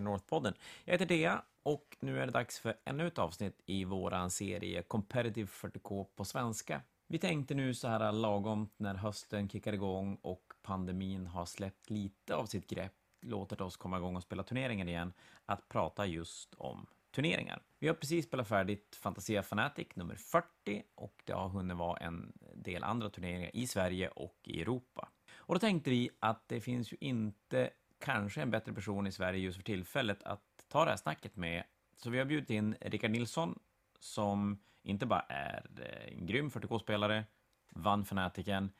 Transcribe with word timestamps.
North-podden. 0.00 0.54
Jag 0.84 0.92
heter 0.92 1.06
Dea 1.06 1.42
och 1.62 1.96
nu 2.00 2.20
är 2.20 2.26
det 2.26 2.32
dags 2.32 2.58
för 2.58 2.74
ännu 2.84 3.06
ett 3.06 3.18
avsnitt 3.18 3.62
i 3.66 3.84
våran 3.84 4.30
serie 4.30 4.82
Competitive 4.82 5.48
40K 5.48 6.06
på 6.16 6.24
svenska. 6.24 6.82
Vi 7.08 7.18
tänkte 7.18 7.54
nu 7.54 7.74
så 7.74 7.88
här 7.88 8.12
lagom 8.12 8.68
när 8.76 8.94
hösten 8.94 9.48
kickar 9.48 9.72
igång 9.72 10.18
och 10.22 10.52
pandemin 10.62 11.26
har 11.26 11.46
släppt 11.46 11.90
lite 11.90 12.34
av 12.34 12.46
sitt 12.46 12.66
grepp, 12.66 12.92
låtit 13.22 13.60
oss 13.60 13.76
komma 13.76 13.96
igång 13.96 14.16
och 14.16 14.22
spela 14.22 14.42
turneringar 14.42 14.86
igen, 14.86 15.12
att 15.46 15.68
prata 15.68 16.06
just 16.06 16.54
om 16.54 16.86
turneringar. 17.14 17.62
Vi 17.78 17.88
har 17.88 17.94
precis 17.94 18.26
spelat 18.26 18.48
färdigt 18.48 18.96
Fantasia 19.02 19.42
Fanatic 19.42 19.86
nummer 19.94 20.14
40 20.14 20.82
och 20.94 21.22
det 21.24 21.32
har 21.32 21.48
hunnit 21.48 21.76
vara 21.76 21.98
en 21.98 22.32
del 22.54 22.84
andra 22.84 23.10
turneringar 23.10 23.50
i 23.56 23.66
Sverige 23.66 24.08
och 24.08 24.38
i 24.44 24.62
Europa. 24.62 25.08
Och 25.36 25.54
då 25.54 25.58
tänkte 25.58 25.90
vi 25.90 26.10
att 26.18 26.48
det 26.48 26.60
finns 26.60 26.92
ju 26.92 26.96
inte 27.00 27.70
kanske 27.98 28.42
en 28.42 28.50
bättre 28.50 28.72
person 28.72 29.06
i 29.06 29.12
Sverige 29.12 29.40
just 29.40 29.56
för 29.56 29.64
tillfället 29.64 30.22
att 30.22 30.64
ta 30.68 30.84
det 30.84 30.90
här 30.90 30.96
snacket 30.96 31.36
med. 31.36 31.64
Så 31.96 32.10
vi 32.10 32.18
har 32.18 32.24
bjudit 32.24 32.50
in 32.50 32.76
Rickard 32.80 33.10
Nilsson 33.10 33.58
som 33.98 34.58
inte 34.82 35.06
bara 35.06 35.20
är 35.20 35.66
eh, 35.80 36.12
en 36.18 36.26
grym 36.26 36.50
40K-spelare, 36.50 37.24
vann 37.70 38.04
Fanatiken, 38.04 38.70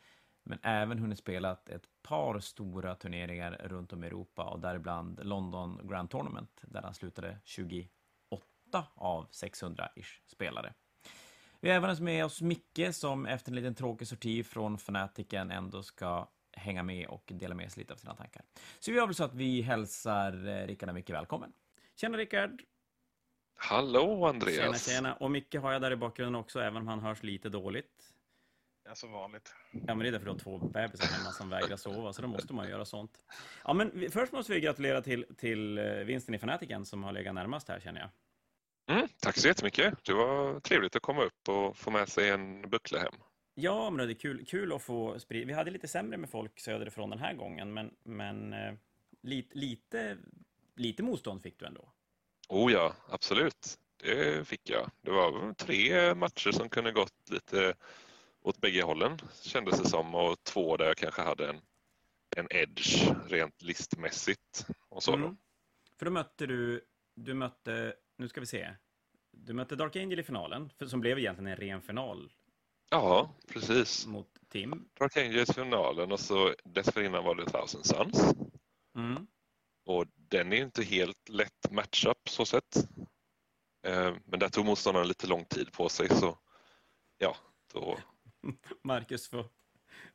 men 0.42 0.58
även 0.62 0.98
hunnit 0.98 1.18
spela 1.18 1.52
ett 1.66 1.88
par 2.02 2.40
stora 2.40 2.94
turneringar 2.94 3.52
runt 3.64 3.92
om 3.92 4.04
i 4.04 4.06
Europa 4.06 4.44
och 4.44 4.60
däribland 4.60 5.20
London 5.22 5.88
Grand 5.88 6.10
Tournament 6.10 6.60
där 6.62 6.82
han 6.82 6.94
slutade 6.94 7.38
28 7.44 8.86
av 8.94 9.30
600-ish 9.30 10.20
spelare. 10.26 10.72
Vi 11.60 11.68
har 11.68 11.76
även 11.76 12.04
med 12.04 12.24
oss 12.24 12.42
Micke 12.42 12.92
som 12.94 13.26
efter 13.26 13.50
en 13.50 13.56
liten 13.56 13.74
tråkig 13.74 14.08
sorti 14.08 14.44
från 14.44 14.78
Fanatiken 14.78 15.50
ändå 15.50 15.82
ska 15.82 16.28
hänga 16.56 16.82
med 16.82 17.06
och 17.06 17.22
dela 17.34 17.54
med 17.54 17.72
sig 17.72 17.80
lite 17.80 17.92
av 17.92 17.96
sina 17.96 18.14
tankar. 18.14 18.42
Så 18.78 18.90
vi 18.90 18.96
gör 18.96 19.06
väl 19.06 19.14
så 19.14 19.24
att 19.24 19.34
vi 19.34 19.62
hälsar 19.62 20.48
eh, 20.48 20.66
Rickard 20.66 20.94
mycket 20.94 21.16
välkommen. 21.16 21.52
Tjena 21.94 22.18
Rickard! 22.18 22.62
Hallå 23.56 24.26
Andreas! 24.26 24.84
Tjena, 24.86 24.96
tjena! 24.96 25.14
Och 25.14 25.30
Micke 25.30 25.54
har 25.54 25.72
jag 25.72 25.82
där 25.82 25.90
i 25.90 25.96
bakgrunden 25.96 26.34
också, 26.34 26.60
även 26.60 26.76
om 26.76 26.88
han 26.88 27.00
hörs 27.00 27.22
lite 27.22 27.48
dåligt. 27.48 28.12
Ja, 28.88 28.94
som 28.94 29.12
vanligt. 29.12 29.54
Ja, 29.70 29.80
men 29.86 29.98
det 29.98 30.08
är 30.08 30.12
därför 30.12 30.26
du 30.26 30.32
har 30.32 30.38
två 30.38 30.58
bebisar 30.58 31.18
hemma 31.18 31.32
som 31.32 31.48
vägrar 31.48 31.76
sova, 31.76 32.12
så 32.12 32.22
då 32.22 32.28
måste 32.28 32.54
man 32.54 32.68
göra 32.68 32.84
sånt. 32.84 33.24
Ja, 33.64 33.72
men 33.72 34.10
först 34.10 34.32
måste 34.32 34.52
vi 34.52 34.60
gratulera 34.60 35.02
till, 35.02 35.26
till 35.36 35.78
eh, 35.78 35.84
vinsten 35.84 36.34
i 36.34 36.38
Fanatiken 36.38 36.84
som 36.84 37.04
har 37.04 37.12
legat 37.12 37.34
närmast 37.34 37.68
här, 37.68 37.80
känner 37.80 38.00
jag. 38.00 38.10
Mm, 38.96 39.08
tack 39.20 39.36
så 39.36 39.48
jättemycket. 39.48 40.04
Det 40.04 40.12
var 40.12 40.60
trevligt 40.60 40.96
att 40.96 41.02
komma 41.02 41.22
upp 41.22 41.48
och 41.48 41.76
få 41.76 41.90
med 41.90 42.08
sig 42.08 42.30
en 42.30 42.70
buckla 42.70 42.98
hem. 42.98 43.14
Ja, 43.58 43.90
men 43.90 44.06
det 44.06 44.12
är 44.12 44.14
kul, 44.14 44.44
kul 44.46 44.72
att 44.72 44.82
få 44.82 45.20
sprida. 45.20 45.46
Vi 45.46 45.52
hade 45.52 45.70
lite 45.70 45.88
sämre 45.88 46.16
med 46.16 46.30
folk 46.30 46.60
söderifrån 46.60 47.10
den 47.10 47.18
här 47.18 47.34
gången, 47.34 47.74
men, 47.74 47.94
men 48.02 48.52
eh, 48.52 48.74
lite, 49.22 49.58
lite, 49.58 50.18
lite 50.74 51.02
motstånd 51.02 51.42
fick 51.42 51.58
du 51.58 51.66
ändå. 51.66 51.92
Oh 52.48 52.72
ja, 52.72 52.94
absolut. 53.08 53.78
Det 53.96 54.48
fick 54.48 54.70
jag. 54.70 54.90
Det 55.00 55.10
var 55.10 55.52
tre 55.52 56.14
matcher 56.14 56.50
som 56.50 56.68
kunde 56.68 56.92
gått 56.92 57.30
lite 57.30 57.74
åt 58.40 58.60
bägge 58.60 58.82
hållen 58.82 59.18
kändes 59.42 59.80
det 59.80 59.88
som 59.88 60.14
och 60.14 60.44
två 60.44 60.76
där 60.76 60.86
jag 60.86 60.96
kanske 60.96 61.22
hade 61.22 61.48
en, 61.48 61.60
en 62.36 62.46
edge 62.50 63.12
rent 63.28 63.62
listmässigt. 63.62 64.66
Och 64.88 65.02
så 65.02 65.14
mm. 65.14 65.36
För 65.98 66.04
då 66.06 66.12
mötte 66.12 66.46
du, 66.46 66.84
du 67.14 67.34
mötte, 67.34 67.94
nu 68.16 68.28
ska 68.28 68.40
vi 68.40 68.46
se, 68.46 68.74
du 69.30 69.52
mötte 69.52 69.76
Dark 69.76 69.96
Angel 69.96 70.18
i 70.18 70.22
finalen, 70.22 70.70
för, 70.78 70.86
som 70.86 71.00
blev 71.00 71.18
egentligen 71.18 71.52
en 71.52 71.56
ren 71.56 71.82
final 71.82 72.32
Ja, 72.90 73.34
precis. 73.48 74.06
Mot 74.06 74.28
Tim. 74.48 74.88
Dark 74.98 75.16
Angels 75.16 75.54
finalen 75.54 76.12
och 76.12 76.20
så 76.20 76.54
dessförinnan 76.64 77.24
var 77.24 77.34
det 77.34 77.46
Thousand 77.46 77.86
Suns. 77.86 78.34
Mm. 78.96 79.26
Och 79.86 80.06
den 80.14 80.52
är 80.52 80.56
inte 80.56 80.82
helt 80.82 81.28
lätt 81.28 81.70
matchup 81.70 82.28
så 82.28 82.46
sett. 82.46 82.76
Eh, 83.86 84.14
men 84.24 84.38
där 84.40 84.48
tog 84.48 84.64
motståndaren 84.64 85.08
lite 85.08 85.26
lång 85.26 85.44
tid 85.44 85.72
på 85.72 85.88
sig 85.88 86.08
så 86.08 86.38
ja, 87.18 87.36
då... 87.74 87.98
Marcus 88.84 89.28
får 89.28 89.46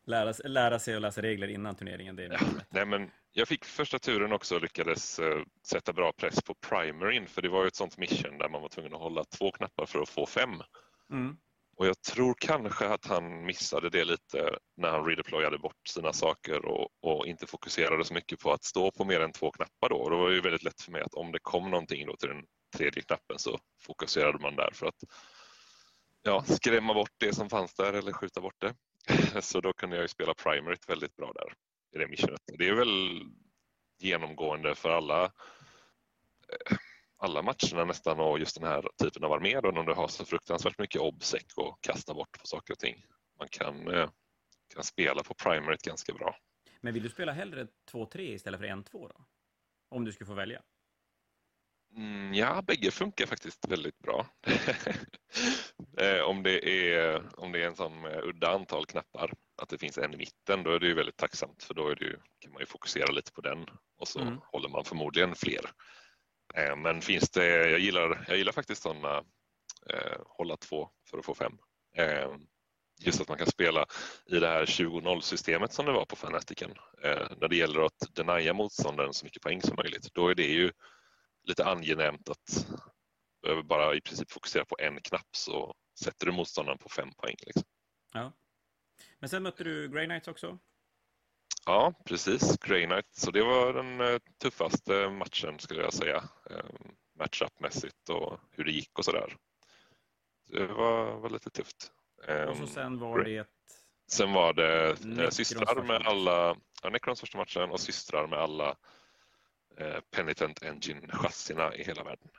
lära, 0.04 0.34
lära 0.44 0.80
sig 0.80 0.96
att 0.96 1.02
läsa 1.02 1.22
regler 1.22 1.48
innan 1.48 1.76
turneringen. 1.76 2.16
Det 2.16 2.26
är 2.26 2.32
ja, 2.32 2.40
nej, 2.70 2.86
men 2.86 3.12
jag 3.32 3.48
fick 3.48 3.66
första 3.66 4.00
turen 4.00 4.32
också 4.34 4.56
och 4.56 4.62
lyckades 4.62 5.20
uh, 5.20 5.44
sätta 5.64 5.94
bra 5.94 6.12
press 6.14 6.42
på 6.42 6.54
primerin 6.54 7.28
för 7.28 7.42
det 7.42 7.50
var 7.50 7.62
ju 7.62 7.68
ett 7.68 7.76
sånt 7.76 7.98
mission 7.98 8.38
där 8.38 8.50
man 8.50 8.62
var 8.62 8.70
tvungen 8.70 8.94
att 8.94 9.00
hålla 9.00 9.24
två 9.24 9.52
knappar 9.52 9.86
för 9.86 10.02
att 10.02 10.10
få 10.10 10.26
fem. 10.26 10.62
Mm. 11.12 11.38
Och 11.78 11.88
jag 11.88 12.02
tror 12.02 12.36
kanske 12.40 12.88
att 12.88 13.06
han 13.06 13.46
missade 13.46 13.90
det 13.90 14.06
lite 14.06 14.58
när 14.78 14.90
han 14.90 15.06
redeployade 15.06 15.58
bort 15.58 15.88
sina 15.88 16.14
saker 16.14 16.66
och, 16.66 16.90
och, 17.02 17.28
inte 17.28 17.48
fokuserade 17.48 18.06
så 18.06 18.14
mycket 18.14 18.40
på 18.40 18.52
att 18.52 18.64
stå 18.64 18.92
på 18.92 19.06
mer 19.06 19.20
än 19.20 19.32
två 19.32 19.52
knappar 19.52 19.90
då. 19.90 19.96
Och 19.96 20.10
det 20.10 20.18
var 20.18 20.30
ju 20.30 20.42
väldigt 20.42 20.64
lätt 20.64 20.82
för 20.82 20.92
mig 20.92 21.02
att 21.02 21.14
om 21.14 21.32
det 21.32 21.40
kom 21.42 21.72
någonting 21.72 22.06
då 22.06 22.16
till 22.16 22.30
den 22.30 22.46
tredje 22.78 23.02
knappen 23.02 23.40
så 23.40 23.60
fokuserade 23.86 24.40
man 24.40 24.56
där 24.56 24.72
för 24.74 24.86
att 24.86 25.04
ja, 26.24 26.44
skrämma 26.44 26.94
bort 26.94 27.14
det 27.18 27.36
som 27.36 27.50
fanns 27.50 27.74
där 27.74 27.94
eller 27.94 28.14
skjuta 28.14 28.42
bort 28.42 28.62
det. 28.62 28.76
Så 29.42 29.62
då 29.62 29.74
kunde 29.74 29.96
jag 29.96 30.04
ju 30.04 30.08
spela 30.08 30.34
primaryt 30.34 30.90
väldigt 30.90 31.16
bra 31.16 31.32
där 31.34 31.54
i 31.96 31.98
det 31.98 32.08
missionet. 32.08 32.42
Det 32.58 32.68
är 32.68 32.74
väl 32.74 33.22
genomgående 34.00 34.76
för 34.76 34.90
alla 34.90 35.24
eh, 35.24 36.78
alla 37.22 37.42
matcherna 37.42 37.86
nästan 37.86 38.20
och 38.20 38.40
just 38.40 38.60
den 38.60 38.70
här 38.70 38.86
typen 39.04 39.24
av 39.24 39.34
armé 39.34 39.62
då, 39.62 39.72
när 39.72 39.84
du 39.84 39.94
har 39.94 40.08
så 40.08 40.26
fruktansvärt 40.26 40.80
mycket 40.80 41.02
obsec 41.02 41.44
och 41.56 41.78
kasta 41.82 42.14
bort 42.14 42.40
på 42.40 42.48
saker 42.48 42.74
och 42.74 42.80
ting. 42.80 43.06
Man 43.40 43.48
kan, 43.48 43.88
eh, 43.88 44.10
kan 44.74 44.84
spela 44.84 45.24
på 45.24 45.34
primaryt 45.34 45.82
ganska 45.82 46.14
bra. 46.14 46.36
Men 46.82 46.94
vill 46.94 47.04
du 47.04 47.10
spela 47.10 47.32
hellre 47.32 47.68
2-3 47.92 48.34
istället 48.34 48.60
för 48.60 48.68
1-2 48.68 49.08
då? 49.08 49.26
Om 49.90 50.06
du 50.06 50.12
skulle 50.12 50.28
få 50.28 50.34
välja? 50.34 50.62
Mm, 51.96 52.34
ja, 52.34 52.62
bägge 52.62 52.92
funkar 52.92 53.26
faktiskt 53.26 53.68
väldigt 53.68 54.00
bra. 54.00 54.28
Eh, 55.98 56.22
om, 56.22 56.44
det 56.44 56.70
är, 56.70 57.24
om 57.40 57.52
det 57.52 57.64
är 57.64 57.68
en 57.68 57.76
sån 57.76 58.06
eh, 58.06 58.20
udda 58.24 58.52
antal 58.52 58.86
knappar, 58.86 59.34
att 59.62 59.70
det 59.70 59.78
finns 59.78 59.98
en 59.98 60.14
i 60.14 60.18
mitten, 60.18 60.64
då 60.64 60.72
är 60.72 60.80
det 60.80 60.88
ju 60.88 60.94
väldigt 60.94 61.18
tacksamt 61.18 61.64
för 61.64 61.74
då 61.74 61.88
är 61.88 61.96
det 61.96 62.06
ju, 62.06 62.18
kan 62.40 62.52
man 62.52 62.60
ju 62.60 62.66
fokusera 62.66 63.12
lite 63.12 63.32
på 63.32 63.42
den 63.42 63.66
och 63.98 64.08
så 64.08 64.22
mm. 64.22 64.40
håller 64.44 64.70
man 64.70 64.86
förmodligen 64.86 65.36
fler. 65.36 65.62
Eh, 66.54 66.76
men 66.76 67.02
finns 67.02 67.30
det, 67.30 67.70
jag 67.70 67.80
gillar, 67.80 68.26
jag 68.28 68.38
gillar 68.38 68.52
faktiskt 68.52 68.82
sådana 68.82 69.18
eh, 69.90 70.22
hålla 70.26 70.58
två 70.58 70.90
för 71.10 71.18
att 71.18 71.26
få 71.26 71.36
fem. 71.36 71.58
Eh, 71.96 72.32
just 73.00 73.22
att 73.22 73.28
man 73.28 73.38
kan 73.38 73.48
spela 73.48 73.86
i 74.26 74.40
det 74.40 74.48
här 74.48 74.66
20-0 74.66 75.22
systemet 75.22 75.74
som 75.74 75.86
det 75.86 75.92
var 75.92 76.06
på 76.06 76.16
Fanatiken. 76.16 76.72
Eh, 77.04 77.28
när 77.38 77.48
det 77.48 77.56
gäller 77.56 77.86
att 77.86 78.16
denia 78.16 78.54
motståndaren 78.54 79.14
så 79.14 79.26
mycket 79.26 79.42
poäng 79.42 79.62
som 79.62 79.76
möjligt. 79.76 80.14
Då 80.14 80.28
är 80.28 80.36
det 80.36 80.44
ju 80.48 80.72
lite 81.44 81.66
angenämt 81.66 82.30
att 82.30 82.68
behöver 83.42 83.64
bara 83.64 83.96
i 83.96 84.02
princip 84.02 84.32
fokusera 84.32 84.66
på 84.66 84.76
en 84.80 85.02
knapp 85.02 85.36
så 85.36 85.76
sätter 86.00 86.26
du 86.26 86.32
motståndaren 86.32 86.78
på 86.78 86.90
fem 86.90 87.12
poäng. 87.18 87.36
Liksom. 87.46 87.64
Ja. 88.14 88.34
Men 89.20 89.30
sen 89.30 89.44
mötte 89.44 89.64
du 89.64 89.88
Grey 89.88 90.06
Knights 90.06 90.28
också? 90.28 90.60
Ja, 91.66 91.94
precis. 92.06 92.58
Grey 92.58 92.86
Knight. 92.86 93.08
Så 93.12 93.32
det 93.32 93.44
var 93.44 93.74
den 93.74 94.02
eh, 94.02 94.20
tuffaste 94.42 95.10
matchen 95.10 95.60
skulle 95.60 95.82
jag 95.82 95.94
säga. 95.94 96.24
Ehm, 96.50 96.96
matchup-mässigt 97.20 98.10
och 98.10 98.40
hur 98.52 98.64
det 98.64 98.72
gick 98.72 99.00
och 99.00 99.06
sådär. 99.06 99.36
Det 100.48 100.68
var, 100.68 101.20
var 101.20 101.30
lite 101.30 101.50
tufft. 101.50 101.92
Och 102.18 102.26
så 102.26 102.64
ehm, 102.64 102.68
sen 102.68 103.00
var 103.00 103.24
det... 103.24 103.48
Sen 104.08 104.34
var 104.34 104.54
det 104.54 104.90
eh, 104.90 104.96
Necrons 105.02 105.36
systrar 105.36 105.84
med 105.84 106.08
alla... 106.08 106.56
Ja, 106.84 106.90
Necrons 106.90 107.20
första 107.20 107.38
matchen 107.38 107.72
och 107.72 107.80
systrar 107.80 108.28
med 108.28 108.40
alla 108.40 108.76
eh, 109.78 110.00
Penitent 110.12 110.64
Engine-chassina 110.64 111.76
i 111.76 111.84
hela 111.84 112.04
världen. 112.04 112.30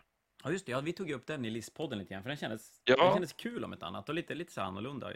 Ja, 0.45 0.51
just 0.51 0.67
det. 0.67 0.73
Ja, 0.73 0.81
vi 0.81 0.93
tog 0.93 1.11
upp 1.11 1.27
den 1.27 1.45
i 1.45 1.51
LIS-podden 1.51 1.99
lite 1.99 2.15
grann, 2.15 2.23
för 2.23 2.29
den 2.29 2.39
kändes, 2.39 2.81
ja. 2.85 2.97
den 2.97 3.13
kändes 3.13 3.33
kul 3.33 3.65
om 3.65 3.73
ett 3.73 3.83
annat 3.83 4.09
och 4.09 4.15
lite, 4.15 4.35
lite 4.35 4.53
så 4.53 4.61
annorlunda. 4.61 5.13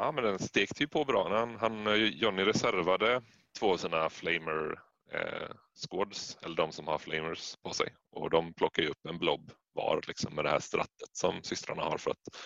Ja, 0.00 0.12
men 0.12 0.24
den 0.24 0.38
stekte 0.38 0.82
ju 0.82 0.88
på 0.88 1.04
bra. 1.04 1.38
Han, 1.38 1.56
han, 1.56 1.86
eh, 1.86 1.94
Johnny 1.94 2.44
reservade 2.44 3.22
två 3.58 3.72
av 3.72 3.76
sina 3.76 4.10
flamer 4.10 4.80
eh, 5.12 5.48
squads, 5.74 6.38
eller 6.42 6.56
de 6.56 6.72
som 6.72 6.86
har 6.86 6.98
flamers 6.98 7.56
på 7.56 7.70
sig. 7.70 7.94
Och 8.10 8.30
de 8.30 8.54
plockar 8.54 8.82
ju 8.82 8.88
upp 8.88 9.06
en 9.08 9.18
blob 9.18 9.52
var 9.72 10.02
liksom, 10.06 10.34
med 10.34 10.44
det 10.44 10.50
här 10.50 10.60
strattet 10.60 11.08
som 11.12 11.42
systrarna 11.42 11.82
har 11.82 11.98
för 11.98 12.10
att 12.10 12.38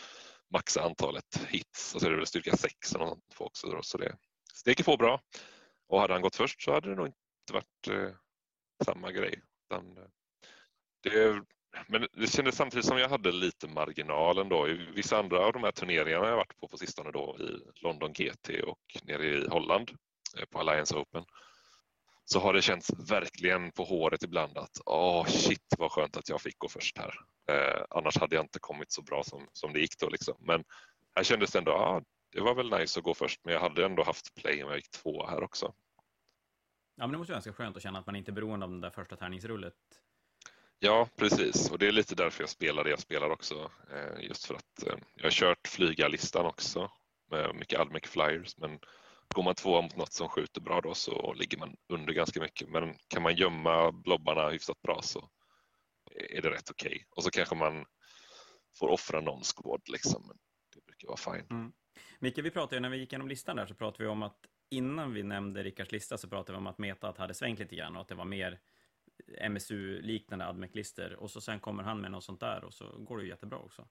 maxa 0.53 0.83
antalet 0.83 1.37
hits. 1.49 1.95
Och 1.95 2.01
så 2.01 2.07
är 2.07 2.11
det 2.11 2.17
väl 2.17 2.27
styrka 2.27 2.57
6 2.57 2.95
eller 2.95 3.05
något 3.05 3.35
för 3.35 3.45
också. 3.45 3.83
Så 3.83 3.99
det 3.99 4.17
steker 4.55 4.85
på 4.85 4.97
bra. 4.97 5.21
Och 5.89 6.01
hade 6.01 6.13
han 6.13 6.23
gått 6.23 6.37
först 6.37 6.63
så 6.63 6.73
hade 6.73 6.89
det 6.89 6.97
nog 6.97 7.07
inte 7.07 7.53
varit 7.53 7.89
eh, 7.91 8.15
samma 8.85 9.13
grej. 9.13 9.43
Utan, 9.71 9.97
eh, 9.97 10.09
det, 11.03 11.43
men 11.87 12.07
det 12.13 12.27
kändes 12.27 12.57
samtidigt 12.57 12.87
som 12.87 12.99
jag 12.99 13.09
hade 13.09 13.33
lite 13.33 13.69
marginal 13.69 14.49
då. 14.49 14.69
I 14.69 14.75
vissa 14.95 15.19
andra 15.19 15.39
av 15.39 15.53
de 15.53 15.65
här 15.65 15.73
turneringarna 15.73 16.29
jag 16.29 16.37
varit 16.37 16.61
på 16.61 16.69
på 16.69 16.77
sistone 16.77 17.11
då 17.11 17.37
i 17.41 17.81
London 17.83 18.13
GT 18.13 18.51
och 18.67 18.79
nere 19.03 19.27
i 19.27 19.49
Holland 19.49 19.91
eh, 20.39 20.45
på 20.51 20.59
Alliance 20.59 20.97
Open 20.97 21.25
så 22.25 22.41
har 22.41 22.53
det 22.53 22.63
känts 22.63 22.91
verkligen 23.11 23.73
på 23.73 23.85
håret 23.85 24.23
ibland 24.23 24.59
att 24.59 24.81
åh 24.87 25.21
oh, 25.21 25.27
shit 25.27 25.75
vad 25.79 25.93
skönt 25.93 26.17
att 26.17 26.29
jag 26.29 26.41
fick 26.41 26.59
gå 26.59 26.69
först 26.69 26.99
här. 26.99 27.15
Eh, 27.51 27.85
annars 27.91 28.19
hade 28.19 28.37
jag 28.37 28.45
inte 28.45 28.59
kommit 28.59 28.93
så 28.93 29.03
bra 29.03 29.23
som, 29.25 29.49
som 29.53 29.73
det 29.73 29.81
gick 29.81 29.99
då 29.99 30.09
liksom. 30.09 30.37
Men 30.39 30.65
här 31.17 31.23
kändes 31.25 31.51
det 31.51 31.59
ändå, 31.59 31.73
ah, 31.73 32.03
det 32.33 32.41
var 32.41 32.55
väl 32.55 32.71
nice 32.71 33.01
att 33.01 33.05
gå 33.05 33.15
först 33.15 33.41
men 33.45 33.55
jag 33.55 33.61
hade 33.61 33.85
ändå 33.85 34.05
haft 34.05 34.35
play 34.35 34.65
om 34.65 34.69
jag 34.69 34.79
gick 34.79 34.91
två 34.91 35.27
här 35.27 35.43
också. 35.43 35.75
Ja 36.97 37.07
men 37.07 37.13
det 37.13 37.19
måste 37.19 37.33
vara 37.33 37.37
ganska 37.37 37.53
skönt 37.53 37.77
att 37.77 37.83
känna 37.83 37.99
att 37.99 38.07
man 38.07 38.17
inte 38.17 38.31
är 38.31 38.33
beroende 38.33 38.67
av 38.67 38.71
den 38.71 38.81
där 38.81 38.91
första 38.91 39.17
tärningsrullet 39.17 39.75
Ja, 40.85 41.09
precis. 41.17 41.71
Och 41.71 41.79
det 41.79 41.87
är 41.87 41.93
lite 41.93 42.15
därför 42.15 42.43
jag 42.43 42.51
spelar 42.51 42.85
det 42.85 42.91
jag 42.91 43.01
spelar 43.01 43.31
också. 43.31 43.71
Eh, 43.93 44.25
just 44.25 44.47
för 44.47 44.55
att 44.55 44.87
eh, 44.87 44.95
jag 45.15 45.25
har 45.25 45.31
kört 45.31 45.69
flygarlistan 45.69 46.47
också 46.47 46.91
med 47.31 47.55
mycket 47.55 47.81
Admec 47.81 48.03
Flyers. 48.05 48.59
Men 48.59 48.79
går 49.35 49.43
man 49.43 49.55
tvåa 49.55 49.83
mot 49.83 49.97
något 49.97 50.13
som 50.13 50.29
skjuter 50.29 50.61
bra 50.61 50.81
då 50.81 50.95
så 50.95 51.33
ligger 51.33 51.59
man 51.59 51.77
under 51.89 52.13
ganska 52.13 52.41
mycket. 52.41 52.69
Men 52.69 52.95
kan 53.09 53.23
man 53.23 53.37
gömma 53.37 53.93
blobbarna 53.93 54.49
hyfsat 54.49 54.83
bra 54.83 55.03
så 55.03 55.29
är 56.15 56.43
det 56.43 56.51
rätt 56.51 56.71
okej. 56.71 56.89
Okay. 56.89 57.05
Och 57.11 57.25
så 57.25 57.31
kanske 57.31 57.55
man 57.55 57.85
får 58.79 58.89
offra 58.89 59.21
någon 59.21 59.43
squad 59.45 59.83
liksom. 59.87 60.27
Men 60.27 60.37
det 60.75 60.85
brukar 60.85 61.09
vara 61.09 61.37
fine. 61.37 61.47
Mm. 61.51 61.73
Micke, 62.19 62.39
vi 62.39 62.51
pratade 62.51 62.77
ju, 62.77 62.81
när 62.81 62.91
vi 62.91 62.97
gick 62.97 63.13
igenom 63.13 63.29
listan 63.29 63.57
där 63.57 63.67
så 63.67 63.75
pratade 63.75 64.05
vi 64.05 64.11
om 64.11 64.23
att 64.23 64.39
innan 64.71 65.13
vi 65.13 65.23
nämnde 65.23 65.63
Rickards 65.63 65.93
lista 65.93 66.19
så 66.19 66.29
pratade 66.29 66.53
vi 66.53 66.59
om 66.59 66.67
att 66.67 66.79
metat 66.79 67.19
hade 67.19 67.35
svängt 67.35 67.59
lite 67.59 67.77
grann 67.77 67.97
och 67.97 68.03
att 68.03 68.09
det 68.09 68.15
var 68.15 68.25
mer 68.25 68.61
MSU-liknande 69.51 70.47
admec-listor 70.47 71.13
och 71.13 71.31
så 71.31 71.41
sen 71.41 71.61
kommer 71.61 71.83
han 71.83 72.01
med 72.01 72.11
något 72.11 72.25
sånt 72.25 72.41
där 72.41 72.65
och 72.65 72.75
så 72.75 72.99
går 72.99 73.17
det 73.17 73.23
ju 73.23 73.29
jättebra 73.29 73.59
också. 73.59 73.89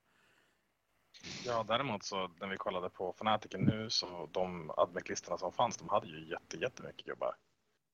Ja, 1.45 1.63
däremot 1.67 2.03
så 2.03 2.27
när 2.39 2.47
vi 2.47 2.57
kollade 2.57 2.89
på 2.89 3.13
Fanatiken 3.13 3.61
nu 3.61 3.89
så 3.89 4.29
de 4.31 4.71
admec-listorna 4.77 5.37
som 5.37 5.53
fanns, 5.53 5.77
de 5.77 5.89
hade 5.89 6.07
ju 6.07 6.29
jätte, 6.29 6.57
jättemycket 6.57 7.05
gubbar. 7.05 7.35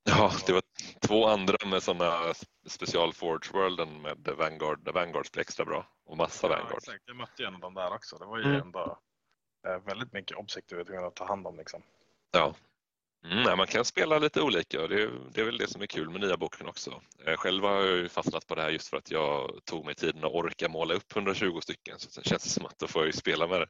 Ja, 0.04 0.32
det 0.46 0.54
var 0.54 0.62
två 1.02 1.28
andra 1.28 1.58
med 1.68 1.84
sådana 1.84 2.34
special 2.66 3.14
Forge 3.14 3.52
Worlden 3.54 4.02
med 4.02 4.28
Vanguard, 4.38 4.80
där 4.80 4.92
Vanguards 4.92 5.32
blev 5.32 5.42
extra 5.42 5.66
bra 5.66 5.86
och 6.06 6.18
massa 6.18 6.48
ja, 6.48 6.56
Vanguard. 6.56 6.78
Exakt, 6.78 7.04
jag 7.06 7.16
mötte 7.16 7.42
ju 7.42 7.48
en 7.48 7.56
av 7.56 7.60
dem 7.60 7.74
där 7.74 7.94
också. 7.94 8.18
Det 8.18 8.26
var 8.26 8.38
ju 8.38 8.44
mm. 8.44 8.62
ändå 8.62 9.00
eh, 9.68 9.80
väldigt 9.80 10.14
mycket 10.14 10.38
objekt 10.38 10.70
du 10.70 10.76
var 10.76 10.84
tvungen 10.84 11.06
att 11.06 11.16
ta 11.16 11.26
hand 11.26 11.48
om 11.48 11.58
liksom. 11.58 11.82
Ja, 12.32 12.54
Mm, 13.32 13.58
man 13.58 13.68
kan 13.68 13.86
spela 13.86 14.20
lite 14.20 14.42
olika 14.42 14.82
och 14.82 14.90
det, 14.90 15.10
det, 15.34 15.42
är 15.42 15.46
väl 15.46 15.58
det 15.58 15.68
som 15.68 15.82
är 15.82 15.86
kul 15.86 16.10
med 16.10 16.22
nya 16.22 16.38
boken 16.38 16.68
också. 16.68 17.02
Eh, 17.26 17.36
Själv 17.36 17.64
har 17.64 17.84
jag 17.84 18.12
fastnat 18.12 18.48
på 18.48 18.56
det 18.56 18.62
här 18.62 18.70
just 18.70 18.88
för 18.88 18.98
att 18.98 19.12
jag 19.12 19.60
tog 19.66 19.86
mig 19.86 19.96
tiden 19.96 20.24
att 20.24 20.32
orka 20.32 20.70
måla 20.70 20.94
upp 20.94 21.16
120 21.16 21.60
stycken 21.62 22.00
så 22.00 22.10
sen 22.10 22.24
känns 22.24 22.44
det 22.44 22.50
som 22.50 22.66
att 22.66 22.80
då 22.80 22.88
får 22.88 23.06
jag 23.06 23.14
spela 23.14 23.48
med 23.48 23.62
det. 23.62 23.68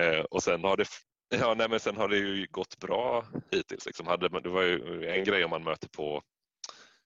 Eh, 0.00 0.20
och 0.20 0.42
sen 0.42 0.64
har 0.64 0.76
det 0.76 0.86
Ja, 1.40 1.54
nej, 1.54 1.68
men 1.68 1.80
sen 1.80 1.96
har 1.96 2.08
det 2.08 2.16
ju 2.16 2.46
gått 2.50 2.78
bra 2.78 3.26
hittills. 3.50 3.86
Liksom. 3.86 4.06
Hade, 4.06 4.40
det 4.40 4.48
var 4.48 4.62
ju 4.62 5.06
en 5.08 5.24
grej 5.24 5.44
om 5.44 5.50
man 5.50 5.64
möter 5.64 5.88
på 5.88 6.22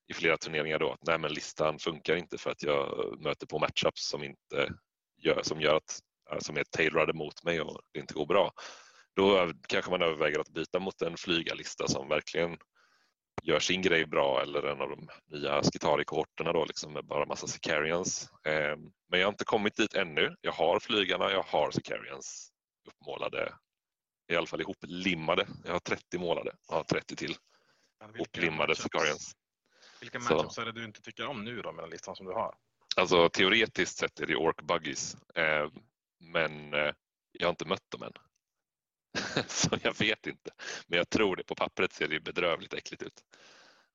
i 0.09 0.15
flera 0.15 0.37
turneringar 0.37 0.79
då 0.79 0.93
att 0.93 1.07
nej, 1.07 1.19
men 1.19 1.33
listan 1.33 1.79
funkar 1.79 2.17
inte 2.17 2.39
för 2.39 2.51
att 2.51 2.63
jag 2.63 3.15
möter 3.21 3.47
på 3.47 3.59
matchups 3.59 4.09
som, 4.09 4.25
inte 4.25 4.73
gör, 5.17 5.43
som, 5.43 5.61
gör 5.61 5.75
att, 5.75 6.01
som 6.43 6.57
är 6.57 6.65
tailorade 6.65 7.13
mot 7.13 7.45
mig 7.45 7.61
och 7.61 7.81
det 7.93 8.01
inte 8.01 8.15
går 8.15 8.27
bra. 8.27 8.53
Då 9.17 9.53
kanske 9.69 9.91
man 9.91 10.03
överväger 10.03 10.39
att 10.39 10.49
byta 10.49 10.79
mot 10.79 11.03
en 11.03 11.17
flygarlista 11.17 11.89
som 11.89 12.09
verkligen 12.09 12.59
gör 13.43 13.61
sin 13.61 13.83
grej 13.83 14.07
bra 14.07 14.43
eller 14.43 14.63
en 14.63 14.81
av 14.81 14.89
de 14.89 15.09
nya 15.27 15.63
Skitari-kohorterna 15.63 16.53
då 16.53 16.65
liksom 16.65 16.93
med 16.93 17.05
bara 17.05 17.27
massa 17.27 17.47
Sicarians. 17.47 18.31
Ehm, 18.45 18.81
men 19.09 19.21
jag 19.21 19.27
har 19.27 19.33
inte 19.33 19.45
kommit 19.45 19.77
dit 19.77 19.95
ännu. 19.95 20.37
Jag 20.41 20.53
har 20.53 20.81
flygarna, 20.81 21.31
jag 21.31 21.43
har 21.43 21.71
Sicarians 21.71 22.53
uppmålade, 22.89 23.55
i 24.33 24.37
alla 24.37 24.47
fall 24.47 24.61
ihoplimmade. 24.61 25.47
Jag 25.65 25.73
har 25.73 25.81
30 25.81 26.19
målade 26.19 26.53
och 26.69 26.75
har 26.75 26.85
30 26.85 27.17
till 27.17 27.37
hoplimmade 28.19 28.77
Sicarians. 28.77 29.33
Vilka 30.01 30.19
matchups 30.19 30.59
är 30.59 30.65
det 30.65 30.73
du 30.73 30.85
inte 30.85 31.03
tycker 31.03 31.27
om 31.27 31.45
nu 31.45 31.63
då 31.63 31.73
med 31.73 31.85
den 31.85 31.91
listan 31.91 32.17
som 32.17 32.27
du 32.27 32.33
har? 32.33 32.55
Alltså 32.97 33.29
teoretiskt 33.29 33.99
sett 33.99 34.21
är 34.21 34.27
det 34.27 34.37
Ork 34.37 34.63
Buggies, 34.63 35.17
ehm, 35.35 35.71
men 36.21 36.75
eh, 36.75 36.93
jag 37.33 37.47
har 37.47 37.51
inte 37.51 37.69
mött 37.69 37.91
dem 37.91 38.03
än. 38.03 38.13
så 39.47 39.79
jag 39.83 39.99
vet 39.99 40.27
inte. 40.27 40.51
Men 40.87 40.97
jag 40.97 41.11
tror 41.11 41.37
det. 41.37 41.45
På 41.45 41.55
pappret 41.55 41.93
ser 41.93 42.09
det 42.09 42.21
bedrövligt 42.21 42.75
äckligt 42.75 43.03
ut. 43.03 43.25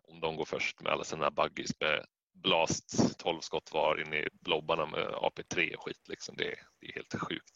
Om 0.08 0.20
de 0.20 0.36
går 0.36 0.46
först 0.46 0.82
med 0.82 0.92
alla 0.92 1.04
sina 1.04 1.32
buggies 1.32 1.80
med 1.80 2.06
blast 2.34 3.20
12 3.20 3.40
skott 3.40 3.72
var 3.74 4.02
in 4.02 4.14
i 4.14 4.28
blobbarna 4.42 4.86
med 4.86 5.08
AP3 5.08 5.76
och 5.76 5.84
skit. 5.84 6.08
Liksom. 6.08 6.36
Det, 6.38 6.56
det 6.80 6.88
är 6.88 6.94
helt 6.94 7.22
sjukt. 7.22 7.54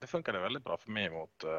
Det 0.00 0.06
funkade 0.06 0.40
väldigt 0.40 0.64
bra 0.64 0.76
för 0.76 0.90
mig 0.90 1.10
mot 1.10 1.44
uh, 1.44 1.50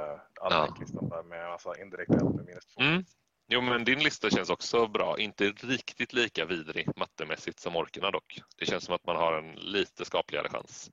Almec-listan 0.42 1.08
ja. 1.12 1.24
med 1.24 1.50
massa 1.50 1.82
indirekt 1.82 2.12
eld 2.12 2.36
med 2.36 2.46
minus 2.46 2.66
två. 2.66 2.82
Mm. 2.82 3.06
Jo, 3.48 3.62
men 3.62 3.84
din 3.84 4.00
lista 4.00 4.30
känns 4.30 4.50
också 4.50 4.88
bra. 4.88 5.20
Inte 5.20 5.46
riktigt 5.46 6.14
lika 6.14 6.46
vidrig 6.46 6.98
mattemässigt 6.98 7.60
som 7.60 7.76
orkerna 7.76 8.12
dock. 8.12 8.42
Det 8.58 8.66
känns 8.66 8.84
som 8.84 8.96
att 8.96 9.06
man 9.06 9.16
har 9.16 9.34
en 9.34 9.56
lite 9.56 10.06
skapligare 10.06 10.50
chans 10.50 10.92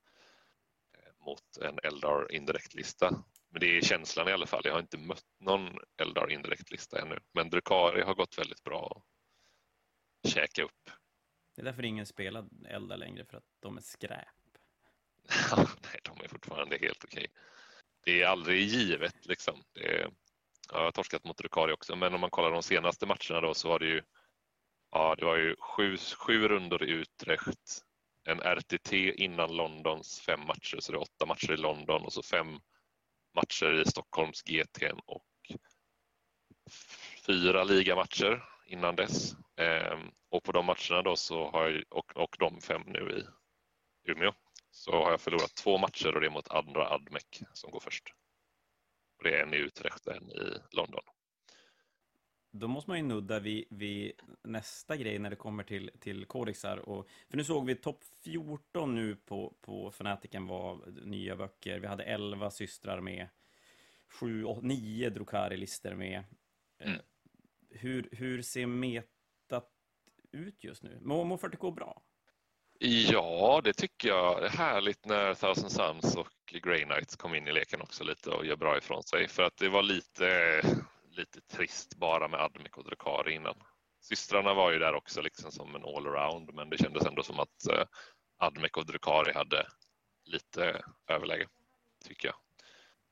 eh, 0.95 1.27
mot 1.27 1.57
en 1.61 1.79
Eldar 1.83 2.33
indirekt 2.33 2.75
lista. 2.75 3.25
Men 3.53 3.61
det 3.61 3.77
är 3.77 3.81
känslan 3.81 4.29
i 4.29 4.33
alla 4.33 4.47
fall. 4.47 4.63
Jag 4.65 4.73
har 4.73 4.81
inte 4.81 4.99
mött 4.99 5.25
någon 5.41 5.79
Eldar 5.97 6.31
indirekt 6.31 6.71
lista 6.71 7.01
ännu. 7.01 7.19
Men 7.33 7.51
Drukari 7.51 8.03
har 8.03 8.15
gått 8.15 8.39
väldigt 8.39 8.65
bra 8.65 9.03
att 10.25 10.31
käka 10.31 10.63
upp. 10.63 10.91
Det 11.55 11.63
är 11.63 11.65
därför 11.65 11.83
ingen 11.83 12.07
spelar 12.07 12.49
Eldar 12.69 12.97
längre, 12.97 13.25
för 13.25 13.37
att 13.37 13.45
de 13.61 13.77
är 13.77 13.81
skräp. 13.81 14.27
Nej, 15.57 16.01
de 16.03 16.25
är 16.25 16.29
fortfarande 16.29 16.79
helt 16.81 17.05
okej. 17.05 17.27
Det 18.05 18.23
är 18.23 18.27
aldrig 18.27 18.63
givet 18.63 19.27
liksom. 19.27 19.63
Är, 19.75 20.11
jag 20.73 20.79
har 20.79 20.91
torskat 20.91 21.25
mot 21.25 21.39
Drukari 21.39 21.73
också, 21.73 21.97
men 21.97 22.15
om 22.15 22.21
man 22.21 22.31
kollar 22.31 22.51
de 22.51 22.63
senaste 22.63 23.07
matcherna 23.07 23.41
då 23.41 23.55
så 23.55 23.69
var 23.69 23.79
det 23.79 23.87
ju 23.87 24.03
Ja, 24.95 25.15
det 25.19 25.25
var 25.25 25.37
ju 25.37 25.57
sju, 25.57 25.97
sju 25.97 26.49
rundor 26.49 26.85
i 26.85 26.91
Utrecht, 26.91 27.83
en 28.25 28.41
RTT 28.41 28.93
innan 28.93 29.57
Londons 29.57 30.21
fem 30.21 30.41
matcher, 30.41 30.81
så 30.81 30.93
det 30.93 30.99
är 30.99 31.03
åtta 31.03 31.27
matcher 31.27 31.53
i 31.53 31.57
London 31.57 32.03
och 32.03 32.13
så 32.13 32.23
fem 32.23 32.61
matcher 33.35 33.81
i 33.81 33.85
Stockholms 33.85 34.43
GT 34.43 34.83
och 35.07 35.25
fyra 37.27 37.65
ligamatcher 37.65 38.45
innan 38.67 38.97
dess. 38.97 39.33
Ehm, 39.57 40.11
och 40.31 40.43
på 40.43 40.53
de 40.53 40.67
matcherna 40.67 41.03
då 41.03 41.17
så 41.17 41.51
har 41.51 41.69
jag, 41.69 41.85
och, 41.91 42.17
och 42.17 42.37
de 42.39 42.61
fem 42.61 42.83
nu 42.87 43.11
i 43.11 43.25
Umeå 44.11 44.33
så 44.71 44.93
har 44.93 45.11
jag 45.11 45.21
förlorat 45.21 45.55
två 45.55 45.79
matcher 45.79 46.15
och 46.15 46.21
det 46.21 46.27
är 46.27 46.31
mot 46.31 46.49
andra 46.49 46.89
Admec 46.91 47.25
som 47.53 47.71
går 47.71 47.81
först. 47.81 48.15
Och 49.19 49.25
det 49.25 49.39
är 49.39 49.43
en 49.43 49.55
i 49.55 49.57
Utrecht 49.57 50.07
och 50.07 50.15
en 50.15 50.31
i 50.31 50.59
London. 50.71 51.03
Då 52.55 52.69
måste 52.69 52.91
man 52.91 52.99
ju 52.99 53.05
nudda 53.05 53.39
vid, 53.39 53.65
vid 53.71 54.13
nästa 54.43 54.97
grej 54.97 55.19
när 55.19 55.31
det 55.31 55.37
kommer 55.37 55.65
till, 55.65 55.91
till 56.01 56.27
kodexar. 56.27 56.77
Och, 56.77 57.09
för 57.29 57.37
nu 57.37 57.45
såg 57.45 57.67
vi 57.67 57.75
topp 57.75 58.05
14 58.25 58.95
nu 58.95 59.17
på, 59.17 59.55
på 59.61 59.91
Fanatiken 59.91 60.47
var 60.47 60.81
nya 61.05 61.37
böcker. 61.37 61.81
Vi 61.81 61.87
hade 61.87 62.05
11 62.05 62.51
systrar 62.51 63.01
med. 63.01 63.29
7, 64.09 64.47
9 64.63 65.11
Drukari-listor 65.11 65.95
med. 65.95 66.25
Eh, 66.79 66.89
mm. 66.89 67.01
Hur, 67.71 68.09
hur 68.13 68.43
ser 68.43 68.67
metat 68.67 69.71
ut 70.33 70.65
just 70.65 70.83
nu? 70.83 70.99
Mår, 71.03 71.25
mår 71.25 71.37
40K 71.37 71.75
bra? 71.75 72.03
Ja, 72.79 73.61
det 73.65 73.73
tycker 73.73 74.09
jag. 74.09 74.43
Det 74.43 74.47
är 74.47 74.51
härligt 74.51 75.05
när 75.05 75.35
Thousand 75.35 75.73
Suns 75.73 76.17
och 76.17 76.29
Grey 76.63 76.85
Knights 76.85 77.17
kom 77.17 77.35
in 77.35 77.49
i 77.49 77.53
leken 77.53 77.81
också 77.81 78.05
lite 78.05 78.31
och 78.31 78.47
gör 78.47 78.57
bra 78.57 78.79
ifrån 78.79 79.03
sig. 79.03 79.29
För 79.29 79.43
att 79.43 79.57
det 79.57 79.69
var 79.69 79.83
lite 79.83 80.27
lite 81.17 81.41
trist 81.41 81.97
bara 81.97 82.29
med 82.29 82.41
Admik 82.41 82.79
och 82.79 82.85
Drukari 82.85 83.35
innan. 83.35 83.63
Systrarna 84.01 84.55
var 84.55 84.71
ju 84.71 84.79
där 84.79 84.95
också 84.95 85.23
liksom 85.23 85.53
som 85.53 85.75
en 85.75 85.85
allround 85.85 86.55
men 86.55 86.71
det 86.71 86.79
kändes 86.79 87.07
ändå 87.07 87.23
som 87.23 87.41
att 87.41 87.67
eh, 87.71 87.85
Admik 88.39 88.77
och 88.77 88.87
Drukari 88.87 89.33
hade 89.33 89.67
lite 90.25 90.85
överläge, 91.09 91.49
tycker 92.05 92.29
jag. 92.29 92.37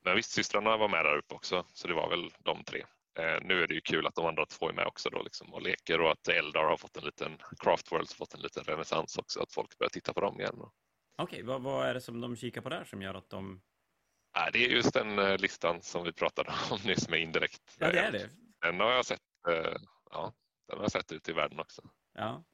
Men 0.04 0.16
visst, 0.16 0.30
systrarna 0.30 0.76
var 0.76 0.88
med 0.88 1.04
där 1.04 1.19
uppe 1.19 1.35
också 1.35 1.64
så 1.73 1.88
det 1.88 1.95
var 1.95 2.11
väl 2.11 2.30
de 2.38 2.64
tre. 2.64 2.85
Eh, 3.19 3.38
nu 3.42 3.62
är 3.62 3.66
det 3.66 3.75
ju 3.75 3.80
kul 3.80 4.07
att 4.07 4.14
de 4.14 4.26
andra 4.26 4.47
två 4.47 4.69
är 4.69 4.73
med 4.73 4.87
också 4.87 5.11
då 5.11 5.23
liksom 5.23 5.54
och 5.54 5.62
leker 5.62 6.00
och 6.00 6.11
att 6.11 6.28
Eldar 6.28 6.64
har 6.64 6.76
fått 6.76 6.97
en 6.97 7.04
liten, 7.04 7.37
craft 7.37 7.61
Craftworlds 7.61 8.14
fått 8.14 8.35
en 8.35 8.40
liten 8.40 8.64
renässans 8.64 9.19
också, 9.19 9.42
att 9.42 9.52
folk 9.52 9.78
börjar 9.78 9.90
titta 9.90 10.12
på 10.12 10.21
dem 10.21 10.40
igen. 10.40 10.54
Okej, 10.59 10.73
okay, 11.19 11.42
vad, 11.42 11.62
vad 11.62 11.88
är 11.88 11.95
det 11.95 12.00
som 12.00 12.21
de 12.21 12.37
kikar 12.37 12.61
på 12.61 12.69
där 12.69 12.85
som 12.85 13.02
gör 13.02 13.14
att 13.14 13.30
de 13.30 13.62
Nej, 14.37 14.50
det 14.52 14.64
är 14.64 14.68
just 14.68 14.94
den 14.94 15.18
eh, 15.18 15.38
listan 15.38 15.82
som 15.82 16.04
vi 16.04 16.12
pratade 16.12 16.52
om 16.70 16.78
nyss 16.84 17.08
med 17.08 17.20
indirekt. 17.20 17.76
Ja, 17.78 17.92
det 17.92 17.99
är 17.99 18.12
det. 18.12 18.30
Den 18.60 18.80
har 18.80 18.92
jag 18.92 19.06
sett, 19.06 19.20
eh, 19.49 19.76
ja, 20.10 20.32
den 20.68 20.76
har 20.76 20.84
jag 20.84 20.92
sett 20.92 21.12
ute 21.12 21.30
i 21.30 21.34
världen 21.34 21.60
också. 21.60 21.82
Ja. 22.14 22.44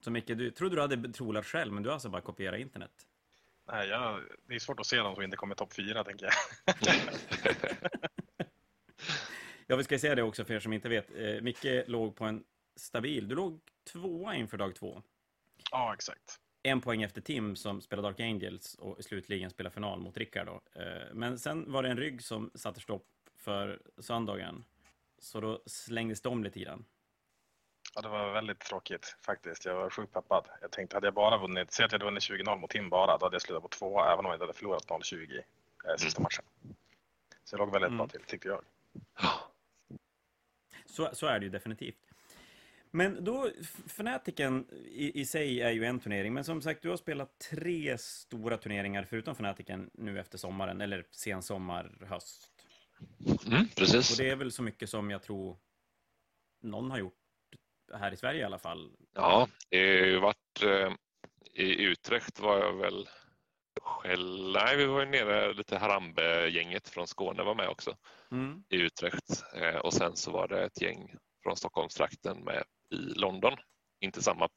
Så 0.00 0.10
Micke, 0.10 0.26
du 0.26 0.50
trodde 0.50 0.76
du 0.76 0.80
hade 0.80 1.12
trolat 1.12 1.46
själv, 1.46 1.72
men 1.72 1.82
du 1.82 1.88
har 1.88 1.94
alltså 1.94 2.08
bara 2.08 2.22
kopierat 2.22 2.60
internet? 2.60 2.90
Nej, 3.66 3.88
jag, 3.88 4.20
det 4.48 4.54
är 4.54 4.58
svårt 4.58 4.80
att 4.80 4.86
se 4.86 4.96
dem 4.96 5.14
som 5.14 5.24
inte 5.24 5.36
kommer 5.36 5.54
topp 5.54 5.74
fyra, 5.74 6.04
tänker 6.04 6.26
jag. 6.26 6.34
ja, 9.66 9.76
vi 9.76 9.84
ska 9.84 9.98
säga 9.98 10.14
det 10.14 10.22
också 10.22 10.44
för 10.44 10.54
er 10.54 10.60
som 10.60 10.72
inte 10.72 10.88
vet. 10.88 11.10
Eh, 11.16 11.40
Micke 11.40 11.84
låg 11.86 12.16
på 12.16 12.24
en 12.24 12.44
stabil, 12.76 13.28
du 13.28 13.34
låg 13.34 13.60
tvåa 13.92 14.34
inför 14.34 14.58
dag 14.58 14.74
två. 14.74 15.02
Ja, 15.70 15.94
exakt 15.94 16.40
en 16.66 16.80
poäng 16.80 17.02
efter 17.02 17.20
Tim 17.20 17.56
som 17.56 17.80
spelar 17.80 18.02
Dark 18.02 18.20
Angels 18.20 18.74
och 18.74 19.04
slutligen 19.04 19.50
spelar 19.50 19.70
final 19.70 20.00
mot 20.00 20.16
Rickard. 20.16 20.46
Då. 20.46 20.80
Eh, 20.80 21.14
men 21.14 21.38
sen 21.38 21.72
var 21.72 21.82
det 21.82 21.88
en 21.88 21.96
rygg 21.96 22.22
som 22.22 22.50
satte 22.54 22.80
stopp 22.80 23.06
för 23.36 23.82
söndagen. 23.98 24.64
Så 25.18 25.40
då 25.40 25.62
slängdes 25.66 26.20
de 26.20 26.44
lite 26.44 26.60
grann. 26.60 26.84
Ja, 27.94 28.02
det 28.02 28.08
var 28.08 28.32
väldigt 28.32 28.60
tråkigt 28.60 29.16
faktiskt. 29.20 29.64
Jag 29.64 29.74
var 29.74 29.90
sjukt 29.90 30.12
peppad. 30.12 30.48
Jag 30.60 30.70
tänkte, 30.70 30.96
hade 30.96 31.06
jag 31.06 31.14
bara 31.14 31.38
vunnit, 31.38 31.72
säg 31.72 31.84
att 31.84 31.92
jag 31.92 31.98
hade 31.98 32.10
vunnit 32.10 32.22
20-0 32.22 32.58
mot 32.58 32.70
Tim 32.70 32.88
bara, 32.88 33.18
då 33.18 33.26
hade 33.26 33.34
jag 33.34 33.42
slutat 33.42 33.62
på 33.62 33.68
två 33.68 34.04
även 34.04 34.18
om 34.18 34.24
jag 34.24 34.34
inte 34.34 34.44
hade 34.44 34.58
förlorat 34.58 34.86
0-20 34.86 35.38
eh, 35.88 35.96
sista 35.96 36.18
mm. 36.18 36.22
matchen. 36.22 36.44
Så 37.44 37.54
jag 37.54 37.58
låg 37.58 37.72
väldigt 37.72 37.88
mm. 37.88 37.98
bra 37.98 38.08
till, 38.08 38.20
tyckte 38.20 38.48
jag. 38.48 38.62
Så, 40.86 41.10
så 41.12 41.26
är 41.26 41.38
det 41.38 41.44
ju 41.44 41.50
definitivt. 41.50 42.13
Men 42.94 43.24
då, 43.24 43.50
Fnaticen 43.86 44.66
i, 44.72 45.20
i 45.20 45.26
sig 45.26 45.62
är 45.62 45.70
ju 45.70 45.84
en 45.84 46.00
turnering, 46.00 46.34
men 46.34 46.44
som 46.44 46.62
sagt, 46.62 46.82
du 46.82 46.88
har 46.88 46.96
spelat 46.96 47.38
tre 47.50 47.98
stora 47.98 48.56
turneringar 48.56 49.04
förutom 49.04 49.34
Fnaticen 49.34 49.90
nu 49.94 50.20
efter 50.20 50.38
sommaren, 50.38 50.80
eller 50.80 51.06
sen 51.10 51.42
sommar, 51.42 51.96
höst. 52.00 52.50
Mm, 53.46 53.68
precis. 53.76 54.10
Och 54.10 54.24
det 54.24 54.30
är 54.30 54.36
väl 54.36 54.52
så 54.52 54.62
mycket 54.62 54.90
som 54.90 55.10
jag 55.10 55.22
tror 55.22 55.58
någon 56.62 56.90
har 56.90 56.98
gjort 56.98 57.18
här 57.92 58.12
i 58.12 58.16
Sverige 58.16 58.40
i 58.40 58.44
alla 58.44 58.58
fall. 58.58 58.92
Ja, 59.14 59.48
det 59.70 60.18
varit 60.18 60.62
eh, 60.62 60.92
i 61.54 61.82
Utrecht 61.82 62.40
var 62.40 62.58
jag 62.58 62.72
väl 62.76 63.08
själv, 63.82 64.52
nej 64.52 64.76
vi 64.76 64.84
var 64.84 65.00
ju 65.00 65.06
nere 65.10 65.52
lite 65.52 65.78
Harambe-gänget 65.78 66.88
från 66.88 67.06
Skåne 67.06 67.42
var 67.42 67.54
med 67.54 67.68
också 67.68 67.96
Mm. 68.30 68.64
i 68.68 68.76
Utrecht 68.76 69.44
eh, 69.54 69.76
och 69.76 69.94
sen 69.94 70.16
så 70.16 70.30
var 70.30 70.48
det 70.48 70.64
ett 70.64 70.82
gäng 70.82 71.16
från 71.42 71.56
Stockholmstrakten 71.56 72.44
med 72.44 72.64
i 72.94 73.14
London. 73.14 73.56
Inte 74.00 74.22
samma 74.22 74.48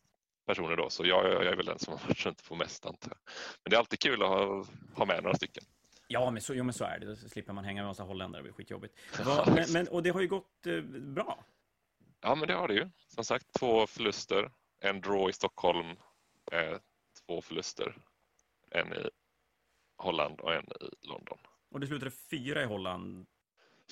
personer 0.45 0.75
då, 0.75 0.89
så 0.89 1.05
jag, 1.05 1.25
jag 1.25 1.45
är 1.45 1.55
väl 1.55 1.65
den 1.65 1.79
som 1.79 1.93
har 1.93 2.07
varit 2.07 2.25
runt 2.25 2.43
på 2.43 2.55
mest 2.55 2.85
antar 2.85 3.09
jag. 3.09 3.19
Men 3.63 3.69
det 3.69 3.75
är 3.75 3.79
alltid 3.79 3.99
kul 3.99 4.23
att 4.23 4.29
ha, 4.29 4.65
ha 4.95 5.05
med 5.05 5.23
några 5.23 5.35
stycken. 5.35 5.63
Ja, 6.07 6.31
men 6.31 6.41
så, 6.41 6.53
jo, 6.53 6.63
men 6.63 6.73
så 6.73 6.83
är 6.83 6.99
det. 6.99 7.05
Då 7.05 7.15
slipper 7.15 7.53
man 7.53 7.63
hänga 7.65 7.81
med 7.81 7.89
massa 7.89 8.03
holländare, 8.03 8.39
det 8.39 8.43
blir 8.43 8.53
skitjobbigt. 8.53 8.99
Men, 9.55 9.65
men, 9.73 9.87
och 9.87 10.03
det 10.03 10.09
har 10.09 10.21
ju 10.21 10.27
gått 10.27 10.65
eh, 10.65 10.81
bra. 10.81 11.45
Ja, 12.21 12.35
men 12.35 12.47
det 12.47 12.53
har 12.53 12.67
det 12.67 12.73
ju. 12.73 12.89
Som 13.07 13.23
sagt, 13.23 13.53
två 13.59 13.87
förluster. 13.87 14.51
En 14.79 15.01
draw 15.01 15.29
i 15.29 15.33
Stockholm, 15.33 15.87
eh, 16.51 16.77
två 17.25 17.41
förluster. 17.41 17.95
En 18.71 18.93
i 18.93 19.09
Holland 19.97 20.39
och 20.39 20.53
en 20.53 20.63
i 20.63 21.07
London. 21.07 21.37
Och 21.71 21.79
det 21.79 21.87
slutade 21.87 22.11
fyra 22.11 22.61
i 22.61 22.65
Holland. 22.65 23.25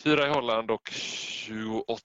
Fyra 0.03 0.27
i 0.27 0.29
Holland 0.29 0.71
och 0.71 0.89
28 0.89 2.01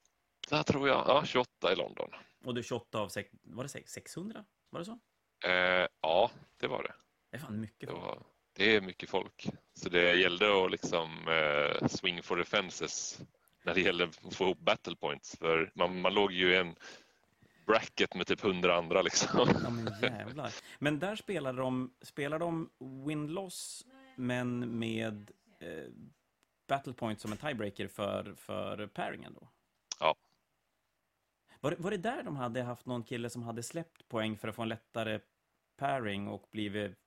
tror 0.65 0.87
jag. 0.87 1.03
Ja, 1.07 1.25
28 1.25 1.73
i 1.73 1.75
London. 1.75 2.09
Och 2.43 2.53
det 2.53 2.61
är 2.61 2.63
28 2.63 2.99
av 2.99 3.07
sex, 3.09 3.29
var 3.43 3.63
det 3.63 3.69
sex- 3.69 3.91
600? 3.91 4.45
Var 4.69 4.79
det 4.79 4.85
så? 4.85 4.99
Eh, 5.49 5.87
ja, 6.01 6.31
det 6.57 6.67
var 6.67 6.83
det. 6.83 6.93
Det 7.31 7.37
är 7.37 7.41
fan 7.41 7.61
mycket 7.61 7.79
Det, 7.89 7.95
folk. 7.95 8.01
var, 8.05 8.23
det 8.53 8.75
är 8.75 8.81
mycket 8.81 9.09
folk. 9.09 9.49
Så 9.73 9.89
det 9.89 10.13
gällde 10.15 10.65
att 10.65 10.71
liksom 10.71 11.27
eh, 11.27 11.87
swing 11.87 12.23
for 12.23 12.37
the 12.37 12.43
fences 12.49 13.19
när 13.65 13.73
det 13.73 13.81
gällde 13.81 14.03
att 14.03 14.35
få 14.35 14.43
ihop 14.43 14.59
battle 14.59 14.95
points. 14.95 15.37
För 15.37 15.71
man, 15.75 16.01
man 16.01 16.13
låg 16.13 16.31
ju 16.31 16.53
i 16.53 16.57
en 16.57 16.75
bracket 17.65 18.15
med 18.15 18.27
typ 18.27 18.43
100 18.43 18.75
andra 18.75 19.01
liksom. 19.01 19.49
Ja, 19.63 19.69
men 19.69 19.93
jävlar. 20.01 20.53
Men 20.79 20.99
där 20.99 21.15
spelar 21.15 21.53
de, 21.53 21.93
spelar 22.01 22.39
de 22.39 22.69
win-loss, 22.79 23.85
men 24.15 24.79
med 24.79 25.31
eh, 25.59 25.89
battle 26.67 26.93
point 26.93 27.19
som 27.19 27.31
en 27.31 27.37
tiebreaker 27.37 27.87
för, 27.87 28.33
för 28.37 28.87
pairingen 28.87 29.33
då? 29.33 29.49
Ja. 29.99 30.15
Var, 31.61 31.75
var 31.79 31.91
det 31.91 31.97
där 31.97 32.23
de 32.23 32.35
hade 32.35 32.63
haft 32.63 32.85
någon 32.85 33.03
kille 33.03 33.29
som 33.29 33.43
hade 33.43 33.63
släppt 33.63 34.07
poäng 34.07 34.37
för 34.37 34.47
att 34.47 34.55
få 34.55 34.61
en 34.61 34.69
lättare 34.69 35.19
pairing 35.77 36.27
och 36.27 36.47
blivit... 36.51 36.97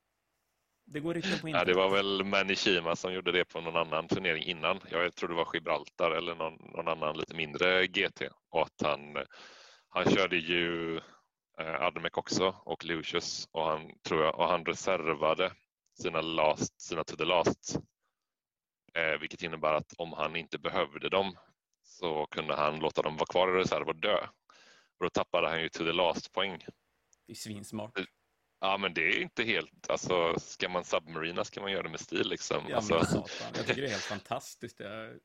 Det 0.86 1.00
går 1.00 1.14
rykten 1.14 1.38
på 1.40 1.48
Ja, 1.48 1.50
internet. 1.50 1.66
det 1.66 1.74
var 1.74 1.90
väl 1.90 2.24
Manishima 2.24 2.96
som 2.96 3.12
gjorde 3.12 3.32
det 3.32 3.44
på 3.44 3.60
någon 3.60 3.76
annan 3.76 4.08
turnering 4.08 4.42
innan. 4.44 4.80
Jag 4.90 5.14
tror 5.14 5.28
det 5.28 5.34
var 5.34 5.48
Gibraltar 5.54 6.10
eller 6.10 6.34
någon, 6.34 6.54
någon 6.54 6.88
annan 6.88 7.18
lite 7.18 7.34
mindre 7.34 7.86
GT. 7.86 8.22
Och 8.50 8.62
att 8.62 8.82
han, 8.82 9.16
han 9.88 10.04
körde 10.04 10.36
ju 10.36 10.96
eh, 11.58 11.82
Admec 11.82 12.12
också 12.14 12.54
och 12.64 12.84
Lucius 12.84 13.48
och 13.52 13.64
han, 13.64 13.90
tror 14.08 14.22
jag, 14.24 14.38
och 14.38 14.48
han 14.48 14.64
reservade 14.64 15.52
sina, 16.02 16.20
last, 16.20 16.80
sina 16.80 17.04
to 17.04 17.16
the 17.16 17.24
last. 17.24 17.76
Eh, 18.94 19.20
vilket 19.20 19.42
innebär 19.42 19.72
att 19.74 19.92
om 19.98 20.12
han 20.12 20.36
inte 20.36 20.58
behövde 20.58 21.08
dem 21.08 21.36
så 21.82 22.26
kunde 22.26 22.54
han 22.56 22.78
låta 22.78 23.02
dem 23.02 23.16
vara 23.16 23.26
kvar 23.26 23.48
i 23.48 23.60
reserv 23.60 23.88
och 23.88 23.96
dö. 23.96 24.26
Och 25.04 25.10
då 25.10 25.20
tappade 25.20 25.48
han 25.48 25.62
ju 25.62 25.68
to 25.68 25.84
the 25.84 25.92
last 25.92 26.32
poäng. 26.32 26.58
Det 27.26 27.32
är 27.32 27.34
svinsmart. 27.34 27.98
Ja 28.60 28.78
men 28.78 28.94
det 28.94 29.00
är 29.00 29.20
inte 29.20 29.42
helt, 29.42 29.90
alltså 29.90 30.34
ska 30.38 30.68
man 30.68 30.84
submarina 30.84 31.44
ska 31.44 31.60
man 31.60 31.72
göra 31.72 31.82
det 31.82 31.88
med 31.88 32.00
stil 32.00 32.28
liksom. 32.28 32.64
Ja, 32.68 32.76
alltså, 32.76 32.94
men 32.94 33.06
satan. 33.06 33.52
Jag 33.54 33.66
tycker 33.66 33.82
det 33.82 33.88
är 33.88 33.90
helt 33.90 34.02
fantastiskt. 34.02 34.80
Jag... 34.80 35.18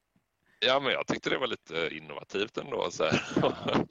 Ja, 0.60 0.80
men 0.80 0.92
jag 0.92 1.08
tyckte 1.08 1.30
det 1.30 1.38
var 1.38 1.48
lite 1.48 1.90
innovativt 1.92 2.58
ändå. 2.58 2.92
Så 2.92 3.04
här. 3.04 3.22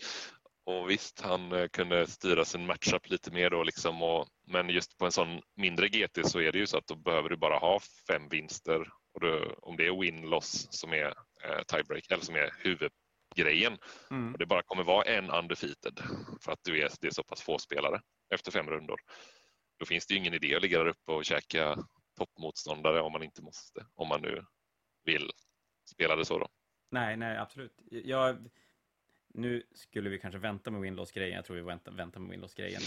och 0.66 0.90
visst, 0.90 1.20
han 1.20 1.52
eh, 1.52 1.68
kunde 1.68 2.06
styra 2.06 2.44
sin 2.44 2.66
matchup 2.66 3.10
lite 3.10 3.30
mer 3.30 3.50
då 3.50 3.62
liksom. 3.62 4.02
Och, 4.02 4.28
men 4.46 4.68
just 4.68 4.98
på 4.98 5.04
en 5.04 5.12
sån 5.12 5.40
mindre 5.56 5.88
GT 5.88 6.28
så 6.28 6.40
är 6.40 6.52
det 6.52 6.58
ju 6.58 6.66
så 6.66 6.78
att 6.78 6.86
då 6.86 6.96
behöver 6.96 7.28
du 7.28 7.36
bara 7.36 7.58
ha 7.58 7.80
fem 8.06 8.28
vinster. 8.28 8.80
Och 9.14 9.20
då, 9.20 9.54
om 9.62 9.76
det 9.76 9.86
är 9.86 10.02
win-loss 10.02 10.68
som 10.70 10.92
är 10.92 11.14
eh, 11.44 11.62
tiebreak, 11.66 12.10
eller 12.10 12.24
som 12.24 12.34
är 12.34 12.50
huvudgrejen. 13.38 13.78
Mm. 14.10 14.32
Och 14.32 14.38
det 14.38 14.46
bara 14.46 14.62
kommer 14.62 14.84
vara 14.84 15.04
en 15.04 15.30
undefeated 15.30 16.00
för 16.40 16.52
att 16.52 16.60
du 16.64 16.82
är, 16.82 16.90
det 17.00 17.06
är 17.06 17.10
så 17.10 17.22
pass 17.22 17.42
få 17.42 17.58
spelare 17.58 18.00
efter 18.34 18.50
fem 18.50 18.66
rundor. 18.66 19.00
Då 19.78 19.86
finns 19.86 20.06
det 20.06 20.14
ju 20.14 20.20
ingen 20.20 20.34
idé 20.34 20.54
att 20.54 20.62
ligga 20.62 20.78
där 20.78 20.86
uppe 20.86 21.12
och 21.12 21.24
käka 21.24 21.76
toppmotståndare 22.16 23.00
om 23.00 23.12
man 23.12 23.22
inte 23.22 23.42
måste. 23.42 23.86
Om 23.94 24.08
man 24.08 24.22
nu 24.22 24.44
vill 25.04 25.30
spela 25.94 26.16
det 26.16 26.24
så 26.24 26.38
då. 26.38 26.48
Nej, 26.90 27.16
nej, 27.16 27.38
absolut. 27.38 27.72
Jag... 27.90 28.48
Nu 29.34 29.62
skulle 29.72 30.10
vi 30.10 30.18
kanske 30.18 30.38
vänta 30.38 30.70
med 30.70 30.80
Windows-grejen. 30.80 31.36
Jag 31.36 31.44
tror 31.44 31.56
vi 31.56 31.62
väntar, 31.62 31.92
väntar 31.92 32.20
med 32.20 32.30
Windows-grejen. 32.30 32.80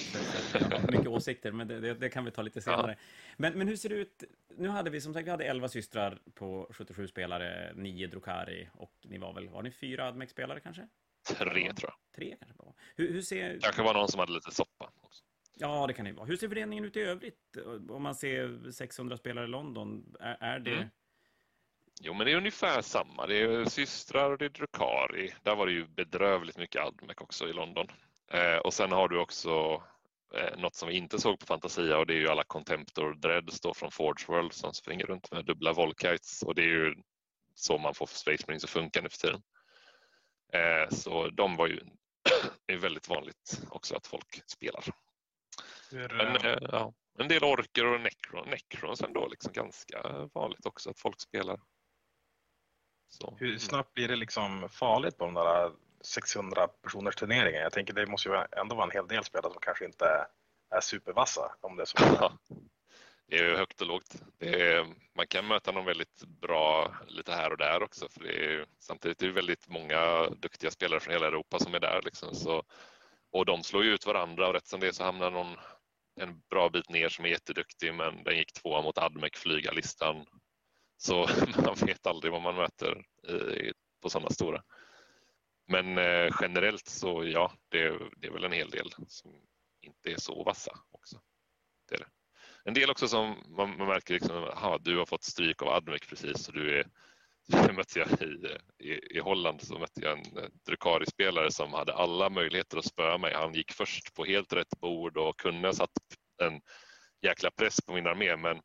Jag 0.53 0.59
har 0.59 0.91
mycket 0.91 1.07
åsikter, 1.07 1.51
men 1.51 1.67
det, 1.67 1.79
det, 1.79 1.93
det 1.93 2.09
kan 2.09 2.25
vi 2.25 2.31
ta 2.31 2.41
lite 2.41 2.61
senare. 2.61 2.97
Men, 3.37 3.53
men 3.57 3.67
hur 3.67 3.75
ser 3.75 3.89
det 3.89 3.95
ut? 3.95 4.23
Nu 4.57 4.67
hade 4.67 4.89
vi 4.89 5.01
som 5.01 5.13
sagt 5.13 5.27
vi 5.27 5.31
hade 5.31 5.43
11 5.43 5.67
systrar 5.67 6.19
på 6.33 6.67
77 6.71 7.07
spelare, 7.07 7.73
9 7.75 8.07
Drukari 8.07 8.69
och 8.73 8.93
ni 9.03 9.17
var 9.17 9.33
väl, 9.33 9.49
var 9.49 9.63
ni 9.63 9.71
fyra 9.71 10.07
Admec-spelare 10.07 10.59
kanske? 10.59 10.87
Tre 11.27 11.73
tror 11.73 11.91
jag. 11.91 12.15
Tre 12.15 12.35
kanske 12.39 12.57
bara. 12.57 12.73
Hur, 12.95 13.13
hur 13.13 13.21
ser... 13.21 13.59
kanske 13.59 13.83
var 13.83 13.93
någon 13.93 14.07
som 14.07 14.19
hade 14.19 14.33
lite 14.33 14.51
soppa 14.51 14.91
också. 15.01 15.23
Ja, 15.53 15.87
det 15.87 15.93
kan 15.93 16.05
det 16.05 16.11
vara. 16.11 16.25
Hur 16.25 16.37
ser 16.37 16.49
föreningen 16.49 16.85
ut 16.85 16.97
i 16.97 17.01
övrigt? 17.01 17.57
Om 17.89 18.03
man 18.03 18.15
ser 18.15 18.71
600 18.71 19.17
spelare 19.17 19.45
i 19.45 19.47
London, 19.47 20.15
är, 20.19 20.37
är 20.39 20.59
det... 20.59 20.71
Mm. 20.71 20.89
Jo, 21.99 22.13
men 22.13 22.25
det 22.25 22.31
är 22.31 22.37
ungefär 22.37 22.81
samma. 22.81 23.27
Det 23.27 23.41
är 23.41 23.65
systrar 23.65 24.31
och 24.31 24.37
det 24.37 24.45
är 24.45 24.49
Drukari. 24.49 25.33
Där 25.43 25.55
var 25.55 25.65
det 25.65 25.71
ju 25.71 25.87
bedrövligt 25.87 26.57
mycket 26.57 26.81
Admec 26.81 27.17
också 27.17 27.47
i 27.47 27.53
London. 27.53 27.87
Eh, 28.31 28.57
och 28.57 28.73
sen 28.73 28.91
har 28.91 29.07
du 29.07 29.19
också 29.19 29.83
eh, 30.35 30.57
något 30.57 30.75
som 30.75 30.89
vi 30.89 30.95
inte 30.95 31.19
såg 31.19 31.39
på 31.39 31.45
Fantasia 31.45 31.97
och 31.97 32.07
det 32.07 32.13
är 32.13 32.19
ju 32.19 32.27
alla 32.27 32.43
Contemptor 32.43 33.13
Dreads 33.13 33.61
då 33.61 33.73
från 33.73 33.91
Forge 33.91 34.25
World 34.27 34.53
som 34.53 34.73
springer 34.73 35.05
runt 35.05 35.31
med 35.31 35.45
dubbla 35.45 35.73
Volkites 35.73 36.43
och 36.43 36.55
det 36.55 36.61
är 36.61 36.67
ju 36.67 36.95
så 37.55 37.77
man 37.77 37.93
får 37.93 38.05
Space 38.05 38.43
Marines 38.47 38.63
att 38.63 38.69
funka 38.69 39.01
nu 39.01 39.09
för 39.09 39.17
tiden. 39.17 39.41
Eh, 40.53 40.89
så 40.89 41.29
de 41.29 41.55
var 41.55 41.67
ju 41.67 41.79
är 42.67 42.77
väldigt 42.77 43.09
vanligt 43.09 43.61
också 43.69 43.95
att 43.95 44.07
folk 44.07 44.41
spelar. 44.45 44.83
Hur, 45.91 46.09
Men, 46.09 46.35
eh, 46.35 46.45
eh, 46.45 46.57
ja, 46.61 46.93
en 47.19 47.27
del 47.27 47.43
orker 47.43 47.85
och 47.85 48.01
necron, 48.01 48.49
necrons 48.49 49.01
ändå 49.01 49.27
liksom 49.27 49.53
ganska 49.53 50.29
vanligt 50.33 50.65
också 50.65 50.89
att 50.89 50.99
folk 50.99 51.21
spelar. 51.21 51.59
Så. 53.11 53.35
hur 53.39 53.57
snabbt 53.57 53.93
blir 53.93 54.07
det 54.07 54.15
liksom 54.15 54.69
farligt 54.69 55.17
på 55.17 55.25
de 55.25 55.33
där 55.33 55.71
600 56.01 56.67
personers 56.67 57.15
turneringen? 57.15 57.61
Jag 57.61 57.71
tänker 57.71 57.93
det 57.93 58.05
måste 58.05 58.29
ju 58.29 58.35
ändå 58.57 58.75
vara 58.75 58.85
en 58.85 58.91
hel 58.91 59.07
del 59.07 59.23
spelare 59.23 59.51
som 59.51 59.61
kanske 59.61 59.85
inte 59.85 60.05
är 60.69 60.81
supervassa 60.81 61.55
om 61.61 61.75
det 61.75 61.83
är 61.83 61.85
så. 61.85 62.31
Det 63.27 63.37
är 63.37 63.55
högt 63.55 63.81
och 63.81 63.87
lågt. 63.87 64.15
Är, 64.39 64.85
man 65.15 65.27
kan 65.27 65.47
möta 65.47 65.71
någon 65.71 65.85
väldigt 65.85 66.23
bra 66.41 66.95
lite 67.07 67.31
här 67.31 67.51
och 67.51 67.57
där 67.57 67.83
också. 67.83 68.09
För 68.09 68.23
det 68.23 68.45
är, 68.45 68.65
samtidigt 68.79 69.21
är 69.21 69.27
det 69.27 69.33
väldigt 69.33 69.67
många 69.67 70.29
duktiga 70.29 70.71
spelare 70.71 70.99
från 70.99 71.13
hela 71.13 71.27
Europa 71.27 71.59
som 71.59 71.73
är 71.73 71.79
där. 71.79 72.01
Liksom, 72.01 72.35
så, 72.35 72.63
och 73.31 73.45
de 73.45 73.63
slår 73.63 73.83
ju 73.83 73.93
ut 73.93 74.05
varandra 74.05 74.47
och 74.47 74.53
rätt 74.53 74.67
som 74.67 74.79
det 74.79 74.87
är 74.87 74.91
så 74.91 75.03
hamnar 75.03 75.31
någon 75.31 75.57
en 76.19 76.41
bra 76.49 76.69
bit 76.69 76.89
ner 76.89 77.09
som 77.09 77.25
är 77.25 77.29
jätteduktig 77.29 77.93
men 77.93 78.23
den 78.23 78.37
gick 78.37 78.53
tvåa 78.53 78.81
mot 78.81 78.97
Admec 78.97 79.31
flygarlistan. 79.35 80.25
Så 81.01 81.27
man 81.65 81.75
vet 81.75 82.07
aldrig 82.07 82.31
vad 82.31 82.41
man 82.41 82.55
möter 82.55 83.05
eh, 83.27 83.71
på 84.01 84.09
sådana 84.09 84.29
stora. 84.29 84.63
Men 85.67 85.97
eh, 85.97 86.35
generellt 86.41 86.87
så 86.87 87.23
ja, 87.23 87.51
det, 87.69 87.99
det 88.17 88.27
är 88.27 88.31
väl 88.31 88.43
en 88.43 88.51
hel 88.51 88.69
del 88.69 88.93
som 89.07 89.31
inte 89.81 90.11
är 90.11 90.17
så 90.17 90.43
vassa 90.43 90.71
också. 90.91 91.21
Det 91.89 91.95
är 91.95 91.99
det. 91.99 92.09
En 92.63 92.73
del 92.73 92.89
också 92.89 93.07
som 93.07 93.35
man, 93.47 93.77
man 93.77 93.87
märker 93.87 94.13
liksom, 94.13 94.43
aha, 94.43 94.77
du 94.77 94.97
har 94.97 95.05
fått 95.05 95.23
stryk 95.23 95.61
av 95.61 95.67
Admec 95.67 96.01
precis 96.09 96.47
och 96.47 96.53
du 96.53 96.79
är 96.79 96.87
det 97.67 97.73
mötte 97.73 97.99
jag 97.99 98.21
i, 98.21 98.57
i, 98.89 99.17
i 99.17 99.19
Holland 99.19 99.61
så 99.61 99.79
mötte 99.79 100.01
jag 100.01 100.19
en 100.19 100.37
eh, 100.37 100.49
Drukari-spelare 100.65 101.51
som 101.51 101.73
hade 101.73 101.93
alla 101.93 102.29
möjligheter 102.29 102.77
att 102.77 102.85
spöa 102.85 103.17
mig. 103.17 103.33
Han 103.33 103.53
gick 103.53 103.71
först 103.71 104.13
på 104.13 104.25
helt 104.25 104.53
rätt 104.53 104.79
bord 104.79 105.17
och 105.17 105.39
kunde 105.39 105.67
ha 105.67 105.73
satt 105.73 105.91
en 106.43 106.61
jäkla 107.21 107.51
press 107.51 107.81
på 107.81 107.93
min 107.93 108.07
armé 108.07 108.35
men 108.35 108.61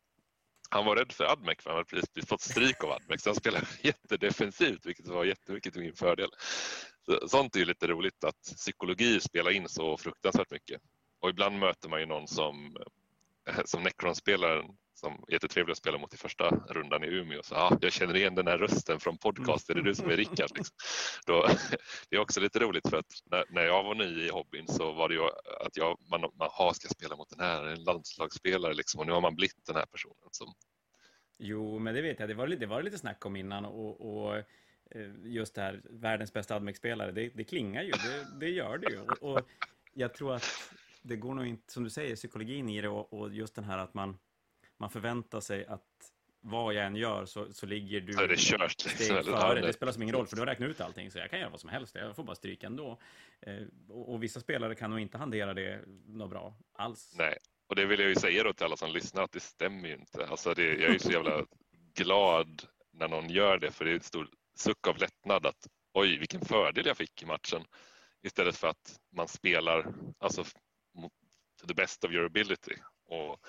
han 0.70 0.84
var 0.84 0.96
rädd 0.96 1.12
för 1.12 1.24
Admec 1.24 1.62
för 1.62 1.70
han 1.70 1.76
hade 1.76 1.88
precis 1.88 2.28
fått 2.28 2.40
stryk 2.40 2.84
av 2.84 2.90
Admec 2.90 3.22
så 3.22 3.30
han 3.30 3.36
spelade 3.36 3.66
jättedefensivt 3.82 4.86
vilket 4.86 5.06
var 5.06 5.24
jättemycket 5.24 5.72
till 5.72 5.82
min 5.82 5.96
fördel. 5.96 6.30
Så, 7.06 7.28
sånt 7.28 7.56
är 7.56 7.60
ju 7.60 7.66
lite 7.66 7.86
roligt 7.86 8.24
att 8.24 8.42
psykologi 8.42 9.20
spelar 9.20 9.50
in 9.50 9.68
så 9.68 9.96
fruktansvärt 9.96 10.50
mycket. 10.50 10.80
Och 11.20 11.30
ibland 11.30 11.58
möter 11.58 11.88
man 11.88 12.00
ju 12.00 12.06
någon 12.06 12.28
som, 12.28 12.76
eh, 13.48 13.64
som 13.64 13.82
Necron-spelaren 13.82 14.64
som 14.98 15.24
jättetrevlig 15.28 15.72
att 15.72 15.78
spela 15.78 15.98
mot 15.98 16.14
i 16.14 16.16
första 16.16 16.50
rundan 16.50 17.04
i 17.04 17.06
Umeå. 17.06 17.42
Så, 17.42 17.54
ah, 17.54 17.78
jag 17.80 17.92
känner 17.92 18.16
igen 18.16 18.34
den 18.34 18.46
här 18.46 18.58
rösten 18.58 19.00
från 19.00 19.18
podcast, 19.18 19.70
är 19.70 19.74
det 19.74 19.82
du 19.82 19.94
som 19.94 20.10
är 20.10 20.16
Rickard? 20.16 20.50
Liksom. 20.56 20.76
Då, 21.26 21.46
det 22.10 22.16
är 22.16 22.20
också 22.20 22.40
lite 22.40 22.58
roligt 22.58 22.88
för 22.90 22.96
att 22.96 23.12
när, 23.30 23.44
när, 23.50 23.62
jag 23.62 23.84
var 23.84 23.94
ny 23.94 24.26
i 24.26 24.28
hobbyn 24.30 24.68
så 24.68 24.92
var 24.92 25.08
det 25.08 25.14
ju 25.14 25.22
att 25.60 25.76
jag, 25.76 25.98
man, 26.10 26.20
man 26.20 26.48
aha, 26.48 26.74
ska 26.74 26.88
spela 26.88 27.16
mot 27.16 27.30
den 27.30 27.40
här, 27.40 27.64
en 27.64 27.84
landslagsspelare 27.84 28.74
liksom, 28.74 29.00
och 29.00 29.06
nu 29.06 29.12
har 29.12 29.20
man 29.20 29.36
blivit 29.36 29.66
den 29.66 29.76
här 29.76 29.86
personen. 29.86 30.28
Som... 30.30 30.54
Jo, 31.38 31.78
men 31.78 31.94
det 31.94 32.02
vet 32.02 32.20
jag, 32.20 32.28
det 32.28 32.34
var, 32.34 32.46
det 32.46 32.66
var 32.66 32.82
lite 32.82 32.98
snack 32.98 33.26
om 33.26 33.36
innan 33.36 33.64
och, 33.64 34.26
och 34.26 34.36
eh, 34.36 34.44
just 35.24 35.54
det 35.54 35.62
här, 35.62 35.82
världens 35.84 36.32
bästa 36.32 36.56
Admec-spelare, 36.56 37.12
det, 37.12 37.28
det, 37.34 37.44
klingar 37.44 37.82
ju, 37.82 37.90
det, 37.90 38.26
det 38.40 38.48
gör 38.48 38.78
det 38.78 38.90
ju. 38.92 39.00
Och, 39.00 39.22
och, 39.22 39.40
jag 39.94 40.14
tror 40.14 40.34
att 40.34 40.72
det 41.02 41.16
går 41.16 41.34
nog 41.34 41.46
inte, 41.46 41.72
som 41.72 41.84
du 41.84 41.90
säger, 41.90 42.16
psykologin 42.16 42.68
i 42.68 42.80
det 42.80 42.88
och, 42.88 43.12
och 43.12 43.34
just 43.34 43.54
den 43.54 43.64
här 43.64 43.78
att 43.78 43.94
man 43.94 44.18
man 44.78 44.90
förväntar 44.90 45.40
sig 45.40 45.66
att 45.66 45.82
vad 46.40 46.74
jag 46.74 46.86
än 46.86 46.96
gör 46.96 47.24
så, 47.24 47.52
så 47.52 47.66
ligger 47.66 48.00
du 48.00 48.12
så 48.12 48.26
det 48.26 48.38
kört, 48.38 48.84
liksom, 48.84 49.24
före. 49.24 49.60
Det 49.60 49.72
spelar 49.72 49.92
som 49.92 50.02
ingen 50.02 50.14
roll, 50.14 50.26
för 50.26 50.36
du 50.36 50.42
har 50.42 50.46
räknat 50.46 50.70
ut 50.70 50.80
allting, 50.80 51.10
så 51.10 51.18
jag 51.18 51.30
kan 51.30 51.38
göra 51.38 51.50
vad 51.50 51.60
som 51.60 51.70
helst. 51.70 51.94
Jag 51.94 52.16
får 52.16 52.24
bara 52.24 52.36
stryka 52.36 52.66
ändå. 52.66 52.98
Eh, 53.40 53.62
och, 53.88 54.12
och, 54.12 54.22
vissa 54.22 54.40
spelare 54.40 54.74
kan 54.74 54.90
nog 54.90 55.00
inte 55.00 55.18
hantera 55.18 55.54
det 55.54 55.84
något 56.06 56.30
bra 56.30 56.54
alls. 56.72 57.14
Nej, 57.18 57.38
och 57.68 57.76
det 57.76 57.86
vill 57.86 58.00
jag 58.00 58.08
ju 58.08 58.14
säga 58.14 58.44
då 58.44 58.52
till 58.52 58.64
alla 58.64 58.76
som 58.76 58.90
lyssnar, 58.90 59.22
att 59.22 59.32
det 59.32 59.40
stämmer 59.40 59.88
ju 59.88 59.94
inte. 59.94 60.26
Alltså 60.26 60.54
det, 60.54 60.64
jag 60.64 60.88
är 60.88 60.92
ju 60.92 60.98
så 60.98 61.10
jävla 61.10 61.46
glad 61.94 62.62
när 62.92 63.08
någon 63.08 63.30
gör 63.30 63.58
det, 63.58 63.70
för 63.70 63.84
det 63.84 63.90
är 63.90 63.94
en 63.94 64.00
stor 64.00 64.28
suck 64.54 64.86
av 64.86 64.98
lättnad 64.98 65.46
att 65.46 65.66
oj, 65.94 66.18
vilken 66.18 66.40
fördel 66.40 66.86
jag 66.86 66.96
fick 66.96 67.22
i 67.22 67.26
matchen. 67.26 67.64
Istället 68.22 68.56
för 68.56 68.68
att 68.68 69.00
man 69.16 69.28
spelar 69.28 69.94
alltså, 70.18 70.44
to 71.60 71.66
the 71.68 71.74
best 71.74 72.04
of 72.04 72.12
your 72.12 72.26
ability. 72.26 72.74
Och 73.06 73.46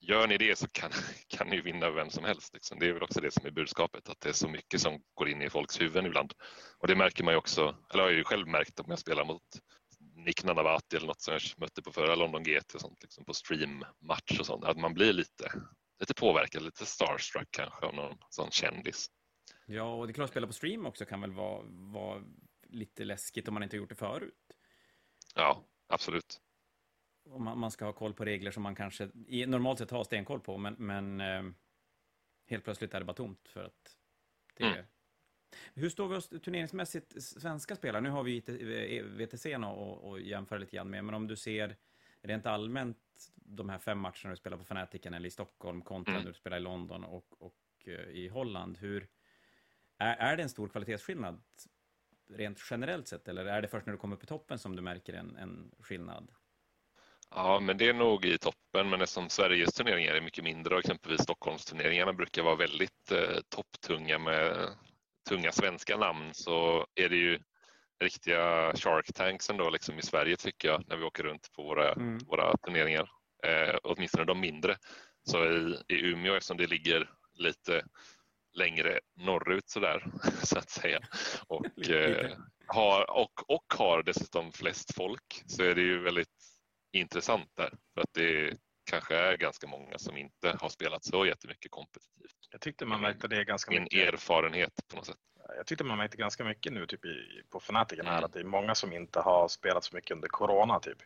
gör 0.00 0.26
ni 0.26 0.36
det 0.36 0.58
så 0.58 0.68
kan, 0.68 0.90
kan 1.28 1.48
ni 1.48 1.60
vinna 1.60 1.90
vem 1.90 2.10
som 2.10 2.24
helst. 2.24 2.54
Liksom. 2.54 2.78
Det 2.78 2.88
är 2.88 2.92
väl 2.92 3.02
också 3.02 3.20
det 3.20 3.30
som 3.30 3.46
är 3.46 3.50
budskapet, 3.50 4.08
att 4.08 4.20
det 4.20 4.28
är 4.28 4.32
så 4.32 4.48
mycket 4.48 4.80
som 4.80 5.02
går 5.14 5.28
in 5.28 5.42
i 5.42 5.50
folks 5.50 5.80
huvuden 5.80 6.06
ibland. 6.06 6.32
Och 6.78 6.88
det 6.88 6.96
märker 6.96 7.24
man 7.24 7.34
ju 7.34 7.38
också, 7.38 7.76
eller 7.92 8.02
har 8.02 8.10
jag 8.10 8.18
ju 8.18 8.24
själv 8.24 8.48
märkt 8.48 8.80
om 8.80 8.86
jag 8.88 8.98
spelar 8.98 9.24
mot 9.24 9.42
Nick 10.00 10.44
Nanavati 10.44 10.96
eller 10.96 11.06
något 11.06 11.20
som 11.20 11.32
jag 11.32 11.42
mötte 11.56 11.82
på 11.82 11.92
förra 11.92 12.14
London 12.14 12.42
GT 12.42 12.74
och 12.74 12.80
sånt, 12.80 13.02
liksom 13.02 13.24
på 13.24 13.34
streammatch 13.34 14.40
och 14.40 14.46
sånt, 14.46 14.64
att 14.64 14.78
man 14.78 14.94
blir 14.94 15.12
lite, 15.12 15.52
lite 16.00 16.14
påverkad, 16.14 16.62
lite 16.62 16.86
starstruck 16.86 17.48
kanske 17.50 17.86
av 17.86 17.94
någon 17.94 18.18
sån 18.30 18.50
kändis. 18.50 19.06
Ja, 19.66 19.94
och 19.94 20.06
det 20.06 20.10
är 20.10 20.14
klart 20.14 20.24
att 20.24 20.30
spela 20.30 20.46
på 20.46 20.52
stream 20.52 20.86
också 20.86 21.04
kan 21.04 21.20
väl 21.20 21.32
vara, 21.32 21.62
vara 21.92 22.24
lite 22.68 23.04
läskigt 23.04 23.48
om 23.48 23.54
man 23.54 23.62
inte 23.62 23.76
har 23.76 23.78
gjort 23.78 23.88
det 23.88 23.94
förut. 23.94 24.34
Ja, 25.34 25.64
absolut 25.88 26.40
om 27.30 27.60
man, 27.60 27.70
ska 27.70 27.84
ha 27.84 27.92
koll 27.92 28.14
på 28.14 28.24
regler 28.24 28.50
som 28.50 28.62
man 28.62 28.74
kanske 28.74 29.08
normalt 29.46 29.78
sett 29.78 29.90
har 29.90 30.04
stenkoll 30.04 30.40
på, 30.40 30.58
men, 30.58 30.74
men 30.78 31.20
eh, 31.20 31.52
helt 32.46 32.64
plötsligt 32.64 32.94
är 32.94 32.98
det 32.98 33.04
bara 33.04 33.16
tomt 33.16 33.48
för 33.48 33.64
att 33.64 33.96
det 34.56 34.64
mm. 34.64 34.84
Hur 35.74 35.88
står 35.88 36.08
vi 36.08 36.16
oss 36.16 36.28
turneringsmässigt 36.28 37.22
svenska 37.22 37.76
spelare? 37.76 38.02
Nu 38.02 38.10
har 38.10 38.22
vi 38.22 38.40
VTC 39.02 39.56
och, 39.56 40.10
och 40.10 40.20
jämföra 40.20 40.58
lite 40.58 40.76
grann 40.76 40.90
med, 40.90 41.04
men 41.04 41.14
om 41.14 41.26
du 41.26 41.36
ser 41.36 41.76
rent 42.22 42.46
allmänt 42.46 42.98
de 43.34 43.68
här 43.68 43.78
fem 43.78 43.98
matcherna 43.98 44.30
du 44.30 44.36
spelar 44.36 44.56
på 44.56 44.64
Fanatiken 44.64 45.14
eller 45.14 45.26
i 45.26 45.30
Stockholm 45.30 45.82
kontra 45.82 46.14
mm. 46.14 46.26
du 46.26 46.32
spelar 46.32 46.56
i 46.56 46.60
London 46.60 47.04
och, 47.04 47.42
och 47.42 47.54
uh, 47.86 47.94
i 47.94 48.28
Holland, 48.28 48.78
hur 48.78 49.08
är, 49.98 50.16
är 50.16 50.36
det 50.36 50.42
en 50.42 50.48
stor 50.48 50.68
kvalitetsskillnad 50.68 51.40
rent 52.28 52.58
generellt 52.70 53.08
sett, 53.08 53.28
eller 53.28 53.44
är 53.46 53.62
det 53.62 53.68
först 53.68 53.86
när 53.86 53.92
du 53.92 53.98
kommer 53.98 54.16
upp 54.16 54.24
i 54.24 54.26
toppen 54.26 54.58
som 54.58 54.76
du 54.76 54.82
märker 54.82 55.12
en, 55.12 55.36
en 55.36 55.74
skillnad? 55.80 56.32
Ja, 57.34 57.60
men 57.60 57.78
det 57.78 57.88
är 57.88 57.94
nog 57.94 58.24
i 58.24 58.38
toppen, 58.38 58.90
men 58.90 59.00
eftersom 59.00 59.28
Sveriges 59.28 59.74
turneringar 59.74 60.14
är 60.14 60.20
mycket 60.20 60.44
mindre 60.44 60.74
och 60.74 60.80
exempelvis 60.80 61.22
Stockholmsturneringarna 61.22 62.12
brukar 62.12 62.42
vara 62.42 62.56
väldigt 62.56 63.12
eh, 63.12 63.40
topptunga 63.48 64.18
med 64.18 64.68
tunga 65.28 65.52
svenska 65.52 65.96
namn 65.96 66.30
så 66.32 66.86
är 66.94 67.08
det 67.08 67.16
ju 67.16 67.38
riktiga 68.00 68.72
Shark 68.76 69.14
Tanks 69.14 69.50
ändå 69.50 69.70
liksom 69.70 69.98
i 69.98 70.02
Sverige 70.02 70.36
tycker 70.36 70.68
jag 70.68 70.88
när 70.88 70.96
vi 70.96 71.04
åker 71.04 71.22
runt 71.22 71.52
på 71.56 71.62
våra, 71.62 71.92
mm. 71.92 72.18
våra 72.18 72.56
turneringar. 72.56 73.10
Eh, 73.46 73.76
åtminstone 73.82 74.24
de 74.24 74.40
mindre. 74.40 74.76
Så 75.22 75.44
i, 75.44 75.82
i 75.88 75.94
Umeå 75.94 76.34
eftersom 76.34 76.56
det 76.56 76.66
ligger 76.66 77.10
lite 77.34 77.84
längre 78.52 79.00
norrut 79.16 79.68
sådär 79.70 80.06
så 80.42 80.58
att 80.58 80.70
säga 80.70 81.00
och, 81.46 81.88
eh, 81.90 82.30
har, 82.66 83.10
och, 83.10 83.50
och 83.50 83.74
har 83.78 84.02
dessutom 84.02 84.52
flest 84.52 84.94
folk 84.94 85.42
så 85.46 85.62
är 85.62 85.74
det 85.74 85.82
ju 85.82 85.98
väldigt 85.98 86.28
intressant 86.92 87.50
där. 87.54 87.72
För 87.94 88.00
att 88.00 88.14
det 88.14 88.58
kanske 88.84 89.16
är 89.16 89.36
ganska 89.36 89.66
många 89.66 89.98
som 89.98 90.16
inte 90.16 90.56
har 90.60 90.68
spelat 90.68 91.04
så 91.04 91.26
jättemycket 91.26 91.70
kompetitivt. 91.70 92.36
Jag 92.50 92.60
tyckte 92.60 92.86
man 92.86 93.00
märkte 93.00 93.28
det 93.28 93.44
ganska 93.44 93.70
Min 93.70 93.82
mycket. 93.82 94.14
erfarenhet 94.14 94.88
på 94.88 94.96
något 94.96 95.06
sätt. 95.06 95.16
Jag 95.56 95.66
tyckte 95.66 95.84
man 95.84 95.98
märkte 95.98 96.16
ganska 96.16 96.44
mycket 96.44 96.72
nu 96.72 96.86
typ 96.86 97.04
i, 97.04 97.42
på 97.50 97.60
Fanatiken 97.60 98.06
här 98.06 98.12
mm. 98.12 98.24
att 98.24 98.32
det 98.32 98.40
är 98.40 98.44
många 98.44 98.74
som 98.74 98.92
inte 98.92 99.20
har 99.20 99.48
spelat 99.48 99.84
så 99.84 99.96
mycket 99.96 100.10
under 100.10 100.28
Corona 100.28 100.80
typ. 100.80 100.98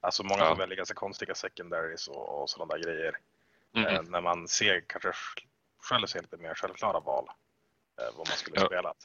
Alltså 0.00 0.22
många 0.22 0.42
ja. 0.42 0.48
som 0.48 0.58
väljer 0.58 0.76
ganska 0.76 0.94
konstiga 0.94 1.34
secondaries 1.34 2.08
och, 2.08 2.42
och 2.42 2.50
sådana 2.50 2.74
där 2.74 2.82
grejer. 2.82 3.16
Mm. 3.74 3.94
Eh, 3.94 4.02
när 4.02 4.20
man 4.20 4.48
ser 4.48 4.80
kanske 4.86 5.12
själv 5.78 6.06
ser 6.06 6.20
lite 6.20 6.36
mer 6.36 6.54
självklara 6.54 7.00
val 7.00 7.24
eh, 8.00 8.16
vad 8.16 8.28
man 8.28 8.36
skulle 8.36 8.60
ja. 8.60 8.66
spelat. 8.66 8.96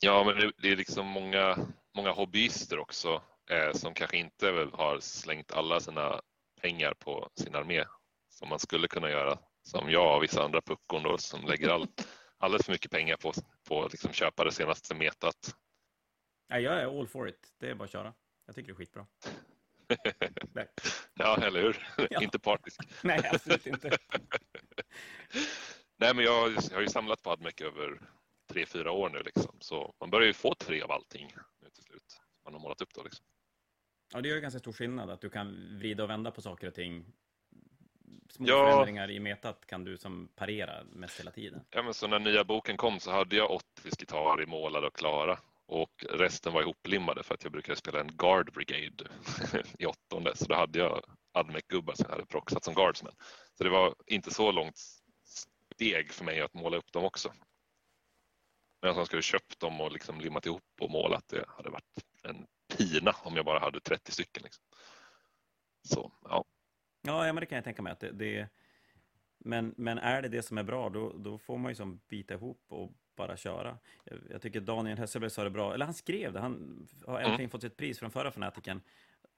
Ja, 0.00 0.24
men 0.24 0.36
det, 0.36 0.52
det 0.56 0.72
är 0.72 0.76
liksom 0.76 1.06
många, 1.06 1.58
många 1.94 2.10
hobbyister 2.10 2.78
också 2.78 3.22
eh, 3.50 3.72
som 3.72 3.94
kanske 3.94 4.16
inte 4.16 4.68
har 4.72 5.00
slängt 5.00 5.52
alla 5.52 5.80
sina 5.80 6.20
pengar 6.60 6.94
på 6.98 7.30
sin 7.34 7.54
armé 7.54 7.84
som 8.28 8.48
man 8.48 8.58
skulle 8.58 8.88
kunna 8.88 9.10
göra 9.10 9.38
som 9.62 9.90
jag 9.90 10.16
och 10.16 10.22
vissa 10.22 10.44
andra 10.44 10.60
puckon 10.60 11.02
då, 11.02 11.18
som 11.18 11.46
lägger 11.46 11.68
all, 11.68 11.86
alldeles 12.38 12.66
för 12.66 12.72
mycket 12.72 12.90
pengar 12.90 13.16
på, 13.16 13.32
på 13.68 13.88
liksom 13.90 14.12
köpa 14.12 14.44
det 14.44 14.52
senaste 14.52 14.94
metat. 14.94 15.56
Nej, 16.48 16.62
jag 16.62 16.74
är 16.74 17.00
all 17.00 17.08
for 17.08 17.28
it. 17.28 17.52
Det 17.58 17.70
är 17.70 17.74
bara 17.74 17.84
att 17.84 17.90
köra. 17.90 18.14
Jag 18.46 18.54
tycker 18.54 18.66
det 18.66 18.72
är 18.72 18.76
skitbra. 18.76 19.06
ja, 21.14 21.36
eller 21.42 21.62
hur? 21.62 21.88
Ja. 22.10 22.22
inte 22.22 22.38
partisk. 22.38 22.80
Nej, 23.02 23.30
absolut 23.32 23.66
inte. 23.66 23.98
Nej, 25.96 26.14
men 26.14 26.24
jag, 26.24 26.50
jag 26.50 26.74
har 26.74 26.80
ju 26.80 26.88
samlat 26.88 27.22
på 27.22 27.30
Admec 27.30 27.60
över 27.60 28.00
tre, 28.48 28.66
fyra 28.66 28.92
år 28.92 29.10
nu 29.10 29.22
liksom. 29.22 29.56
Så 29.60 29.94
man 30.00 30.10
börjar 30.10 30.26
ju 30.26 30.32
få 30.32 30.54
tre 30.54 30.82
av 30.82 30.92
allting 30.92 31.34
nu 31.62 31.70
till 31.70 31.84
slut. 31.84 32.20
Man 32.44 32.52
har 32.52 32.60
målat 32.60 32.80
upp 32.80 32.94
då 32.94 33.02
liksom. 33.02 33.26
Ja, 34.12 34.20
det 34.20 34.28
gör 34.28 34.38
ganska 34.38 34.58
stor 34.58 34.72
skillnad 34.72 35.10
att 35.10 35.20
du 35.20 35.30
kan 35.30 35.78
vrida 35.78 36.02
och 36.02 36.10
vända 36.10 36.30
på 36.30 36.42
saker 36.42 36.66
och 36.66 36.74
ting. 36.74 37.04
Små 38.30 38.48
ja. 38.48 38.70
förändringar 38.70 39.10
i 39.10 39.20
metat 39.20 39.66
kan 39.66 39.84
du 39.84 39.98
som 39.98 40.28
parera 40.34 40.84
mest 40.84 41.20
hela 41.20 41.30
tiden. 41.30 41.60
Ja, 41.70 41.82
men 41.82 41.94
så 41.94 42.06
när 42.06 42.18
nya 42.18 42.44
boken 42.44 42.76
kom 42.76 43.00
så 43.00 43.10
hade 43.10 43.36
jag 43.36 43.50
80 43.50 43.64
gitarrer 43.98 44.46
målade 44.46 44.86
och 44.86 44.96
klara 44.96 45.38
och 45.66 46.04
resten 46.10 46.52
var 46.52 46.62
ihoplimmade 46.62 47.22
för 47.22 47.34
att 47.34 47.42
jag 47.42 47.52
brukade 47.52 47.76
spela 47.76 48.00
en 48.00 48.16
Guard 48.16 48.52
Brigade 48.52 49.04
i 49.78 49.86
åttonde. 49.86 50.36
Så 50.36 50.44
då 50.44 50.54
hade 50.54 50.78
jag 50.78 51.04
Admec-gubbar 51.32 51.94
som 51.94 52.04
jag 52.08 52.14
hade 52.14 52.26
proxat 52.26 52.64
som 52.64 52.74
Guardsmen. 52.74 53.12
Så 53.54 53.64
det 53.64 53.70
var 53.70 53.94
inte 54.06 54.30
så 54.30 54.52
långt 54.52 54.78
steg 55.74 56.12
för 56.12 56.24
mig 56.24 56.40
att 56.40 56.54
måla 56.54 56.76
upp 56.76 56.92
dem 56.92 57.04
också. 57.04 57.32
Men 58.82 58.96
jag 58.96 59.06
skulle 59.06 59.22
köpt 59.22 59.60
dem 59.60 59.80
och 59.80 59.92
liksom 59.92 60.20
limmat 60.20 60.46
ihop 60.46 60.62
och 60.80 60.90
målat, 60.90 61.24
det 61.28 61.44
hade 61.48 61.70
varit 61.70 62.04
en 62.22 62.46
pina 62.76 63.14
om 63.22 63.36
jag 63.36 63.44
bara 63.44 63.58
hade 63.58 63.80
30 63.80 64.12
stycken. 64.12 64.42
Liksom. 64.42 64.64
Så, 65.82 66.12
ja. 66.24 66.44
Ja, 67.02 67.22
men 67.22 67.36
det 67.36 67.46
kan 67.46 67.56
jag 67.56 67.64
tänka 67.64 67.82
mig. 67.82 67.92
att 67.92 68.00
det, 68.00 68.12
det, 68.12 68.48
men, 69.38 69.74
men 69.76 69.98
är 69.98 70.22
det 70.22 70.28
det 70.28 70.42
som 70.42 70.58
är 70.58 70.62
bra, 70.62 70.88
då, 70.88 71.12
då 71.18 71.38
får 71.38 71.58
man 71.58 71.70
ju 71.70 71.74
som 71.74 72.00
bita 72.08 72.34
ihop 72.34 72.64
och 72.68 72.92
bara 73.16 73.36
köra. 73.36 73.78
Jag, 74.04 74.18
jag 74.30 74.42
tycker 74.42 74.60
Daniel 74.60 74.98
Hesselberg 74.98 75.30
sa 75.30 75.44
det 75.44 75.50
bra, 75.50 75.74
eller 75.74 75.84
han 75.84 75.94
skrev 75.94 76.32
det, 76.32 76.40
han 76.40 76.86
har 77.06 77.18
äntligen 77.18 77.40
mm. 77.40 77.50
fått 77.50 77.62
sitt 77.62 77.76
pris 77.76 77.98
från 77.98 78.10
förra 78.10 78.30
fanatiken. 78.30 78.80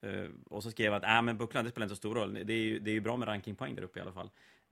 Uh, 0.07 0.31
och 0.47 0.63
så 0.63 0.71
skrev 0.71 0.93
han 0.93 1.05
att 1.05 1.17
äh, 1.17 1.23
men 1.23 1.39
bucklan 1.39 1.65
det 1.65 1.71
spelar 1.71 1.85
inte 1.85 1.95
så 1.95 1.99
stor 1.99 2.15
roll, 2.15 2.35
det 2.45 2.53
är 2.53 2.59
ju, 2.59 2.79
det 2.79 2.91
är 2.91 2.93
ju 2.93 3.01
bra 3.01 3.17
med 3.17 3.29
rankingpoäng 3.29 3.75
där 3.75 3.83
uppe 3.83 3.99
i 3.99 4.03
alla 4.03 4.13
fall. 4.13 4.31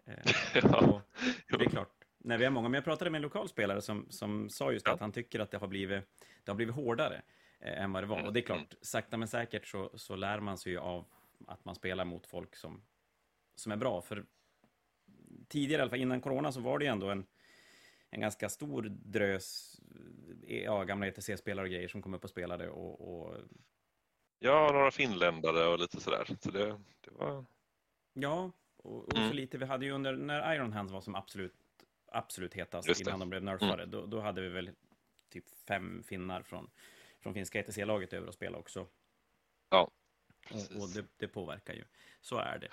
Uh, 0.09 0.15
ja. 0.55 1.03
Det 1.49 1.65
är 1.65 1.71
klart, 1.71 1.93
när 2.19 2.39
vi 2.39 2.45
är 2.45 2.51
många, 2.51 2.69
men 2.69 2.75
jag 2.75 2.85
pratade 2.85 3.11
med 3.11 3.19
en 3.19 3.23
lokal 3.23 3.49
spelare 3.49 3.83
som, 3.83 4.07
som 4.11 4.49
sa 4.49 4.73
just 4.73 4.87
ja. 4.87 4.93
att 4.93 5.01
han 5.01 5.13
tycker 5.13 5.41
att 5.41 5.51
det 5.51 5.59
har 5.59 5.69
blivit, 5.69 6.05
det 6.45 6.51
har 6.51 6.57
blivit 6.57 6.75
hårdare 6.75 7.23
eh, 7.61 7.83
än 7.83 7.93
vad 7.93 8.03
det 8.03 8.07
var. 8.07 8.27
Och 8.27 8.33
det 8.33 8.41
är 8.41 8.45
klart, 8.45 8.59
mm. 8.59 8.79
sakta 8.81 9.17
men 9.17 9.29
säkert 9.29 9.67
så, 9.67 9.91
så 9.95 10.17
lär 10.17 10.41
man 10.41 10.59
sig 10.59 10.73
ju 10.73 10.79
av 10.79 11.05
att 11.47 11.65
man 11.65 11.75
spelar 11.75 12.05
mot 12.05 12.27
folk 12.27 12.57
som, 12.57 12.83
som 13.55 13.73
är 13.73 13.77
bra. 13.77 14.03
För 14.03 14.25
tidigare, 15.49 15.81
i 15.81 15.83
alla 15.83 15.91
fall 15.91 16.01
innan 16.01 16.21
corona, 16.21 16.53
så 16.53 16.61
var 16.61 16.79
det 16.79 16.85
ju 16.85 16.91
ändå 16.91 17.11
en, 17.11 17.27
en 18.11 18.21
ganska 18.21 18.49
stor 18.49 18.83
drös 18.89 19.81
eh, 20.47 20.63
ja, 20.63 20.85
gamla 20.85 21.07
ETC-spelare 21.07 21.65
och 21.65 21.71
grejer 21.71 21.89
som 21.89 22.03
kom 22.03 22.15
upp 22.15 22.25
och 22.25 22.31
spelade. 22.31 22.69
Och, 22.69 23.21
och... 23.21 23.37
Ja, 24.39 24.71
några 24.73 24.91
finländare 24.91 25.67
och 25.67 25.79
lite 25.79 26.01
sådär. 26.01 26.25
Så 26.41 26.51
det, 26.51 26.67
det 27.01 27.11
var... 27.11 27.45
Ja, 28.13 28.51
och, 28.77 29.05
och 29.05 29.17
mm. 29.17 29.29
så 29.29 29.35
lite. 29.35 29.59
Vi 29.59 29.65
hade 29.65 29.85
ju 29.85 29.93
under, 29.93 30.17
när 30.17 30.55
Iron 30.55 30.73
Hands 30.73 30.93
var 30.93 31.01
som 31.01 31.15
absolut, 31.15 31.55
absolut 32.13 32.55
hetast, 32.55 33.01
innan 33.01 33.21
de 33.21 33.31
blev 33.31 33.43
nerfade, 33.43 33.83
mm. 33.83 33.91
då, 33.91 34.07
då 34.07 34.21
hade 34.21 34.41
vi 34.41 34.49
väl 34.49 34.71
typ 35.29 35.45
fem 35.69 36.03
finnar 36.03 36.43
från 36.43 36.71
från 37.23 37.35
finska 37.35 37.61
ETC-laget 37.61 38.13
över 38.13 38.27
och 38.27 38.35
spela 38.35 38.59
också. 38.59 38.87
Ja. 39.71 39.91
Och, 40.51 40.83
och 40.83 40.89
det, 40.89 41.05
det, 41.17 41.29
påverkar 41.29 41.75
ju. 41.75 41.85
Så 42.21 42.39
är 42.39 42.59
det. 42.59 42.69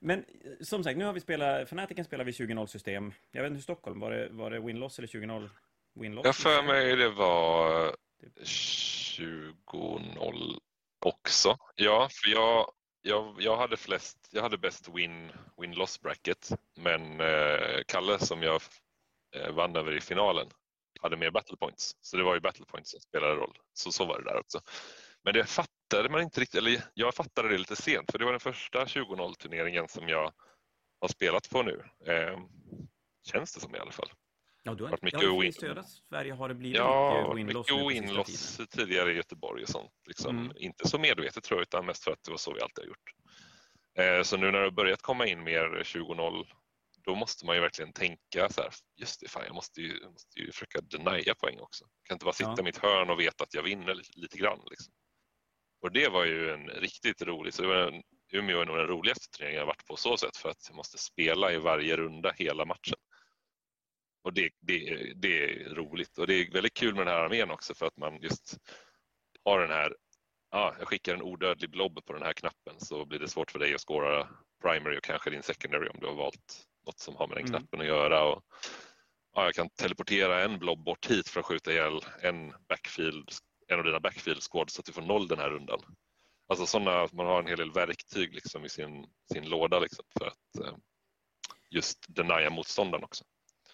Men 0.00 0.24
som 0.60 0.84
sagt, 0.84 0.98
nu 0.98 1.04
har 1.04 1.12
vi 1.12 1.20
spelat, 1.20 1.68
Fanatiken 1.68 2.04
spelar 2.04 2.24
vi 2.24 2.32
20-0 2.32 2.66
system. 2.66 3.12
Jag 3.30 3.42
vet 3.42 3.50
inte 3.50 3.56
hur 3.56 3.62
Stockholm, 3.62 4.00
var 4.00 4.10
det, 4.10 4.28
var 4.28 4.50
det 4.50 4.60
win-loss 4.60 4.98
eller 4.98 5.08
20-0 5.08 5.50
win-loss? 5.94 6.24
Jag 6.24 6.36
för 6.36 6.62
mig 6.62 6.96
det 6.96 7.10
var 7.10 7.96
20-0 8.42 10.60
också. 10.98 11.58
Ja, 11.74 12.08
för 12.10 12.30
jag, 12.30 12.72
jag, 13.02 13.36
jag 13.38 13.56
hade 13.56 13.76
flest, 13.76 14.28
jag 14.30 14.42
hade 14.42 14.58
bäst 14.58 14.88
win, 14.88 15.32
win-loss 15.56 16.00
bracket, 16.00 16.50
men 16.74 17.20
eh, 17.20 17.82
Kalle 17.86 18.18
som 18.18 18.42
jag 18.42 18.62
eh, 19.36 19.52
vann 19.52 19.76
över 19.76 19.96
i 19.96 20.00
finalen 20.00 20.46
hade 21.00 21.16
mer 21.16 21.30
battle 21.30 21.56
points. 21.56 21.96
Så 22.00 22.16
det 22.16 22.22
var 22.22 22.34
ju 22.34 22.40
battle 22.40 22.64
points 22.66 22.90
som 22.90 23.00
spelade 23.00 23.34
roll. 23.34 23.58
Så 23.72 23.92
så 23.92 24.04
var 24.04 24.18
det 24.18 24.24
där 24.24 24.38
också. 24.38 24.60
Men 25.24 25.34
det 25.34 25.44
fattade 25.44 26.08
man 26.08 26.22
inte 26.22 26.40
riktigt, 26.40 26.58
eller 26.58 26.82
jag 26.94 27.14
fattade 27.14 27.48
det 27.48 27.58
lite 27.58 27.76
sent 27.76 28.10
för 28.10 28.18
det 28.18 28.24
var 28.24 28.32
den 28.32 28.40
första 28.40 28.84
20-0 28.84 29.34
turneringen 29.34 29.88
som 29.88 30.08
jag 30.08 30.32
har 31.00 31.08
spelat 31.08 31.50
på 31.50 31.62
nu. 31.62 31.84
Eh, 32.06 32.38
känns 33.32 33.54
det 33.54 33.60
som 33.60 33.74
i 33.74 33.78
alla 33.78 33.92
fall. 33.92 34.10
Ja, 34.62 34.74
du 34.74 34.84
har 34.84 34.90
varit 34.90 35.02
mycket 35.02 35.22
ja, 35.22 35.44
i 35.44 35.52
södra 35.52 35.82
Sverige 35.82 36.32
har 36.32 36.48
det 36.48 36.54
blivit 36.54 36.76
ja, 36.76 37.34
mycket 37.34 37.54
win-loss. 37.54 37.90
win-loss 37.90 38.60
tidigare 38.70 39.12
i 39.12 39.16
Göteborg 39.16 39.62
och 39.62 39.68
sånt. 39.68 39.92
Liksom, 40.06 40.38
mm. 40.38 40.52
Inte 40.56 40.88
så 40.88 40.98
medvetet 40.98 41.44
tror 41.44 41.60
jag, 41.60 41.62
utan 41.62 41.86
mest 41.86 42.04
för 42.04 42.12
att 42.12 42.22
det 42.24 42.30
var 42.30 42.38
så 42.38 42.52
vi 42.52 42.60
alltid 42.60 42.84
har 42.84 42.88
gjort. 42.88 43.12
Eh, 43.98 44.22
så 44.22 44.36
nu 44.36 44.46
när 44.46 44.58
det 44.58 44.64
har 44.64 44.70
börjat 44.70 45.02
komma 45.02 45.26
in 45.26 45.42
mer 45.42 45.82
20-0, 45.84 46.46
då 47.06 47.14
måste 47.14 47.46
man 47.46 47.54
ju 47.54 47.60
verkligen 47.60 47.92
tänka 47.92 48.48
så 48.48 48.62
här, 48.62 48.70
just 48.96 49.20
det, 49.20 49.28
fan, 49.28 49.42
jag 49.46 49.54
måste 49.54 49.80
ju, 49.80 49.98
jag 50.02 50.12
måste 50.12 50.40
ju 50.40 50.52
försöka 50.52 50.80
denia 50.80 51.34
poäng 51.34 51.60
också. 51.60 51.84
Jag 51.84 52.08
kan 52.08 52.14
inte 52.14 52.24
bara 52.24 52.32
sitta 52.32 52.54
ja. 52.56 52.60
i 52.60 52.64
mitt 52.64 52.78
hörn 52.78 53.10
och 53.10 53.20
veta 53.20 53.44
att 53.44 53.54
jag 53.54 53.62
vinner 53.62 53.94
lite, 53.94 54.18
lite 54.20 54.38
grann. 54.38 54.60
Liksom. 54.70 54.94
Och 55.82 55.92
det 55.92 56.08
var 56.08 56.24
ju 56.24 56.50
en 56.50 56.66
riktigt 56.68 57.22
rolig, 57.22 57.54
så 57.54 57.62
det 57.62 57.68
var 57.68 57.92
en, 57.92 58.02
Umeå 58.32 58.60
är 58.60 58.66
nog 58.66 58.76
den 58.76 58.86
roligaste 58.86 59.30
turneringen 59.30 59.58
jag 59.58 59.66
varit 59.66 59.86
på 59.86 59.96
så 59.96 60.16
sätt 60.16 60.36
för 60.36 60.48
att 60.48 60.66
jag 60.68 60.76
måste 60.76 60.98
spela 60.98 61.52
i 61.52 61.58
varje 61.58 61.96
runda 61.96 62.32
hela 62.32 62.64
matchen. 62.64 62.98
Och 64.24 64.32
det, 64.32 64.50
det, 64.60 65.12
det 65.16 65.44
är 65.44 65.74
roligt 65.74 66.18
och 66.18 66.26
det 66.26 66.34
är 66.34 66.52
väldigt 66.52 66.74
kul 66.74 66.94
med 66.94 67.06
den 67.06 67.14
här 67.14 67.24
armén 67.24 67.50
också 67.50 67.74
för 67.74 67.86
att 67.86 67.96
man 67.96 68.22
just 68.22 68.58
har 69.44 69.60
den 69.60 69.70
här, 69.70 69.96
ja, 70.50 70.74
jag 70.78 70.88
skickar 70.88 71.14
en 71.14 71.22
odödlig 71.22 71.70
blob 71.70 72.04
på 72.04 72.12
den 72.12 72.22
här 72.22 72.32
knappen 72.32 72.80
så 72.80 73.04
blir 73.04 73.18
det 73.18 73.28
svårt 73.28 73.50
för 73.50 73.58
dig 73.58 73.74
att 73.74 73.80
skåra 73.80 74.28
primary 74.62 74.98
och 74.98 75.04
kanske 75.04 75.30
din 75.30 75.42
secondary 75.42 75.88
om 75.88 76.00
du 76.00 76.06
har 76.06 76.14
valt 76.14 76.66
något 76.86 76.98
som 76.98 77.16
har 77.16 77.28
med 77.28 77.36
den 77.36 77.46
mm. 77.46 77.50
knappen 77.58 77.80
att 77.80 77.86
göra. 77.86 78.24
Och, 78.24 78.42
ja, 79.34 79.44
jag 79.44 79.54
kan 79.54 79.68
teleportera 79.68 80.44
en 80.44 80.58
blob 80.58 80.84
bort 80.84 81.10
hit 81.10 81.28
för 81.28 81.40
att 81.40 81.46
skjuta 81.46 81.72
ihjäl 81.72 82.00
en 82.22 82.52
backfield, 82.68 83.30
en 83.68 83.78
av 83.78 83.84
dina 83.84 84.00
backfield 84.00 84.42
squad 84.42 84.70
så 84.70 84.80
att 84.80 84.86
du 84.86 84.92
får 84.92 85.02
noll 85.02 85.28
den 85.28 85.38
här 85.38 85.50
rundan. 85.50 85.80
Alltså 86.48 86.66
sådana, 86.66 87.08
man 87.12 87.26
har 87.26 87.38
en 87.38 87.46
hel 87.46 87.58
del 87.58 87.72
verktyg 87.72 88.34
liksom 88.34 88.64
i 88.64 88.68
sin, 88.68 89.06
sin 89.32 89.48
låda 89.48 89.78
liksom 89.78 90.04
för 90.18 90.26
att 90.26 90.64
eh, 90.64 90.76
just 91.70 92.06
denia 92.08 92.50
motståndaren 92.50 93.04
också. 93.04 93.24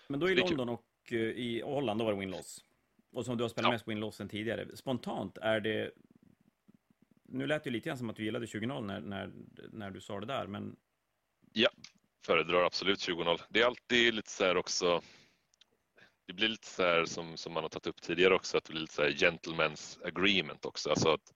Men 0.08 0.20
då 0.20 0.30
i 0.30 0.34
London 0.34 0.68
och 0.68 0.84
uh, 1.12 1.18
i 1.18 1.62
Holland, 1.62 2.00
då 2.00 2.04
var 2.04 2.12
det 2.12 2.18
win-loss. 2.18 2.64
Och 3.12 3.24
som 3.24 3.36
du 3.36 3.44
har 3.44 3.48
spelat 3.48 3.68
ja. 3.68 3.72
mest 3.72 3.88
win-loss 3.88 4.20
än 4.20 4.28
tidigare. 4.28 4.76
Spontant, 4.76 5.38
är 5.38 5.60
det... 5.60 5.90
Nu 7.24 7.46
lät 7.46 7.64
det 7.64 7.70
lite 7.70 7.88
grann 7.88 7.98
som 7.98 8.10
att 8.10 8.16
du 8.16 8.24
gillade 8.24 8.46
20-0 8.46 8.86
när, 8.86 9.00
när, 9.00 9.32
när 9.72 9.90
du 9.90 10.00
sa 10.00 10.20
det 10.20 10.26
där, 10.26 10.46
men... 10.46 10.76
Ja, 11.52 11.70
föredrar 12.26 12.64
absolut 12.64 13.08
20-0. 13.08 13.40
Det 13.48 13.60
är 13.60 13.66
alltid 13.66 14.14
lite 14.14 14.30
så 14.30 14.44
här 14.44 14.56
också... 14.56 15.02
Det 16.26 16.32
blir 16.32 16.48
lite 16.48 16.66
så 16.66 16.82
här 16.82 17.04
som, 17.04 17.36
som 17.36 17.52
man 17.52 17.62
har 17.62 17.68
tagit 17.68 17.86
upp 17.86 18.02
tidigare 18.02 18.34
också, 18.34 18.58
att 18.58 18.64
det 18.64 18.70
blir 18.72 18.80
lite 18.80 18.94
så 18.94 19.02
här 19.02 19.10
gentlemen's 19.10 20.06
agreement 20.06 20.64
också. 20.64 20.90
Alltså 20.90 21.08
att 21.08 21.32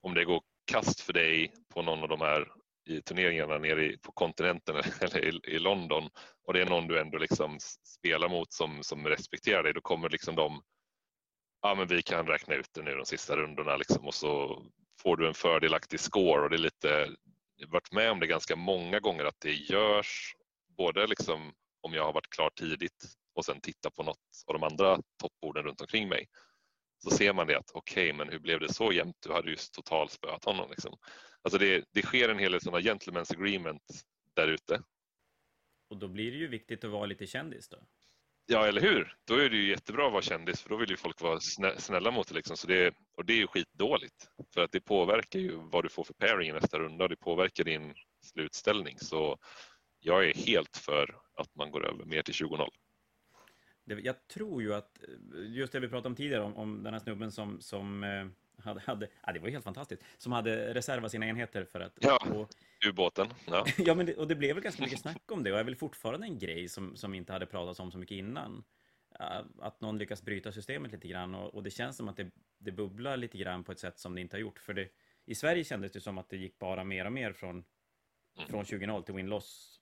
om 0.00 0.14
det 0.14 0.24
går 0.24 0.42
kast 0.64 1.00
för 1.00 1.12
dig 1.12 1.52
på 1.74 1.82
någon 1.82 2.02
av 2.02 2.08
de 2.08 2.20
här 2.20 2.48
i 2.90 3.02
turneringarna 3.02 3.58
nere 3.58 3.96
på 4.02 4.12
kontinenten 4.12 4.76
eller 5.00 5.24
i, 5.24 5.40
i, 5.44 5.58
London 5.58 6.10
och 6.46 6.52
det 6.52 6.60
är 6.60 6.66
någon 6.66 6.86
du 6.86 7.00
ändå 7.00 7.18
liksom 7.18 7.58
spelar 7.84 8.28
mot 8.28 8.52
som, 8.52 8.82
som 8.82 9.06
respekterar 9.06 9.62
dig, 9.62 9.72
då 9.72 9.80
kommer 9.80 10.08
liksom 10.08 10.36
de 10.36 10.62
ja 11.62 11.74
men 11.74 11.86
vi 11.86 12.02
kan 12.02 12.26
räkna 12.26 12.54
ut 12.54 12.68
det 12.72 12.82
nu 12.82 12.94
de 12.94 13.06
sista 13.06 13.36
rundorna 13.36 13.76
liksom 13.76 14.06
och 14.06 14.14
så 14.14 14.62
får 15.02 15.16
du 15.16 15.28
en 15.28 15.34
fördelaktig 15.34 16.00
score 16.00 16.42
och 16.42 16.50
det 16.50 16.56
är 16.56 16.58
lite, 16.58 17.10
varit 17.68 17.92
med 17.92 18.10
om 18.10 18.20
det 18.20 18.26
ganska 18.26 18.56
många 18.56 19.00
gånger 19.00 19.24
att 19.24 19.40
det 19.40 19.52
görs 19.52 20.34
både 20.76 21.06
liksom 21.06 21.52
om 21.80 21.94
jag 21.94 22.04
har 22.04 22.12
varit 22.12 22.30
klar 22.30 22.50
tidigt 22.50 23.04
och 23.34 23.44
sen 23.44 23.60
titta 23.60 23.90
på 23.90 24.02
något 24.02 24.44
av 24.46 24.54
de 24.54 24.62
andra 24.62 24.98
toppborden 25.22 25.64
runt 25.64 25.80
omkring 25.80 26.08
mig 26.08 26.26
så 27.04 27.10
ser 27.10 27.32
man 27.32 27.46
det 27.46 27.58
att 27.58 27.70
okej, 27.74 28.04
okay, 28.04 28.18
men 28.18 28.28
hur 28.28 28.38
blev 28.38 28.60
det 28.60 28.72
så 28.72 28.92
jämnt? 28.92 29.16
Du 29.20 29.32
hade 29.32 29.50
just 29.50 29.74
totalspöat 29.74 30.44
honom. 30.44 30.70
Liksom. 30.70 30.96
Alltså 31.42 31.58
det, 31.58 31.84
det 31.90 32.02
sker 32.02 32.28
en 32.28 32.38
hel 32.38 32.52
del 32.52 32.60
sådana 32.60 32.80
gentlemen's 32.80 33.32
agreement 33.32 33.82
där 34.34 34.48
ute. 34.48 34.82
Och 35.90 35.96
då 35.96 36.08
blir 36.08 36.32
det 36.32 36.38
ju 36.38 36.48
viktigt 36.48 36.84
att 36.84 36.90
vara 36.90 37.06
lite 37.06 37.26
kändis 37.26 37.68
då? 37.68 37.78
Ja, 38.52 38.66
eller 38.66 38.80
hur? 38.80 39.14
Då 39.24 39.34
är 39.34 39.50
det 39.50 39.56
ju 39.56 39.68
jättebra 39.68 40.06
att 40.06 40.12
vara 40.12 40.22
kändis 40.22 40.62
för 40.62 40.68
då 40.70 40.76
vill 40.76 40.90
ju 40.90 40.96
folk 40.96 41.20
vara 41.20 41.40
snälla 41.78 42.10
mot 42.10 42.28
dig. 42.28 42.34
Liksom. 42.34 42.56
Så 42.56 42.66
det, 42.66 42.94
och 43.16 43.24
det 43.24 43.32
är 43.32 43.36
ju 43.36 43.46
skitdåligt 43.46 44.28
för 44.54 44.60
att 44.60 44.72
det 44.72 44.80
påverkar 44.80 45.38
ju 45.38 45.56
vad 45.56 45.84
du 45.84 45.88
får 45.88 46.04
för 46.04 46.14
pairing 46.14 46.48
i 46.48 46.52
nästa 46.52 46.78
runda 46.78 47.04
och 47.04 47.10
det 47.10 47.16
påverkar 47.16 47.64
din 47.64 47.94
slutställning. 48.22 48.98
Så 48.98 49.38
jag 50.00 50.28
är 50.28 50.34
helt 50.34 50.76
för 50.76 51.16
att 51.36 51.54
man 51.54 51.70
går 51.70 51.86
över 51.86 52.04
mer 52.04 52.22
till 52.22 52.34
20-0. 52.34 52.68
Jag 53.84 54.28
tror 54.28 54.62
ju 54.62 54.74
att, 54.74 54.98
just 55.34 55.72
det 55.72 55.80
vi 55.80 55.88
pratade 55.88 56.08
om 56.08 56.16
tidigare, 56.16 56.42
om, 56.42 56.56
om 56.56 56.82
den 56.82 56.92
här 56.92 57.00
snubben 57.00 57.32
som, 57.32 57.60
som 57.60 58.04
eh, 58.04 58.26
hade, 58.64 58.80
hade 58.80 59.08
ja, 59.26 59.32
det 59.32 59.40
var 59.40 59.48
helt 59.48 59.64
fantastiskt, 59.64 60.02
som 60.18 60.32
hade 60.32 60.74
reservat 60.74 61.10
sina 61.10 61.26
enheter 61.26 61.64
för 61.64 61.80
att... 61.80 61.98
Ja, 62.00 62.46
ubåten. 62.88 63.28
Ja, 63.46 63.66
ja 63.78 63.94
men 63.94 64.06
det, 64.06 64.16
och 64.16 64.28
det 64.28 64.34
blev 64.34 64.54
väl 64.54 64.64
ganska 64.64 64.82
mycket 64.82 65.00
snack 65.00 65.30
om 65.30 65.42
det 65.42 65.52
och 65.52 65.58
är 65.58 65.64
väl 65.64 65.76
fortfarande 65.76 66.26
en 66.26 66.38
grej 66.38 66.68
som, 66.68 66.96
som 66.96 67.14
inte 67.14 67.32
hade 67.32 67.46
pratats 67.46 67.80
om 67.80 67.92
så 67.92 67.98
mycket 67.98 68.14
innan. 68.14 68.64
Att 69.60 69.80
någon 69.80 69.98
lyckas 69.98 70.22
bryta 70.22 70.52
systemet 70.52 70.92
lite 70.92 71.08
grann 71.08 71.34
och, 71.34 71.54
och 71.54 71.62
det 71.62 71.70
känns 71.70 71.96
som 71.96 72.08
att 72.08 72.16
det, 72.16 72.30
det 72.58 72.72
bubblar 72.72 73.16
lite 73.16 73.38
grann 73.38 73.64
på 73.64 73.72
ett 73.72 73.78
sätt 73.78 73.98
som 73.98 74.14
det 74.14 74.20
inte 74.20 74.36
har 74.36 74.40
gjort. 74.40 74.58
För 74.58 74.74
det, 74.74 74.88
i 75.24 75.34
Sverige 75.34 75.64
kändes 75.64 75.92
det 75.92 76.00
som 76.00 76.18
att 76.18 76.28
det 76.28 76.36
gick 76.36 76.58
bara 76.58 76.84
mer 76.84 77.04
och 77.04 77.12
mer 77.12 77.32
från, 77.32 77.64
mm. 78.36 78.48
från 78.48 78.64
20.0 78.64 79.02
till 79.02 79.14
win-loss. 79.14 79.80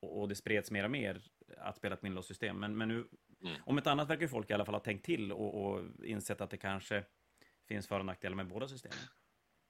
Och, 0.00 0.20
och, 0.20 0.28
det 0.28 0.34
spreds 0.34 0.70
mer 0.70 0.84
och 0.84 0.90
mer 0.90 1.22
att 1.58 1.76
spela 1.76 1.94
ett 1.94 2.04
win-loss-system. 2.04 2.60
Men, 2.60 2.76
men 2.76 2.88
nu, 2.88 3.08
mm. 3.42 3.56
om 3.66 3.78
ett 3.78 3.86
annat 3.86 4.10
verkar 4.10 4.26
folk 4.26 4.50
i 4.50 4.54
alla 4.54 4.64
fall 4.64 4.74
ha 4.74 4.80
tänkt 4.80 5.04
till 5.04 5.32
och, 5.32 5.64
och 5.64 5.84
insett 6.04 6.40
att 6.40 6.50
det 6.50 6.56
kanske 6.56 7.04
finns 7.68 7.88
för 7.88 7.98
och 7.98 8.06
nackdelar 8.06 8.36
med 8.36 8.48
båda 8.48 8.68
systemen. 8.68 8.98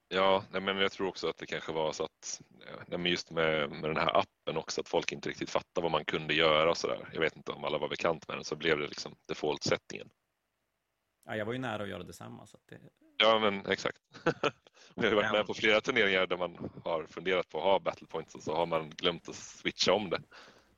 Ja, 0.07 0.43
nej, 0.51 0.61
men 0.61 0.77
jag 0.77 0.91
tror 0.91 1.07
också 1.07 1.27
att 1.29 1.37
det 1.37 1.45
kanske 1.45 1.71
var 1.71 1.91
så 1.91 2.03
att 2.03 2.41
nej, 2.87 2.99
men 2.99 3.11
just 3.11 3.31
med, 3.31 3.69
med 3.71 3.89
den 3.89 3.97
här 3.97 4.17
appen 4.17 4.57
också 4.57 4.81
att 4.81 4.89
folk 4.89 5.11
inte 5.11 5.29
riktigt 5.29 5.49
fattade 5.49 5.83
vad 5.83 5.91
man 5.91 6.05
kunde 6.05 6.33
göra 6.33 6.69
och 6.69 6.77
sådär. 6.77 7.09
Jag 7.13 7.21
vet 7.21 7.35
inte 7.35 7.51
om 7.51 7.63
alla 7.63 7.77
var 7.77 7.89
bekant 7.89 8.27
med 8.27 8.37
den 8.37 8.43
så 8.43 8.55
blev 8.55 8.79
det 8.79 8.87
liksom 8.87 9.15
default-sättningen. 9.27 10.09
Ja, 11.25 11.35
jag 11.35 11.45
var 11.45 11.53
ju 11.53 11.59
nära 11.59 11.83
att 11.83 11.89
göra 11.89 12.03
detsamma. 12.03 12.47
Så 12.47 12.57
det... 12.69 12.79
Ja, 13.17 13.39
men 13.39 13.65
exakt. 13.65 13.97
Vi 14.95 15.07
har 15.07 15.15
varit 15.15 15.31
med 15.31 15.45
på 15.45 15.53
flera 15.53 15.81
turneringar 15.81 16.27
där 16.27 16.37
man 16.37 16.71
har 16.83 17.07
funderat 17.07 17.49
på 17.49 17.57
att 17.57 17.63
ha 17.63 17.79
battle 17.79 18.07
points 18.07 18.35
och 18.35 18.43
så 18.43 18.55
har 18.55 18.65
man 18.65 18.89
glömt 18.89 19.29
att 19.29 19.35
switcha 19.35 19.93
om 19.93 20.09
det. 20.09 20.21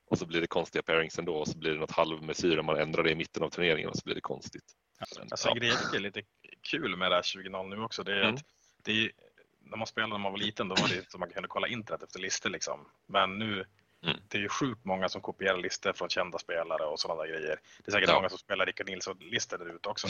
Och 0.09 0.17
så 0.17 0.25
blir 0.25 0.41
det 0.41 0.47
konstiga 0.47 0.83
pairings 0.83 1.19
ändå 1.19 1.35
och 1.35 1.47
så 1.47 1.57
blir 1.57 1.71
det 1.71 1.79
något 1.79 1.91
halvmesyr 1.91 2.61
man 2.61 2.77
ändrar 2.77 3.03
det 3.03 3.11
i 3.11 3.15
mitten 3.15 3.43
av 3.43 3.49
turneringen 3.49 3.89
och 3.89 3.95
så 3.95 4.01
blir 4.05 4.15
det 4.15 4.21
konstigt. 4.21 4.73
Men, 5.15 5.27
alltså, 5.31 5.47
ja. 5.47 5.53
En 5.53 5.59
grej 5.59 5.69
jag 5.69 5.79
tycker 5.79 5.95
är 5.95 5.99
lite 5.99 6.21
kul 6.71 6.97
med 6.97 7.11
det 7.11 7.15
här 7.15 7.21
20.0 7.21 7.69
nu 7.69 7.83
också, 7.83 8.03
det 8.03 8.11
är 8.11 8.21
mm. 8.21 8.35
att 8.35 8.41
det 8.87 9.05
är, 9.05 9.11
när 9.63 9.77
man 9.77 9.87
spelade 9.87 10.13
när 10.13 10.19
man 10.19 10.31
var 10.31 10.39
liten, 10.39 10.67
då 10.67 10.75
var 10.75 10.87
det 10.87 11.11
så 11.11 11.17
man 11.17 11.29
kunde 11.29 11.47
kolla 11.47 11.67
internet 11.67 12.03
efter 12.03 12.19
listor 12.19 12.49
liksom. 12.49 12.85
Men 13.05 13.39
nu, 13.39 13.65
mm. 14.03 14.17
det 14.27 14.37
är 14.37 14.41
ju 14.41 14.49
sjukt 14.49 14.85
många 14.85 15.09
som 15.09 15.21
kopierar 15.21 15.57
listor 15.57 15.93
från 15.93 16.09
kända 16.09 16.37
spelare 16.37 16.85
och 16.85 16.99
sådana 16.99 17.21
där 17.21 17.29
grejer. 17.29 17.59
Det 17.77 17.89
är 17.89 17.91
säkert 17.91 18.09
ja. 18.09 18.15
många 18.15 18.29
som 18.29 18.37
spelar 18.37 18.65
Rickard 18.65 18.89
Nilsson-listor 18.89 19.57
där 19.57 19.75
ute 19.75 19.89
också. 19.89 20.07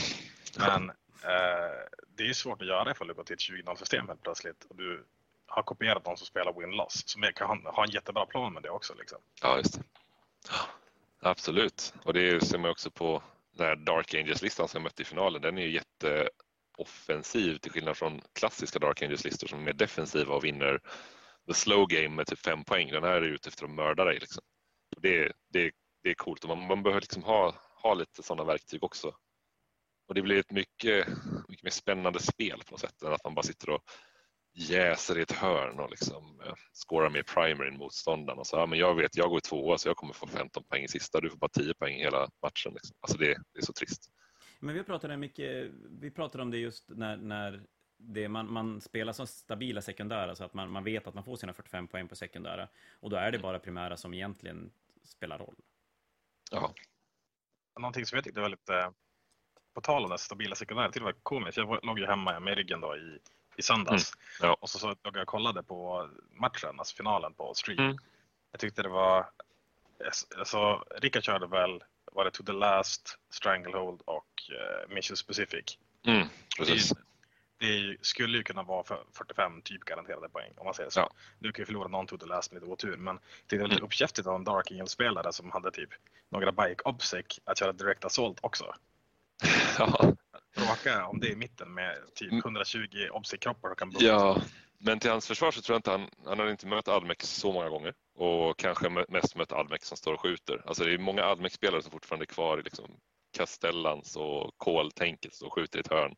Men 0.60 0.90
eh, 1.24 1.78
det 2.16 2.24
är 2.24 2.28
ju 2.28 2.34
svårt 2.34 2.62
att 2.62 2.68
göra 2.68 2.92
ifall 2.92 3.08
du 3.08 3.14
går 3.14 3.24
till 3.24 3.34
ett 3.34 3.40
20.0-system 3.40 4.08
helt 4.08 4.24
plötsligt 4.24 4.66
och 4.70 4.76
du 4.76 5.06
har 5.48 5.64
kopierat 5.64 6.06
någon 6.06 6.18
som 6.18 6.28
spelar 6.28 6.54
win-loss. 6.54 7.04
Som 7.06 7.24
kan 7.36 7.66
ha 7.66 7.84
en 7.84 7.92
jättebra 7.92 8.26
plan 8.26 8.54
med 8.54 8.64
det 8.64 8.70
också. 8.70 8.94
Liksom. 9.00 9.18
Ja, 9.42 9.58
just 9.58 9.74
det. 9.74 9.84
Absolut, 11.20 11.94
och 12.04 12.14
det 12.14 12.46
ser 12.46 12.58
man 12.58 12.72
också 12.72 12.92
på 12.92 13.24
den 13.52 13.68
här 13.68 13.76
Dark 13.76 14.14
Angels-listan 14.14 14.68
som 14.68 14.78
jag 14.78 14.84
mötte 14.84 15.02
i 15.02 15.06
finalen. 15.06 15.42
Den 15.42 15.58
är 15.58 15.62
ju 15.62 15.72
offensiv 16.78 17.58
till 17.58 17.72
skillnad 17.72 17.98
från 17.98 18.22
klassiska 18.40 18.80
Dark 18.80 19.02
Angels-listor 19.02 19.48
som 19.48 19.60
är 19.60 19.64
mer 19.64 19.74
defensiva 19.74 20.36
och 20.36 20.44
vinner 20.44 20.80
the 21.48 21.54
slow 21.54 21.88
game 21.88 22.10
med 22.10 22.28
typ 22.28 22.40
fem 22.40 22.64
poäng. 22.64 22.92
Den 22.92 23.04
här 23.04 23.22
är 23.22 23.22
ute 23.22 23.50
efter 23.50 23.66
att 23.66 23.72
mörda 23.72 24.06
dig. 24.06 24.20
Liksom. 24.20 24.44
Det, 25.02 25.32
det, 25.54 25.72
det 26.04 26.10
är 26.10 26.14
coolt 26.14 26.44
och 26.44 26.50
man, 26.50 26.68
man 26.68 26.84
behöver 26.84 27.02
liksom 27.02 27.24
ha, 27.24 27.56
ha 27.84 27.94
lite 27.94 28.24
sådana 28.24 28.44
verktyg 28.44 28.84
också. 28.84 29.16
Och 30.08 30.16
det 30.16 30.22
blir 30.22 30.40
ett 30.40 30.52
mycket, 30.52 31.08
mycket 31.48 31.64
mer 31.64 31.72
spännande 31.72 32.20
spel 32.20 32.62
på 32.66 32.72
något 32.72 32.82
sätt 32.82 33.02
än 33.02 33.14
att 33.14 33.24
man 33.24 33.36
bara 33.36 33.44
sitter 33.44 33.70
och 33.70 33.82
jäser 34.58 35.20
i 35.20 35.22
ett 35.22 35.32
hörn 35.32 35.80
och 35.80 35.90
liksom 35.90 36.42
eh, 36.46 36.54
skårar 36.74 37.10
med 37.10 37.26
primarin 37.26 37.78
motståndaren 37.78 38.40
och 38.40 38.48
så, 38.48 38.56
ja, 38.56 38.66
men 38.66 38.80
jag 38.80 38.96
vet, 38.96 39.18
jag 39.18 39.30
går 39.30 39.40
tvåa 39.40 39.78
så 39.78 39.90
jag 39.90 39.98
kommer 39.98 40.14
få 40.14 40.28
15 40.28 40.64
poäng 40.64 40.84
i 40.84 40.88
sista, 40.88 41.22
du 41.22 41.30
får 41.30 41.38
bara 41.38 41.50
10 41.50 41.74
poäng 41.74 41.96
i 41.96 42.04
hela 42.04 42.30
matchen. 42.42 42.74
Liksom. 42.74 42.96
Alltså 43.00 43.18
det, 43.18 43.28
det, 43.54 43.60
är 43.60 43.66
så 43.66 43.74
trist. 43.74 44.10
Men 44.60 44.76
vi 44.76 44.84
pratade 44.84 45.18
mycket, 45.18 45.72
vi 46.00 46.12
pratade 46.12 46.42
om 46.42 46.52
det 46.52 46.58
just 46.58 46.90
när, 46.90 47.18
när 47.18 47.64
det, 47.98 48.30
man, 48.30 48.54
man 48.54 48.82
spelar 48.82 49.14
så 49.14 49.26
stabila 49.26 49.82
sekundära 49.82 50.36
så 50.36 50.44
att 50.44 50.54
man, 50.54 50.72
man 50.72 50.84
vet 50.84 51.08
att 51.08 51.14
man 51.14 51.24
får 51.24 51.36
sina 51.36 51.54
45 51.54 51.88
poäng 51.88 52.08
på 52.08 52.16
sekundära. 52.16 52.68
Och 53.00 53.10
då 53.10 53.18
är 53.18 53.32
det 53.32 53.40
bara 53.40 53.60
primära 53.60 53.98
som 53.98 54.14
egentligen 54.14 54.72
spelar 55.04 55.38
roll. 55.38 55.56
Ja. 56.52 56.74
Någonting 57.80 58.06
som 58.06 58.16
jag 58.16 58.24
tyckte 58.24 58.42
var 58.42 58.50
lite, 58.50 58.92
på 59.74 59.82
tal 59.82 60.04
om 60.04 60.10
det 60.10 60.18
stabila 60.18 60.56
sekundära, 60.56 60.90
det 60.90 61.00
var 61.00 61.14
komiskt. 61.24 61.58
Jag 61.58 61.86
låg 61.86 62.00
ju 62.00 62.06
hemma 62.06 62.40
med 62.40 62.58
ryggen 62.58 62.82
då 62.82 62.98
i, 62.98 63.20
i 63.56 63.62
söndags. 63.62 64.14
Mm. 64.14 64.50
Ja. 64.50 64.58
Och 64.62 64.70
så, 64.70 64.80
så 64.80 64.88
låg 64.88 64.98
jag 65.04 65.22
och 65.22 65.28
kollade 65.28 65.64
på 65.64 66.10
matchen, 66.32 66.76
alltså 66.80 66.96
finalen 66.96 67.34
på 67.34 67.54
stream. 67.54 67.80
Mm. 67.80 67.98
Jag 68.52 68.60
tyckte 68.60 68.84
det 68.84 68.90
var, 68.90 69.30
alltså 70.38 70.84
Rickard 70.96 71.24
körde 71.24 71.48
väl, 71.48 71.84
var 72.18 72.26
det 72.26 72.32
To 72.32 72.44
the 72.44 72.52
Last, 72.54 73.18
Stranglehold 73.30 74.02
och 74.06 74.26
uh, 74.52 74.96
Mission 74.96 75.18
Specific. 75.18 75.78
Mm, 76.06 76.28
precis. 76.58 76.90
Det, 77.60 77.68
det 77.68 77.98
skulle 78.02 78.38
ju 78.38 78.44
kunna 78.44 78.64
vara 78.64 78.84
för 78.84 79.04
45 79.14 79.62
typ 79.62 79.84
garanterade 79.86 80.30
poäng 80.30 80.52
om 80.58 80.66
man 80.66 80.74
säger 80.74 80.90
så. 80.90 81.00
Ja. 81.00 81.10
Nu 81.40 81.52
kan 81.52 81.62
ju 81.62 81.66
förlora 81.66 81.88
någon 81.88 82.08
to 82.08 82.18
the 82.18 82.26
last 82.26 82.52
med 82.52 82.62
lite 82.62 82.72
otur 82.74 82.98
men 82.98 83.20
det 83.48 83.56
är 83.56 83.60
lite 83.60 83.74
Mm. 83.76 83.86
uppkäftigt 83.86 84.28
av 84.28 84.36
en 84.36 84.44
Dark 84.44 84.72
Angel-spelare 84.72 85.34
som 85.34 85.52
hade 85.52 85.72
typ 85.72 85.90
några 86.30 86.52
bike 86.52 86.82
obsec 86.84 87.26
att 87.46 87.60
köra 87.60 87.72
direct 87.74 88.06
assault 88.06 88.38
också. 88.42 88.76
Ja. 89.80 90.14
Bråka 90.56 91.06
om 91.06 91.20
det 91.20 91.28
i 91.30 91.36
mitten 91.36 91.74
med 91.74 91.96
typ 92.16 92.32
Mm. 92.32 92.40
120 92.46 93.08
obsec-kroppar 93.12 93.70
och 93.70 93.80
kan 93.80 93.94
ja, 94.00 94.42
men 94.78 95.00
till 95.00 95.10
hans 95.12 95.28
försvar 95.28 95.52
så 95.52 95.62
tror 95.62 95.74
jag 95.74 95.80
inte 95.80 95.92
han, 95.92 96.10
han 96.26 96.40
har 96.40 96.50
inte 96.50 96.68
mött 96.68 96.88
Almex 96.88 97.30
så 97.30 97.52
många 97.54 97.70
gånger 97.70 97.94
och 98.18 98.58
kanske 98.58 98.88
me- 98.88 99.06
mest 99.10 99.36
mött 99.36 99.52
Almex 99.52 99.88
som 99.88 99.98
står 99.98 100.14
och 100.14 100.22
skjuter. 100.22 100.62
Alltså 100.66 100.84
det 100.84 100.94
är 100.94 100.98
många 100.98 101.24
Almex-spelare 101.24 101.82
som 101.82 101.92
fortfarande 101.92 102.24
är 102.24 102.28
kvar 102.28 102.60
i 102.60 102.64
liksom 102.64 103.00
Castellans 103.32 104.16
och 104.16 104.58
Kol-tänket 104.58 105.42
och 105.42 105.54
skjuter 105.54 105.78
i 105.78 105.82
ett 105.82 105.92
hörn. 105.92 106.16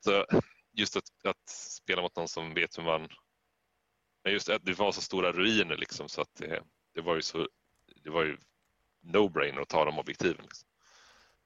Så 0.00 0.26
just 0.72 0.96
att, 0.96 1.04
att 1.24 1.48
spela 1.48 2.02
mot 2.02 2.16
någon 2.16 2.28
som 2.28 2.54
vet 2.54 2.78
hur 2.78 2.82
man... 2.82 3.08
Men 4.24 4.32
just 4.32 4.48
att 4.48 4.64
det 4.64 4.78
var 4.78 4.92
så 4.92 5.00
stora 5.00 5.32
ruiner 5.32 5.76
liksom 5.76 6.08
så 6.08 6.20
att 6.20 6.34
det, 6.34 6.62
det 6.94 7.00
var 7.00 7.14
ju 7.14 7.22
så... 7.22 7.48
Det 8.04 8.10
var 8.10 8.24
ju 8.24 8.36
no-brainer 9.04 9.60
att 9.60 9.68
ta 9.68 9.84
de 9.84 9.98
objektiven. 9.98 10.42
Liksom. 10.42 10.68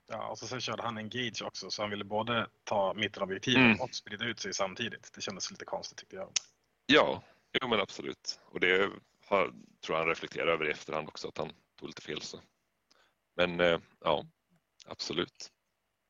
Ja, 0.08 0.28
och 0.28 0.38
så 0.38 0.46
sen 0.46 0.60
körde 0.60 0.82
han 0.82 0.98
Engage 0.98 1.42
också 1.42 1.70
så 1.70 1.82
han 1.82 1.90
ville 1.90 2.04
både 2.04 2.46
ta 2.64 2.94
mittenobjektiven 2.94 3.62
Mm. 3.64 3.80
och 3.80 3.94
sprida 3.94 4.24
ut 4.24 4.40
sig 4.40 4.54
samtidigt. 4.54 5.12
Det 5.14 5.20
kändes 5.20 5.50
lite 5.50 5.64
konstigt 5.64 5.98
tyckte 5.98 6.16
jag. 6.16 6.30
Ja, 6.86 7.22
jo 7.60 7.68
men 7.68 7.80
absolut. 7.80 8.40
Och 8.44 8.60
det 8.60 8.90
har, 9.32 9.52
tror 9.80 9.96
han 9.96 10.06
reflekterar 10.06 10.46
över 10.46 10.68
i 10.68 10.70
efterhand 10.70 11.08
också, 11.08 11.28
att 11.28 11.38
han 11.38 11.52
tog 11.76 11.88
lite 11.88 12.02
fel. 12.02 12.20
Så. 12.20 12.40
Men 13.36 13.60
eh, 13.60 13.80
ja, 14.00 14.26
absolut. 14.86 15.52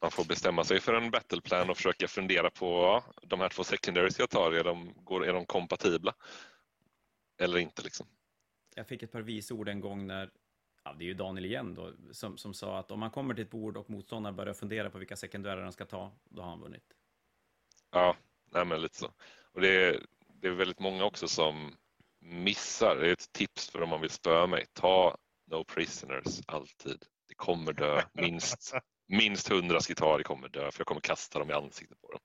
Man 0.02 0.10
får 0.10 0.24
bestämma 0.24 0.64
sig 0.64 0.80
för 0.80 0.94
en 0.94 1.10
battleplan 1.10 1.70
och 1.70 1.76
försöka 1.76 2.08
fundera 2.08 2.50
på 2.50 2.66
ja, 2.66 3.04
de 3.22 3.40
här 3.40 3.48
två 3.48 3.64
secondaries 3.64 4.18
jag 4.18 4.30
tar, 4.30 4.52
är 4.52 4.64
de, 4.64 4.94
går, 5.04 5.26
är 5.26 5.32
de 5.32 5.46
kompatibla? 5.46 6.14
Eller 7.38 7.58
inte 7.58 7.82
liksom. 7.82 8.06
Jag 8.74 8.88
fick 8.88 9.02
ett 9.02 9.12
par 9.12 9.22
visord 9.22 9.68
en 9.68 9.80
gång 9.80 10.06
när, 10.06 10.30
ja, 10.84 10.92
det 10.92 11.04
är 11.04 11.06
ju 11.06 11.14
Daniel 11.14 11.44
igen 11.44 11.74
då, 11.74 11.92
som, 12.12 12.38
som 12.38 12.54
sa 12.54 12.78
att 12.78 12.90
om 12.90 13.00
man 13.00 13.10
kommer 13.10 13.34
till 13.34 13.44
ett 13.44 13.50
bord 13.50 13.76
och 13.76 13.90
motståndaren 13.90 14.36
börjar 14.36 14.54
fundera 14.54 14.90
på 14.90 14.98
vilka 14.98 15.16
sekundärer 15.16 15.62
han 15.62 15.72
ska 15.72 15.84
ta, 15.84 16.12
då 16.24 16.42
har 16.42 16.50
han 16.50 16.60
vunnit. 16.60 16.84
Ja, 17.90 18.16
nej 18.44 18.64
men 18.64 18.82
lite 18.82 18.96
så. 18.96 19.12
Och 19.52 19.60
det 19.60 20.00
det 20.42 20.48
är 20.48 20.52
väldigt 20.52 20.78
många 20.78 21.04
också 21.04 21.28
som 21.28 21.76
missar. 22.22 22.96
Det 22.96 23.08
är 23.08 23.12
ett 23.12 23.32
tips 23.32 23.70
för 23.70 23.82
om 23.82 23.88
man 23.88 24.00
vill 24.00 24.10
spöa 24.10 24.46
mig. 24.46 24.66
Ta 24.72 25.16
no 25.50 25.64
prisoners 25.64 26.40
alltid. 26.46 27.04
Det 27.28 27.34
kommer 27.34 27.72
dö. 27.72 28.02
Minst, 28.12 28.74
minst 29.08 29.50
100 29.50 29.80
skitari 29.80 30.22
kommer 30.22 30.48
dö 30.48 30.70
för 30.70 30.80
jag 30.80 30.86
kommer 30.86 31.00
kasta 31.00 31.38
dem 31.38 31.50
i 31.50 31.52
ansiktet 31.52 32.00
på 32.00 32.10
dem. 32.10 32.20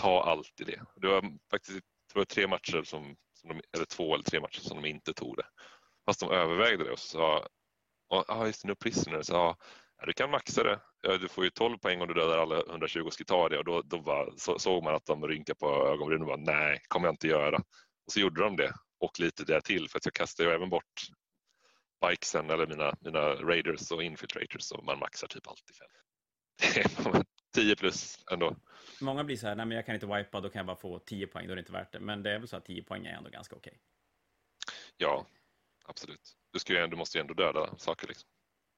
Ta 0.00 0.22
alltid 0.22 0.66
det. 0.66 0.80
Det 0.96 1.08
var 1.08 1.22
faktiskt 1.50 1.80
det 2.12 2.18
var 2.18 2.24
tre 2.24 2.46
matcher 2.46 2.82
som, 2.82 3.16
som 3.34 3.48
de, 3.48 3.60
eller 3.76 3.84
två 3.84 4.14
eller 4.14 4.24
tre 4.24 4.40
matcher 4.40 4.60
som 4.60 4.82
de 4.82 4.88
inte 4.88 5.14
tog 5.14 5.36
det. 5.36 5.46
Fast 6.06 6.20
de 6.20 6.30
övervägde 6.30 6.84
det 6.84 6.92
och 6.92 6.98
sa 6.98 7.46
ja, 8.08 8.24
ah, 8.28 8.46
just 8.46 8.62
det, 8.62 8.68
no 8.68 8.74
prisoners. 8.74 9.30
Ja, 9.30 9.56
Ja, 10.00 10.06
du 10.06 10.12
kan 10.12 10.30
maxa 10.30 10.62
det. 10.62 10.80
Ja, 11.02 11.18
du 11.18 11.28
får 11.28 11.44
ju 11.44 11.50
12 11.50 11.78
poäng 11.78 12.00
om 12.00 12.08
du 12.08 12.14
dödar 12.14 12.38
alla 12.38 12.60
120 12.60 13.10
skitari 13.10 13.58
och 13.58 13.64
då, 13.64 13.82
då 13.82 14.00
bara, 14.00 14.30
så, 14.36 14.58
såg 14.58 14.84
man 14.84 14.94
att 14.94 15.06
de 15.06 15.28
rynkade 15.28 15.58
på 15.58 15.86
ögonbrynen 15.86 16.22
och 16.22 16.28
bara 16.28 16.54
nej, 16.56 16.80
kommer 16.88 17.08
jag 17.08 17.12
inte 17.12 17.28
göra. 17.28 17.56
Och 18.06 18.12
så 18.12 18.20
gjorde 18.20 18.40
de 18.40 18.56
det 18.56 18.72
och 19.00 19.20
lite 19.20 19.44
där 19.44 19.60
till 19.60 19.88
för 19.88 19.98
att 19.98 20.04
jag 20.04 20.14
kastade 20.14 20.48
ju 20.48 20.54
även 20.54 20.70
bort 20.70 21.02
bikesen 22.06 22.50
eller 22.50 22.66
mina, 22.66 22.94
mina 23.00 23.20
raiders 23.20 23.90
och 23.90 24.02
infiltrators 24.02 24.62
så 24.62 24.82
man 24.82 24.98
maxar 24.98 25.26
typ 25.26 25.46
alltid 25.48 25.76
fem. 25.76 27.22
10 27.54 27.76
plus 27.76 28.24
ändå. 28.30 28.56
Många 29.00 29.24
blir 29.24 29.36
så 29.36 29.46
här, 29.46 29.56
nej 29.56 29.66
men 29.66 29.76
jag 29.76 29.86
kan 29.86 29.94
inte 29.94 30.06
wipa, 30.06 30.40
då 30.40 30.50
kan 30.50 30.58
jag 30.58 30.66
bara 30.66 30.76
få 30.76 30.98
10 30.98 31.26
poäng, 31.26 31.46
då 31.46 31.52
är 31.52 31.56
det 31.56 31.60
inte 31.60 31.72
värt 31.72 31.92
det. 31.92 32.00
Men 32.00 32.22
det 32.22 32.30
är 32.30 32.38
väl 32.38 32.48
så 32.48 32.56
att 32.56 32.64
10 32.64 32.82
poäng 32.82 33.06
är 33.06 33.16
ändå 33.16 33.30
ganska 33.30 33.56
okej. 33.56 33.78
Ja, 34.96 35.26
absolut. 35.84 36.36
Du, 36.52 36.58
ska 36.58 36.72
ju, 36.72 36.86
du 36.86 36.96
måste 36.96 37.18
ju 37.18 37.20
ändå 37.20 37.34
döda 37.34 37.78
saker. 37.78 38.08
Liksom. 38.08 38.28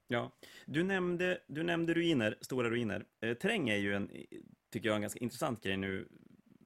Ja, 0.06 0.32
du 0.66 0.82
nämnde, 0.82 1.42
du 1.48 1.62
nämnde 1.62 1.94
ruiner, 1.94 2.38
stora 2.40 2.70
ruiner. 2.70 3.06
Eh, 3.20 3.34
terräng 3.34 3.68
är 3.68 3.76
ju 3.76 3.94
en, 3.94 4.08
tycker 4.72 4.88
jag, 4.88 4.96
en 4.96 5.02
ganska 5.02 5.18
intressant 5.20 5.62
grej 5.62 5.76
nu. 5.76 6.08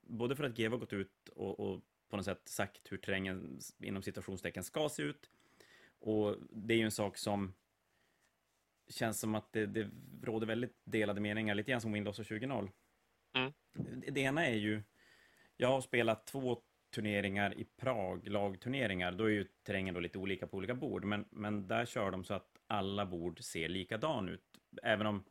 Både 0.03 0.37
för 0.37 0.45
att 0.45 0.57
GW 0.57 0.71
har 0.71 0.79
gått 0.79 0.93
ut 0.93 1.29
och, 1.29 1.61
och 1.61 1.81
på 2.15 2.17
något 2.17 2.25
sätt 2.27 2.49
sagt 2.49 2.93
hur 2.93 2.97
terrängen 2.97 3.59
inom 3.79 4.03
situationstecken 4.03 4.65
ska 4.65 4.89
se 4.89 5.03
ut. 5.03 5.31
Och 5.99 6.37
det 6.51 6.75
är 6.75 6.79
ju 6.79 6.85
en 6.85 6.91
sak 6.91 7.19
som 7.19 7.55
känns 8.89 9.21
som 9.21 9.35
att 9.35 9.53
det, 9.53 9.67
det 9.67 9.91
råder 10.23 10.47
väldigt 10.47 10.77
delade 10.85 11.21
meningar, 11.21 11.55
lite 11.55 11.71
grann 11.71 11.81
som 11.81 11.93
Windows 11.93 12.19
20.0. 12.19 12.71
Mm. 13.33 13.53
Det, 14.13 14.21
ena 14.21 14.47
är 14.47 14.55
ju, 14.55 14.83
jag 15.57 15.69
har 15.69 15.81
spelat 15.81 16.27
två 16.27 16.63
turneringar 16.91 17.59
i 17.59 17.65
Prag, 17.65 18.29
lagturneringar, 18.29 19.13
då 19.13 19.25
är 19.25 19.31
ju 19.31 19.49
terrängen 19.63 19.95
då 19.95 20.01
lite 20.01 20.19
olika 20.19 20.47
på 20.47 20.57
olika 20.57 20.75
bord, 20.75 21.05
men, 21.05 21.25
men 21.31 21.69
där 21.69 21.87
kör 21.87 22.11
de 22.11 22.25
så 22.25 22.35
att 22.35 22.59
alla 22.67 23.07
bord 23.07 23.41
ser 23.41 23.69
likadan 23.69 24.29
ut. 24.29 24.61
Även 24.83 25.07
om 25.07 25.25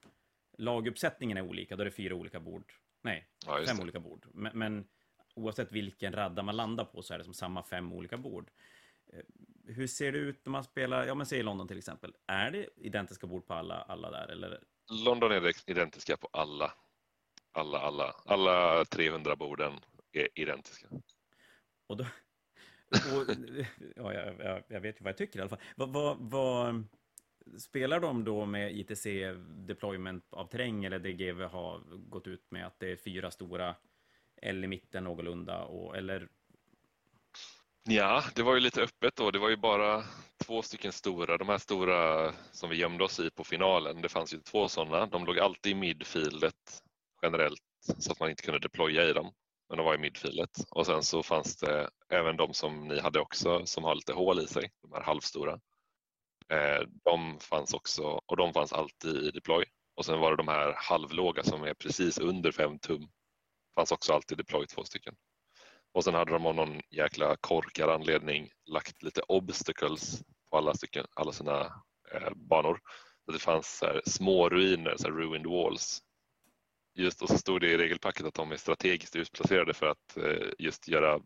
laguppsättningen 0.58 1.38
är 1.38 1.42
olika, 1.42 1.76
då 1.76 1.82
är 1.82 1.86
det 1.86 1.92
fyra 1.92 2.16
olika 2.16 2.40
bord. 2.40 2.74
Nej, 3.02 3.28
Ja, 3.46 3.64
fem 3.68 3.78
det. 3.78 3.84
olika 3.84 4.00
bord. 4.00 4.28
Men, 4.34 4.58
men 4.58 4.88
oavsett 5.36 5.72
vilken 5.72 6.14
radda 6.14 6.44
man 6.44 6.56
landar 6.56 6.86
på 6.86 7.02
så 7.02 7.14
är 7.14 7.18
det 7.18 7.24
som 7.24 7.34
samma 7.34 7.64
fem 7.64 7.94
olika 7.94 8.18
bord. 8.18 8.52
Eh, 9.14 9.20
Hur 9.68 9.88
ser 9.88 10.12
det 10.12 10.18
ut 10.18 10.46
när 10.46 10.52
man 10.52 10.64
spelar, 10.64 11.06
ja 11.06 11.16
men 11.16 11.26
säg 11.26 11.44
London 11.44 11.68
till 11.68 11.78
exempel. 11.78 12.16
Är 12.28 12.52
det 12.52 12.70
identiska 12.76 13.28
bord 13.28 13.48
på 13.48 13.54
alla, 13.54 13.76
alla 13.76 14.12
där? 14.12 14.28
Eller? 14.28 14.60
London 15.06 15.32
är 15.32 15.70
identiska 15.70 16.18
på 16.18 16.30
alla. 16.32 16.74
Alla, 17.52 17.80
alla. 17.80 18.16
Alla 18.26 18.86
300 18.86 19.36
borden 19.36 19.74
är 20.12 20.28
identiska. 20.36 20.88
Och 21.88 21.98
då, 21.98 22.06
och, 22.94 23.26
ja, 23.96 24.14
jag, 24.14 24.40
jag, 24.40 24.64
jag 24.68 24.82
vet 24.82 25.00
ju 25.00 25.04
vad 25.04 25.10
jag 25.10 25.18
tycker 25.18 25.40
i 25.40 25.42
alla 25.42 25.50
fall. 25.50 25.62
Vad, 25.76 25.90
vad, 25.90 26.18
vad, 26.20 26.86
spelar 27.58 28.00
de 28.00 28.24
då 28.24 28.46
med 28.46 28.78
ITC 28.78 29.06
deployment 29.42 30.34
av 30.34 30.48
terräng 30.48 30.86
eller 30.86 31.00
det 31.00 31.14
GW 31.14 31.44
har 31.44 31.80
gått 31.98 32.28
ut 32.28 32.52
med 32.52 32.68
att 32.68 32.80
det 32.80 32.92
är 32.92 32.96
fyra 32.96 33.32
stora 33.32 33.76
L 34.44 34.64
i 34.64 34.68
mitten 34.68 35.04
någorlunda 35.04 35.64
och, 35.64 35.98
eller 35.98 36.28
Ja, 37.86 38.24
det 38.36 38.44
var 38.44 38.54
ju 38.54 38.60
lite 38.60 38.82
öppet 38.82 39.16
då. 39.16 39.32
Det 39.32 39.40
var 39.40 39.50
ju 39.50 39.58
bara 39.58 40.04
två 40.46 40.62
stycken 40.62 40.92
stora. 40.92 41.38
De 41.38 41.50
här 41.50 41.58
stora 41.58 42.32
som 42.52 42.70
vi 42.70 42.76
gömde 42.76 43.04
oss 43.04 43.20
i 43.20 43.30
på 43.32 43.44
finalen, 43.44 44.02
det 44.02 44.10
fanns 44.10 44.34
ju 44.34 44.40
två 44.40 44.68
sådana. 44.68 45.06
De 45.06 45.26
låg 45.26 45.40
alltid 45.40 45.72
i 45.72 45.76
midfieldet 45.76 46.84
generellt 47.22 47.62
så 47.98 48.12
att 48.12 48.20
man 48.20 48.30
inte 48.30 48.44
kunde 48.44 48.60
deploya 48.60 49.04
i 49.10 49.14
dem. 49.14 49.34
Men 49.70 49.78
de 49.78 49.86
var 49.86 49.96
i 49.96 49.98
midfieldet. 49.98 50.50
Och 50.70 50.86
sen 50.86 51.04
så 51.04 51.24
fanns 51.24 51.58
det 51.58 51.90
även 52.10 52.38
de 52.38 52.54
som 52.54 52.88
ni 52.88 53.00
hade 53.00 53.20
också 53.20 53.66
som 53.66 53.84
har 53.84 53.96
lite 53.96 54.14
hål 54.14 54.40
i 54.40 54.48
sig, 54.48 54.72
de 54.82 54.92
här 54.92 55.04
halvstora. 55.04 55.60
Eh, 56.50 56.88
de 57.04 57.40
fanns 57.40 57.74
också 57.74 58.04
och 58.26 58.38
de 58.38 58.54
fanns 58.54 58.74
alltid 58.74 59.16
i 59.16 59.32
deploy. 59.32 59.66
Och 59.96 60.06
sen 60.06 60.20
var 60.20 60.32
det 60.32 60.38
de 60.38 60.48
här 60.48 60.74
halvlåga 60.78 61.44
som 61.44 61.64
är 61.64 61.74
precis 61.74 62.18
under 62.18 62.52
5 62.52 62.80
tum 62.80 63.08
fanns 63.76 63.92
också 63.92 64.14
alltid 64.14 64.38
deploy 64.38 64.68
två 64.68 64.84
stycken. 64.84 65.16
Och 65.94 66.04
sen 66.04 66.14
hade 66.14 66.32
de 66.32 66.46
av 66.46 66.56
någon 66.56 66.82
jäkla 66.90 67.36
korkad 67.36 67.90
anledning 67.90 68.50
lagt 68.66 69.04
lite 69.04 69.22
obstacles 69.22 70.24
på 70.50 70.58
alla, 70.58 70.74
stycken, 70.74 71.06
alla 71.16 71.32
sina 71.32 71.84
eh, 72.12 72.34
banor. 72.36 72.80
Så 73.26 73.32
det 73.32 73.40
fanns 73.40 73.78
så 73.78 73.86
här, 73.86 74.02
små 74.06 74.50
ruiner, 74.50 74.96
så 74.98 75.08
här, 75.08 75.16
ruined 75.16 75.48
walls. 75.48 76.02
Just, 76.96 77.22
och 77.22 77.30
så 77.30 77.38
stod 77.38 77.62
det 77.62 77.72
i 77.72 77.78
regelpacket 77.78 78.26
att 78.26 78.34
de 78.34 78.52
är 78.52 78.58
strategiskt 78.58 79.16
utplacerade 79.16 79.74
för 79.74 79.88
att 79.88 80.18
eh, 80.18 80.50
just 80.60 80.88
göra 80.88 81.20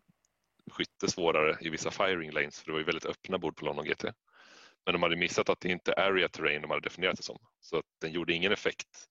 skytte 0.70 1.08
svårare 1.08 1.58
i 1.60 1.68
vissa 1.68 1.90
firing 1.90 2.30
lanes, 2.30 2.60
för 2.60 2.66
det 2.66 2.72
var 2.72 2.78
ju 2.78 2.84
väldigt 2.84 3.06
öppna 3.06 3.38
bord 3.38 3.56
på 3.56 3.64
London 3.64 3.86
GT. 3.86 4.04
Men 4.84 4.92
de 4.92 5.02
hade 5.02 5.16
missat 5.16 5.48
att 5.48 5.60
det 5.60 5.68
inte 5.68 5.92
är 5.92 6.10
area 6.10 6.28
terrain 6.28 6.62
de 6.62 6.70
hade 6.70 6.86
definierat 6.86 7.16
det 7.16 7.22
som. 7.22 7.38
Så 7.60 7.78
att 7.78 7.84
den 8.00 8.12
gjorde 8.12 8.32
ingen 8.32 8.52
effekt. 8.52 9.08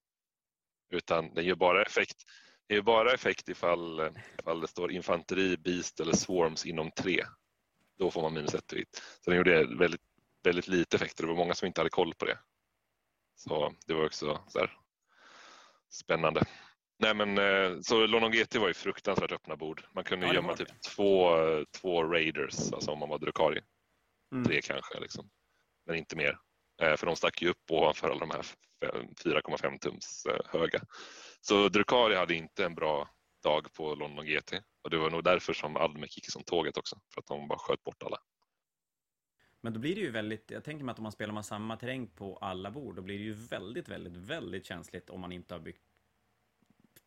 Utan 0.89 1.33
den 1.33 1.45
gör 1.45 1.55
bara 1.55 1.81
effekt 1.81 2.23
är 2.67 2.81
bara 2.81 3.13
effekt 3.13 3.49
ifall, 3.49 4.09
ifall 4.39 4.61
det 4.61 4.67
står 4.67 4.91
infanteri, 4.91 5.57
beast 5.57 5.99
eller 5.99 6.13
swarms 6.13 6.65
inom 6.65 6.91
tre. 6.91 7.25
Då 7.97 8.11
får 8.11 8.21
man 8.21 8.33
minus 8.33 8.55
ett 8.55 8.73
i 8.73 8.77
hit. 8.77 9.01
Så 9.21 9.29
den 9.29 9.37
gjorde 9.37 9.77
väldigt, 9.77 10.01
väldigt 10.43 10.67
lite 10.67 10.97
effekter. 10.97 11.23
Det 11.23 11.29
var 11.29 11.35
många 11.35 11.53
som 11.53 11.65
inte 11.65 11.81
hade 11.81 11.89
koll 11.89 12.13
på 12.13 12.25
det. 12.25 12.39
Så 13.35 13.73
det 13.85 13.93
var 13.93 14.05
också 14.05 14.43
så 14.47 14.59
här, 14.59 14.77
spännande. 15.89 16.43
Nej 16.99 17.13
men 17.15 17.37
eh, 17.37 17.79
så 17.81 18.07
London 18.07 18.31
GT 18.31 18.55
var 18.55 18.67
ju 18.67 18.73
fruktansvärt 18.73 19.31
öppna 19.31 19.55
bord. 19.55 19.85
Man 19.91 20.03
kunde 20.03 20.27
Ja, 20.27 20.33
gömma 20.33 20.55
typ 20.55 20.81
två, 20.81 21.35
två 21.81 22.03
raiders, 22.03 22.73
alltså 22.73 22.91
om 22.91 22.99
man 22.99 23.09
var 23.09 23.19
Drukari. 23.19 23.61
Mm. 24.31 24.45
Tre 24.45 24.61
kanske, 24.61 24.99
liksom. 24.99 25.29
men 25.85 25.95
inte 25.95 26.15
mer. 26.15 26.39
Eh, 26.81 26.95
För 26.95 27.05
de 27.05 27.15
stack 27.15 27.41
ju 27.41 27.49
upp 27.49 27.71
ovanför 27.71 28.09
alla 28.09 28.19
de 28.19 28.31
här 28.31 28.45
4,5 28.81 29.79
tums 29.79 30.25
eh, 30.25 30.59
höga. 30.59 30.81
Så 31.41 31.69
Drukari 31.69 32.15
hade 32.15 32.35
inte 32.35 32.65
en 32.65 32.75
bra 32.75 33.09
dag 33.43 33.73
på 33.73 33.95
London 33.95 34.25
GT 34.25 34.53
och 34.83 34.89
det 34.89 34.97
var 34.97 35.09
nog 35.09 35.23
därför 35.23 35.53
som 35.53 35.75
Almec 35.75 36.17
gick 36.17 36.31
som 36.31 36.43
tåget 36.43 36.77
också, 36.77 36.95
för 37.13 37.21
att 37.21 37.27
de 37.27 37.47
bara 37.47 37.59
sköt 37.59 37.83
bort 37.83 38.03
alla. 38.03 38.17
Men 39.61 39.73
då 39.73 39.79
blir 39.79 39.95
det 39.95 40.01
ju 40.01 40.11
väldigt, 40.11 40.51
jag 40.51 40.63
tänker 40.63 40.85
mig 40.85 40.91
att 40.91 40.99
om 40.99 41.03
man 41.03 41.11
spelar 41.11 41.33
med 41.33 41.45
samma 41.45 41.77
terräng 41.77 42.07
på 42.07 42.37
alla 42.37 42.71
bord, 42.71 42.95
då 42.95 43.01
blir 43.01 43.17
det 43.17 43.23
ju 43.23 43.33
väldigt, 43.33 43.87
väldigt, 43.87 44.13
väldigt 44.13 44.65
känsligt 44.65 45.09
om 45.09 45.21
man 45.21 45.31
inte 45.31 45.53
har 45.53 45.59
byggt 45.59 45.83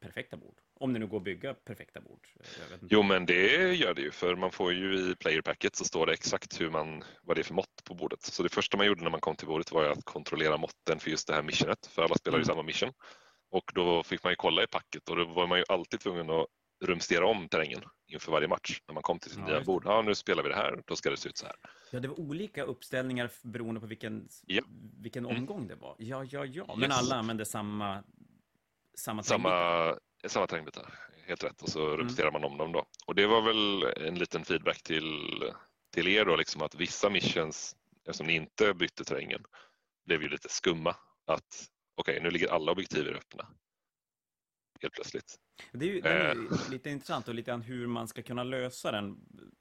perfekta 0.01 0.37
bord. 0.37 0.59
Om 0.81 0.93
det 0.93 0.99
nu 0.99 1.07
går 1.07 1.17
att 1.17 1.23
bygga 1.25 1.55
perfekta 1.55 2.01
bord. 2.01 2.29
Jo 2.91 3.03
men 3.03 3.27
det 3.27 3.75
gör 3.75 3.95
det 3.95 4.03
ju, 4.03 4.11
för 4.11 4.37
man 4.37 4.51
får 4.53 4.73
ju 4.73 5.11
i 5.11 5.17
player 5.17 5.43
packet 5.43 5.77
så 5.77 5.85
står 5.85 6.07
det 6.07 6.13
exakt 6.13 6.61
hur 6.61 6.71
man, 6.71 7.05
vad 7.23 7.37
det 7.37 7.41
är 7.41 7.45
för 7.45 7.55
mått 7.55 7.85
på 7.85 7.95
bordet. 7.95 8.23
Så 8.23 8.43
det 8.43 8.49
första 8.49 8.77
man 8.77 8.87
gjorde 8.87 9.03
när 9.03 9.11
man 9.11 9.21
kom 9.21 9.37
till 9.37 9.47
bordet 9.49 9.73
var 9.73 9.85
att 9.85 10.05
kontrollera 10.05 10.57
måtten 10.57 11.01
för 11.01 11.11
just 11.11 11.29
det 11.29 11.35
här 11.35 11.43
missionet, 11.43 11.87
för 11.87 12.03
alla 12.03 12.15
spelar 12.15 12.39
ju 12.39 12.43
Mm. 12.43 12.47
samma 12.47 12.63
mission. 12.63 12.93
Och 13.51 13.71
då 13.75 14.03
fick 14.03 14.23
man 14.25 14.33
ju 14.33 14.37
kolla 14.37 14.63
i 14.63 14.67
packet 14.67 15.09
och 15.09 15.17
då 15.17 15.25
var 15.25 15.47
man 15.47 15.59
ju 15.59 15.65
alltid 15.69 16.01
tvungen 16.01 16.31
att 16.31 16.47
rumstera 16.85 17.27
om 17.27 17.49
terrängen 17.49 17.81
inför 18.07 18.33
varje 18.33 18.49
match 18.49 18.81
när 18.89 18.95
man 18.95 19.03
kom 19.03 19.19
till 19.19 19.31
sitt 19.31 19.41
Ja, 19.41 19.47
nya 19.47 19.61
bord. 19.61 19.83
Ja, 19.87 20.03
nu 20.03 20.15
spelar 20.15 20.43
vi 20.43 20.49
det 20.49 20.55
här, 20.55 20.83
då 20.87 20.97
ska 20.97 21.11
det 21.11 21.17
se 21.17 21.29
ut 21.29 21.37
så 21.37 21.47
här. 21.47 21.55
Ja, 21.91 22.01
det 22.01 22.09
var 22.09 22.21
olika 22.21 22.63
uppställningar 22.63 23.31
beroende 23.43 23.81
på 23.81 23.87
vilken, 23.87 24.29
Ja. 24.47 24.63
vilken 25.03 25.25
Mm. 25.25 25.37
omgång 25.37 25.69
det 25.69 25.75
var. 25.75 25.97
Ja, 25.99 26.25
ja, 26.25 26.45
ja. 26.45 26.65
Men 26.77 26.91
Yes. 26.91 26.99
alla 26.99 27.17
använde 27.17 27.45
samma, 27.45 28.03
samma 29.01 29.23
terrängbitar. 29.23 29.89
Samma, 30.23 30.29
samma 30.29 30.47
terrängbitar, 30.47 30.95
helt 31.27 31.45
rätt. 31.45 31.63
Och 31.63 31.69
så 31.69 31.87
Mm. 31.87 31.97
rumsterar 31.97 32.31
man 32.33 32.45
om 32.45 32.59
dem 32.59 32.73
då. 32.73 32.87
Och 33.07 33.15
det 33.15 33.27
var 33.27 33.43
väl 33.43 33.83
en 34.09 34.15
liten 34.19 34.45
feedback 34.45 34.83
till, 34.83 35.05
till 35.95 36.09
er 36.09 36.25
då, 36.25 36.37
liksom 36.37 36.63
att 36.63 36.75
vissa 36.75 37.11
missions, 37.11 37.77
eftersom 38.05 38.27
ni 38.27 38.35
inte 38.35 38.75
bytte 38.75 39.05
terrängen, 39.05 39.45
blev 40.07 40.23
ju 40.23 40.29
lite 40.29 40.49
skumma. 40.49 40.97
Att 41.27 41.69
okej, 41.95 42.21
nu 42.23 42.31
ligger 42.31 42.49
alla 42.49 42.73
objektiver 42.73 43.13
öppna. 43.13 43.49
Helt 44.83 44.95
plötsligt. 44.95 45.37
Det 45.73 45.85
är 45.85 45.89
ju, 45.95 46.01
den 46.01 46.13
är 46.13 46.31
Eh. 46.31 46.71
lite 46.71 46.91
intressant 46.91 47.29
och 47.29 47.35
lite 47.35 47.51
grann 47.51 47.63
hur 47.63 47.87
man 47.87 48.09
ska 48.09 48.23
kunna 48.23 48.45
lösa 48.45 48.93
den 48.93 49.17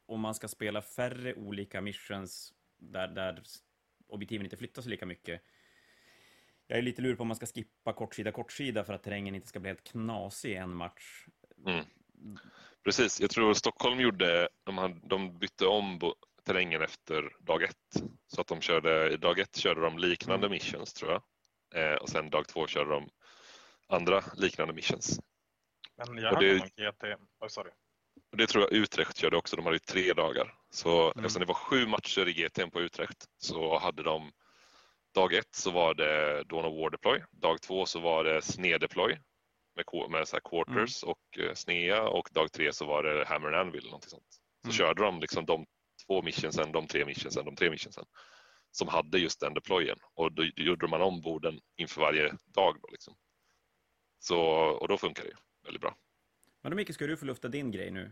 om 0.06 0.20
man 0.20 0.36
ska 0.36 0.48
spela 0.48 0.82
färre 0.82 1.34
olika 1.36 1.82
missions 1.82 2.54
där, 2.78 3.08
där 3.08 3.44
objektiven 4.08 4.46
inte 4.46 4.58
flyttar 4.58 4.82
sig 4.82 4.90
lika 4.92 5.06
mycket. 5.06 5.42
Jag 6.72 6.78
är 6.78 6.82
lite 6.82 7.02
lur 7.02 7.16
på 7.16 7.22
om 7.22 7.28
man 7.28 7.36
ska 7.38 7.46
skippa 7.46 7.94
kortsida, 7.94 8.32
kortsida 8.32 8.84
för 8.84 8.94
att 8.94 9.04
terrängen 9.04 9.36
inte 9.36 9.48
ska 9.48 9.60
bli 9.60 9.70
helt 9.70 9.84
knasig 9.84 10.52
i 10.52 10.56
en 10.56 10.74
match. 10.76 11.26
Mm. 11.68 11.86
Precis, 12.84 13.22
jag 13.22 13.30
tror 13.30 13.54
Stockholm 13.54 14.00
gjorde, 14.00 14.50
de, 14.64 14.78
hade, 14.78 15.00
de 15.04 15.40
bytte 15.40 15.66
om 15.68 16.00
terrängen 16.44 16.82
efter 16.82 17.36
dag 17.40 17.64
ett. 17.64 18.04
Så 18.28 18.42
att 18.42 18.48
de 18.48 18.62
körde, 18.62 19.14
i 19.14 19.18
dag 19.18 19.40
ett 19.40 19.56
körde 19.56 19.82
de 19.82 19.98
liknande 19.98 20.46
Mm. 20.48 20.52
missions 20.56 20.94
tror 20.94 21.12
jag. 21.12 21.22
Eh, 21.92 21.96
och 21.98 22.10
sen 22.10 22.30
dag 22.30 22.48
två 22.48 22.68
körde 22.68 22.90
de 22.92 23.10
andra 23.88 24.24
liknande 24.38 24.74
missions. 24.74 25.20
Men 26.08 26.18
jag 26.18 26.34
hörde 26.34 26.48
det- 26.48 26.92
GT, 26.92 27.04
oh, 27.40 27.48
sorry. 27.48 27.72
Och 28.32 28.38
det 28.38 28.48
tror 28.48 28.64
jag 28.64 28.74
Utrecht 28.74 29.18
körde 29.18 29.38
också, 29.38 29.56
de 29.56 29.66
hade 29.66 29.76
ju 29.76 29.80
tre 29.80 30.14
dagar. 30.14 30.56
Så 30.70 31.04
Mm. 31.12 31.26
eftersom 31.26 31.40
det 31.40 31.46
var 31.46 31.54
sju 31.56 31.88
matcher 31.88 32.28
i 32.28 32.34
GT 32.34 32.70
på 32.72 32.82
Utrecht 32.82 33.26
så 33.38 33.80
hade 33.80 34.04
de 34.04 34.32
Dag 35.14 35.34
ett 35.34 35.56
så 35.56 35.72
var 35.72 35.94
det 35.94 36.44
Dawn 36.44 36.66
of 36.66 36.74
War 36.82 36.90
Deploy. 36.90 37.24
Dag 37.32 37.62
två 37.62 37.86
så 37.86 38.00
var 38.00 38.24
det 38.24 38.42
Snedeploy 38.42 39.18
med, 39.76 40.10
med 40.12 40.28
så 40.28 40.36
här 40.36 40.42
quarters 40.50 41.04
och 41.04 41.38
eh, 41.40 41.54
snea 41.54 42.08
och 42.08 42.30
dag 42.32 42.52
tre 42.52 42.74
så 42.74 42.86
var 42.86 43.04
det 43.04 43.26
Hammer 43.26 43.48
and 43.48 43.56
Anvil. 43.56 43.86
Någonting 43.86 44.10
sånt. 44.10 44.42
Så 44.62 44.68
Mm. 44.68 44.74
körde 44.74 45.04
de 45.04 45.20
liksom 45.20 45.46
de 45.46 45.66
två 46.08 46.22
missionsen, 46.22 46.72
de 46.72 46.88
tre 46.88 47.06
missionsen, 47.06 47.46
de 47.46 47.56
tre 47.56 47.70
missionsen 47.70 48.06
som 48.72 48.88
hade 48.88 49.20
just 49.20 49.40
den 49.40 49.54
deployen 49.54 49.98
och 50.14 50.32
då 50.32 50.44
gjorde 50.44 50.88
man 50.88 51.02
om 51.02 51.22
borden 51.22 51.60
inför 51.76 52.02
varje 52.02 52.34
dag. 52.46 52.78
Då, 52.82 52.88
liksom. 52.92 53.16
så, 54.20 54.40
och 54.56 54.88
då 54.88 54.98
funkar 54.98 55.24
det 55.24 55.30
ju 55.30 55.36
väldigt 55.64 55.82
bra. 55.82 55.96
Men 56.62 56.72
då 56.72 56.76
Micke, 56.76 56.94
ska 56.94 57.08
du 57.08 57.18
få 57.18 57.26
lufta 57.26 57.48
din 57.48 57.72
grej 57.72 57.92
nu? 57.92 58.12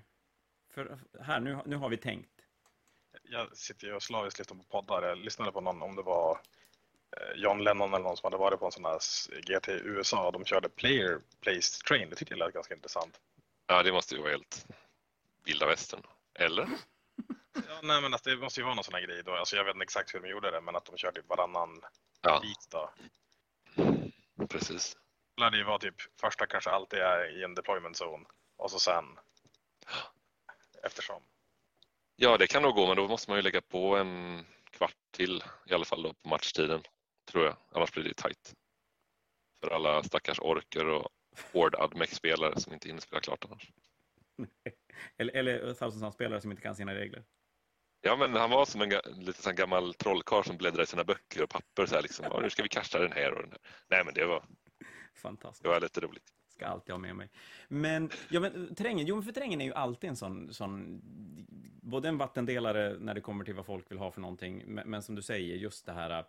För 0.73 0.99
här, 1.21 1.39
nu, 1.39 1.59
nu 1.65 1.75
har 1.75 1.89
vi 1.89 1.97
tänkt. 1.97 2.31
Jag 3.23 3.57
sitter 3.57 3.87
ju 3.87 3.93
och 3.93 4.03
slaviskt 4.03 4.39
lyssnar 4.39 4.57
på 4.57 4.63
poddar. 4.63 5.03
Jag 5.03 5.17
lyssnade 5.17 5.51
på 5.51 5.61
någon, 5.61 5.81
om 5.81 5.95
det 5.95 6.01
var 6.03 6.39
John 7.35 7.63
Lennon 7.63 7.93
eller 7.93 8.03
någon 8.03 8.17
som 8.17 8.25
hade 8.27 8.37
varit 8.37 8.59
på 8.59 8.65
en 8.65 8.71
sån 8.71 8.85
här 8.85 8.99
GT 9.41 9.67
i 9.69 9.81
USA. 9.83 10.31
De 10.31 10.45
körde 10.45 10.69
player 10.69 11.21
place 11.41 11.83
train. 11.87 12.09
Det 12.09 12.15
tyckte 12.15 12.33
jag 12.33 12.39
lät 12.39 12.53
ganska 12.53 12.73
intressant. 12.73 13.19
Ja, 13.67 13.83
det 13.83 13.91
måste 13.91 14.15
ju 14.15 14.21
vara 14.21 14.31
helt 14.31 14.65
vilda 15.43 15.65
västern. 15.67 16.01
Eller? 16.39 16.67
Ja, 17.53 17.79
nej, 17.83 18.01
men 18.01 18.13
alltså, 18.13 18.29
det 18.29 18.37
måste 18.37 18.59
ju 18.59 18.63
vara 18.63 18.75
någon 18.75 18.83
sån 18.83 18.93
här 18.93 19.01
grej 19.01 19.23
då. 19.23 19.31
Alltså, 19.35 19.55
jag 19.55 19.63
vet 19.63 19.75
inte 19.75 19.83
exakt 19.83 20.15
hur 20.15 20.19
de 20.19 20.29
gjorde 20.29 20.51
det, 20.51 20.61
men 20.61 20.75
att 20.75 20.85
de 20.85 20.97
körde 20.97 21.21
varannan 21.27 21.81
Ja, 22.21 22.39
bit 22.39 22.67
då. 22.69 22.89
precis. 24.47 24.97
Det 25.35 25.41
lär 25.41 25.57
ju 25.57 25.63
vara 25.63 25.79
typ 25.79 25.95
första 26.21 26.45
kanske 26.45 26.69
alltid 26.69 26.99
är 26.99 27.39
i 27.39 27.43
en 27.43 27.55
deployment 27.55 28.01
zone 28.01 28.25
och 28.57 28.71
så 28.71 28.79
sen 28.79 29.05
eftersom. 30.83 31.21
Ja, 32.15 32.37
det 32.37 32.47
kan 32.47 32.61
nog 32.61 32.75
gå, 32.75 32.87
men 32.87 32.95
då 32.97 33.07
måste 33.07 33.31
man 33.31 33.37
ju 33.37 33.41
lägga 33.41 33.61
på 33.61 33.95
en 33.97 34.45
kvart 34.71 34.95
till 35.11 35.43
i 35.65 35.73
alla 35.73 35.85
fall 35.85 36.03
då 36.03 36.13
på 36.13 36.29
matchtiden, 36.29 36.83
tror 37.27 37.45
jag. 37.45 37.55
Annars 37.71 37.91
blir 37.91 38.03
det 38.03 38.13
tajt. 38.13 38.53
För 39.59 39.69
alla 39.69 40.03
stackars 40.03 40.39
orker 40.39 40.87
och 40.87 41.09
hård 41.53 41.75
admec-spelare 41.75 42.59
som 42.59 42.73
inte 42.73 42.87
hinner 42.87 43.01
spela 43.01 43.21
klart 43.21 43.45
annars. 43.45 43.71
Eller, 45.17 45.33
eller 45.33 45.59
Thousand 45.59 46.01
Sun-spelare 46.01 46.41
som 46.41 46.51
inte 46.51 46.63
kan 46.63 46.75
sina 46.75 46.95
regler. 46.95 47.23
Ja, 48.01 48.15
men 48.15 48.33
han 48.33 48.49
var 48.49 48.65
som 48.65 48.81
en 48.81 48.89
lite 49.15 49.41
sån 49.41 49.55
gammal 49.55 49.93
trollkarl 49.93 50.43
som 50.43 50.57
bläddrar 50.57 50.83
i 50.83 50.85
sina 50.85 51.03
böcker 51.03 51.43
och 51.43 51.49
papper 51.49 51.85
så 51.85 51.95
här 51.95 52.01
liksom. 52.01 52.41
Nu 52.41 52.49
ska 52.49 52.63
vi 52.63 52.69
kasta 52.69 52.99
den 52.99 53.11
här 53.11 53.33
och 53.33 53.41
den 53.41 53.51
här. 53.51 53.59
Nej, 53.89 54.05
men 54.05 54.13
det 54.13 54.25
var, 54.25 54.45
Fantastiskt. 55.15 55.63
det 55.63 55.69
var 55.69 55.81
lite 55.81 55.99
roligt. 55.99 56.33
Ska 56.49 56.67
alltid 56.67 56.91
ha 56.91 56.99
med 56.99 57.15
mig. 57.15 57.29
Men, 57.67 58.09
ja 58.29 58.39
men 58.39 58.75
terrängen, 58.75 59.05
jo 59.05 59.15
men 59.15 59.23
för 59.23 59.31
terrängen 59.31 59.61
är 59.61 59.65
ju 59.65 59.73
alltid 59.73 60.09
en 60.09 60.15
sån, 60.15 60.53
sån, 60.53 61.01
både 61.81 62.07
en 62.07 62.17
vattendelare 62.17 62.97
när 62.99 63.13
det 63.13 63.21
kommer 63.21 63.45
till 63.45 63.55
vad 63.55 63.65
folk 63.65 63.91
vill 63.91 63.97
ha 63.97 64.11
för 64.11 64.21
någonting, 64.21 64.63
men, 64.65 64.89
men 64.89 65.01
som 65.01 65.15
du 65.15 65.21
säger, 65.21 65.55
just 65.55 65.85
det 65.85 65.93
här, 65.93 66.25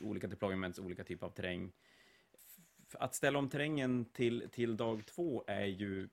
olika 0.00 0.26
deployments, 0.26 0.78
olika 0.78 1.04
typer 1.04 1.26
av 1.26 1.30
terräng. 1.30 1.72
Att 2.92 3.14
ställa 3.14 3.38
om 3.38 3.48
terrängen 3.48 4.04
till, 4.04 4.48
till 4.52 4.76
dag 4.76 5.06
två 5.06 5.44
är 5.46 5.66
ju, 5.66 6.08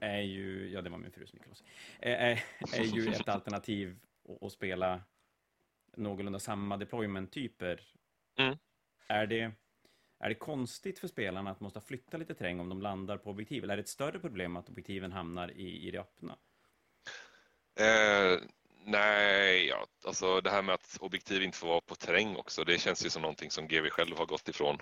är 0.00 0.20
ju, 0.20 0.70
ja 0.70 0.82
det 0.82 0.90
var 0.90 0.98
min 0.98 1.10
frus 1.10 1.32
mikros, 1.32 1.64
är, 1.98 2.12
är, 2.12 2.44
är 2.74 2.84
ju 2.84 3.12
ett 3.12 3.28
alternativ 3.28 3.98
att, 4.28 4.42
att 4.42 4.52
spela 4.52 5.02
någorlunda 5.96 6.38
samma 6.38 6.76
deployment-typer. 6.76 7.80
Mm. 8.36 8.58
Är 9.06 9.26
det, 9.26 9.52
är 10.18 10.28
det 10.28 10.34
konstigt 10.34 10.98
för 10.98 11.08
spelarna 11.08 11.50
att 11.50 11.60
måste 11.60 11.80
flytta 11.80 12.16
lite 12.16 12.34
terräng 12.34 12.60
om 12.60 12.68
de 12.68 12.82
landar 12.82 13.16
på 13.16 13.30
objektiv? 13.30 13.64
Eller 13.64 13.74
är 13.74 13.76
det 13.76 13.82
ett 13.82 13.88
större 13.88 14.18
problem 14.18 14.56
att 14.56 14.68
objektiven 14.68 15.12
hamnar 15.12 15.50
i, 15.50 15.88
i 15.88 15.90
det 15.90 15.98
öppna? 15.98 16.38
Eh, 17.80 18.40
nej, 18.84 19.66
ja, 19.66 19.86
alltså 20.04 20.40
det 20.40 20.50
här 20.50 20.62
med 20.62 20.74
att 20.74 20.96
objektiv 21.00 21.42
inte 21.42 21.58
får 21.58 21.68
vara 21.68 21.80
på 21.80 21.94
terräng 21.94 22.36
också, 22.36 22.64
det 22.64 22.78
känns 22.78 23.06
ju 23.06 23.10
som 23.10 23.22
någonting 23.22 23.50
som 23.50 23.68
GV 23.68 23.88
själv 23.90 24.16
har 24.18 24.26
gått 24.26 24.48
ifrån. 24.48 24.78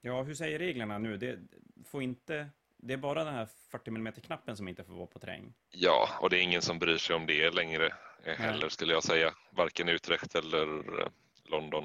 Ja, 0.00 0.22
hur 0.22 0.34
säger 0.34 0.58
reglerna 0.58 0.98
nu? 0.98 1.16
Det, 1.16 1.38
får 1.86 2.02
inte, 2.02 2.50
det 2.76 2.92
är 2.92 2.96
bara 2.98 3.24
den 3.24 3.34
här 3.34 3.48
40 3.70 3.90
mm-knappen 3.90 4.56
som 4.56 4.68
inte 4.68 4.84
får 4.84 4.94
vara 4.94 5.06
på 5.06 5.18
terräng. 5.18 5.54
Ja, 5.70 6.08
och 6.20 6.30
det 6.30 6.38
är 6.38 6.42
ingen 6.42 6.62
som 6.62 6.78
bryr 6.78 6.98
sig 6.98 7.16
om 7.16 7.26
det 7.26 7.50
längre 7.50 7.86
eh, 8.24 8.34
heller 8.36 8.68
skulle 8.68 8.92
jag 8.92 9.04
säga. 9.04 9.34
Varken 9.50 9.88
Utrecht 9.88 10.34
eller 10.34 11.00
eh, 11.00 11.08
London 11.44 11.84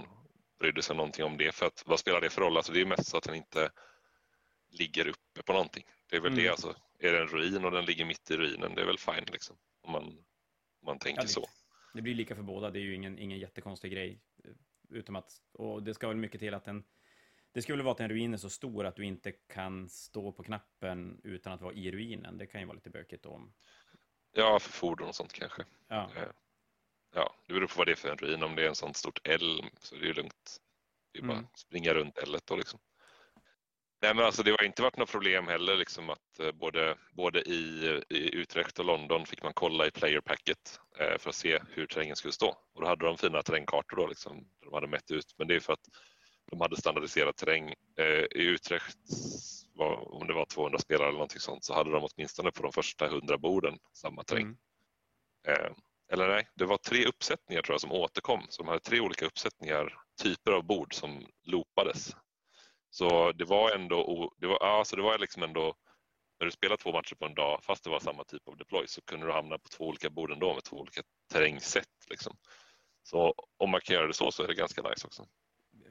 brydde 0.59 0.81
sig 0.81 0.95
någonting 0.95 1.25
om 1.25 1.37
det. 1.37 1.51
För 1.55 1.65
att 1.65 1.83
vad 1.85 1.99
spelar 1.99 2.21
det 2.21 2.29
för 2.29 2.41
roll? 2.41 2.57
Alltså 2.57 2.73
det 2.73 2.81
är 2.81 2.85
mest 2.85 3.05
så 3.05 3.17
att 3.17 3.23
den 3.23 3.35
inte 3.35 3.69
ligger 4.69 5.07
uppe 5.07 5.43
på 5.45 5.53
någonting. 5.53 5.83
Det 6.09 6.15
är 6.15 6.21
väl 6.21 6.31
Mm. 6.31 6.43
det 6.43 6.49
alltså. 6.49 6.75
Är 6.99 7.13
det 7.13 7.19
en 7.19 7.27
ruin 7.27 7.65
och 7.65 7.71
den 7.71 7.85
ligger 7.85 8.05
mitt 8.05 8.31
i 8.31 8.37
ruinen, 8.37 8.75
det 8.75 8.81
är 8.81 8.85
väl 8.85 8.97
fine 8.97 9.25
liksom. 9.31 9.57
Om 9.81 9.91
man, 9.91 10.17
man 10.85 10.99
tänker 10.99 11.21
Ja, 11.21 11.23
det- 11.25 11.29
så. 11.33 11.45
Det 11.93 12.01
blir 12.01 12.15
lika 12.15 12.35
för 12.35 12.43
båda, 12.43 12.71
det 12.71 12.79
är 12.79 12.81
ju 12.81 12.95
ingen, 12.95 13.19
ingen 13.19 13.39
jättekonstig 13.39 13.91
grej. 13.91 14.21
eh, 14.43 14.51
Utom 14.89 15.15
att, 15.15 15.41
och 15.51 15.83
det 15.83 15.93
ska 15.93 16.07
väl 16.07 16.17
mycket 16.17 16.39
till 16.39 16.53
att 16.53 16.63
den, 16.63 16.83
det 17.51 17.61
skulle 17.61 17.83
vara 17.83 17.91
att 17.93 17.99
en 17.99 18.09
ruin 18.09 18.33
är 18.33 18.37
så 18.37 18.49
stor 18.49 18.85
att 18.85 18.95
du 18.95 19.05
inte 19.05 19.31
kan 19.31 19.89
stå 19.89 20.31
på 20.31 20.43
knappen 20.43 21.21
utan 21.23 21.53
att 21.53 21.61
vara 21.61 21.73
i 21.73 21.91
ruinen. 21.91 22.37
Det 22.37 22.47
kan 22.47 22.61
ju 22.61 22.67
vara 22.67 22.75
lite 22.75 22.89
bökigt 22.89 23.25
om- 23.25 23.53
Ja, 24.31 24.59
för 24.59 24.71
fordon 24.71 25.07
och 25.07 25.15
sånt 25.15 25.33
kanske. 25.33 25.65
Ja, 25.87 26.11
Eh, 26.15 26.23
Ja, 27.13 27.35
det 27.47 27.53
beror 27.53 27.67
på 27.67 27.73
vad 27.77 27.87
det 27.87 27.91
är 27.91 27.95
för 27.95 28.09
en 28.09 28.17
ruin. 28.17 28.43
Om 28.43 28.55
det 28.55 28.63
är 28.63 28.67
en 28.69 28.75
sånt 28.75 28.97
stort 28.97 29.27
L 29.27 29.61
så 29.79 29.95
är 29.95 29.99
det 29.99 30.05
ju 30.07 30.13
lugnt. 30.13 30.57
Det 31.11 31.19
är 31.19 31.23
bara 31.23 31.37
Mm. 31.37 31.47
springa 31.55 31.93
runt 31.93 32.17
L 32.17 32.37
då 32.45 32.55
liksom. 32.55 32.79
Nej 34.05 34.13
men 34.15 34.25
alltså 34.25 34.43
det 34.43 34.51
har 34.51 34.63
inte 34.63 34.81
varit 34.81 34.97
något 34.97 35.11
problem 35.11 35.47
heller 35.47 35.75
liksom 35.75 36.09
att 36.09 36.39
eh, 36.39 36.51
både, 36.51 36.97
både 37.11 37.41
i, 37.41 38.01
i 38.09 38.35
Utrecht 38.35 38.79
och 38.79 38.85
London 38.85 39.25
fick 39.25 39.43
man 39.43 39.53
kolla 39.53 39.87
i 39.87 39.91
player 39.91 40.21
packet 40.21 40.79
eh, 40.99 41.17
för 41.17 41.29
att 41.29 41.35
se 41.35 41.59
hur 41.69 41.87
terrängen 41.87 42.15
skulle 42.15 42.31
stå. 42.31 42.47
Och 42.47 42.81
då 42.81 42.87
hade 42.87 43.05
de 43.05 43.17
fina 43.17 43.43
terrängkartor 43.43 43.97
då 43.97 44.07
liksom. 44.07 44.47
De 44.61 44.73
hade 44.73 44.87
mätt 44.87 45.11
ut, 45.11 45.35
men 45.37 45.47
det 45.47 45.55
är 45.55 45.59
för 45.59 45.73
att 45.73 45.87
de 46.51 46.61
hade 46.61 46.77
standardiserad 46.77 47.35
terräng. 47.35 47.73
Eh, 47.97 48.25
I 48.41 48.43
Utrecht 48.43 48.97
var, 49.73 50.13
om 50.13 50.27
det 50.27 50.33
var 50.33 50.45
200 50.45 50.79
spelare 50.79 51.07
eller 51.07 51.17
någonting 51.17 51.39
sånt, 51.39 51.63
så 51.63 51.73
hade 51.73 51.91
de 51.91 52.07
åtminstone 52.11 52.51
på 52.51 52.63
de 52.63 52.71
första 52.71 53.05
100 53.05 53.37
borden 53.37 53.77
samma 53.93 54.23
terräng. 54.23 54.43
Mm. 54.43 54.57
Eh, 55.47 55.71
eller 56.11 56.27
nej, 56.27 56.47
det 56.55 56.65
var 56.65 56.77
tre 56.77 57.05
uppsättningar 57.05 57.61
tror 57.61 57.73
jag 57.73 57.81
som 57.81 57.91
återkom. 57.91 58.45
Så 58.49 58.63
de 58.63 58.67
hade 58.67 58.79
tre 58.79 58.99
olika 58.99 59.25
uppsättningar, 59.25 59.93
typer 60.23 60.51
av 60.51 60.63
bord 60.63 60.93
som 60.93 61.25
loopades. 61.43 62.15
Så 62.95 63.31
det 63.31 63.45
var 63.45 63.71
ändå, 63.71 64.31
det 64.37 64.47
var, 64.47 64.57
alltså 64.63 64.95
det 64.95 65.01
var 65.01 65.17
liksom 65.17 65.43
ändå, 65.43 65.75
när 66.39 66.45
du 66.45 66.51
spelar 66.51 66.77
två 66.77 66.91
matcher 66.91 67.15
på 67.15 67.25
en 67.25 67.33
dag, 67.33 67.59
fast 67.63 67.83
det 67.83 67.89
var 67.89 67.99
samma 67.99 68.23
typ 68.23 68.47
av 68.47 68.57
deploy, 68.57 68.87
så 68.87 69.01
kunde 69.01 69.25
du 69.25 69.31
hamna 69.31 69.57
på 69.57 69.69
två 69.69 69.87
olika 69.87 70.09
bord 70.09 70.31
ändå 70.31 70.53
med 70.53 70.63
två 70.63 70.77
olika 70.77 71.01
terrängsätt. 71.33 72.09
Liksom. 72.09 72.37
Så 73.03 73.33
om 73.57 73.69
man 73.69 73.81
kan 73.83 73.95
göra 73.95 74.07
det 74.07 74.13
så, 74.13 74.31
så 74.31 74.43
är 74.43 74.47
det 74.47 74.53
ganska 74.53 74.81
nice 74.81 75.07
också. 75.07 75.25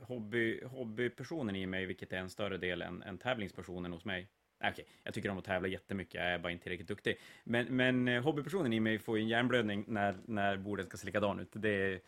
Hobby, 0.00 0.64
hobbypersonen 0.64 1.56
i 1.56 1.66
mig, 1.66 1.86
vilket 1.86 2.12
är 2.12 2.18
en 2.18 2.30
större 2.30 2.58
del 2.58 2.82
än, 2.82 3.02
än 3.02 3.18
tävlingspersonen 3.18 3.92
hos 3.92 4.04
mig. 4.04 4.28
Okej, 4.58 4.70
okay, 4.72 4.84
jag 5.02 5.14
tycker 5.14 5.30
om 5.30 5.38
att 5.38 5.44
tävla 5.44 5.68
jättemycket, 5.68 6.14
jag 6.14 6.32
är 6.32 6.38
bara 6.38 6.52
inte 6.52 6.62
tillräckligt 6.62 6.88
duktig. 6.88 7.18
Men, 7.44 7.76
men 7.76 8.08
eh, 8.08 8.22
hobbypersonen 8.22 8.72
i 8.72 8.80
mig 8.80 8.98
får 8.98 9.18
ju 9.18 9.22
en 9.22 9.28
hjärnblödning 9.28 9.84
när, 9.88 10.18
när 10.24 10.56
bordet 10.56 10.86
ska 10.86 10.96
se 10.96 11.06
likadan 11.06 11.40
ut. 11.40 11.50
Det, 11.52 12.00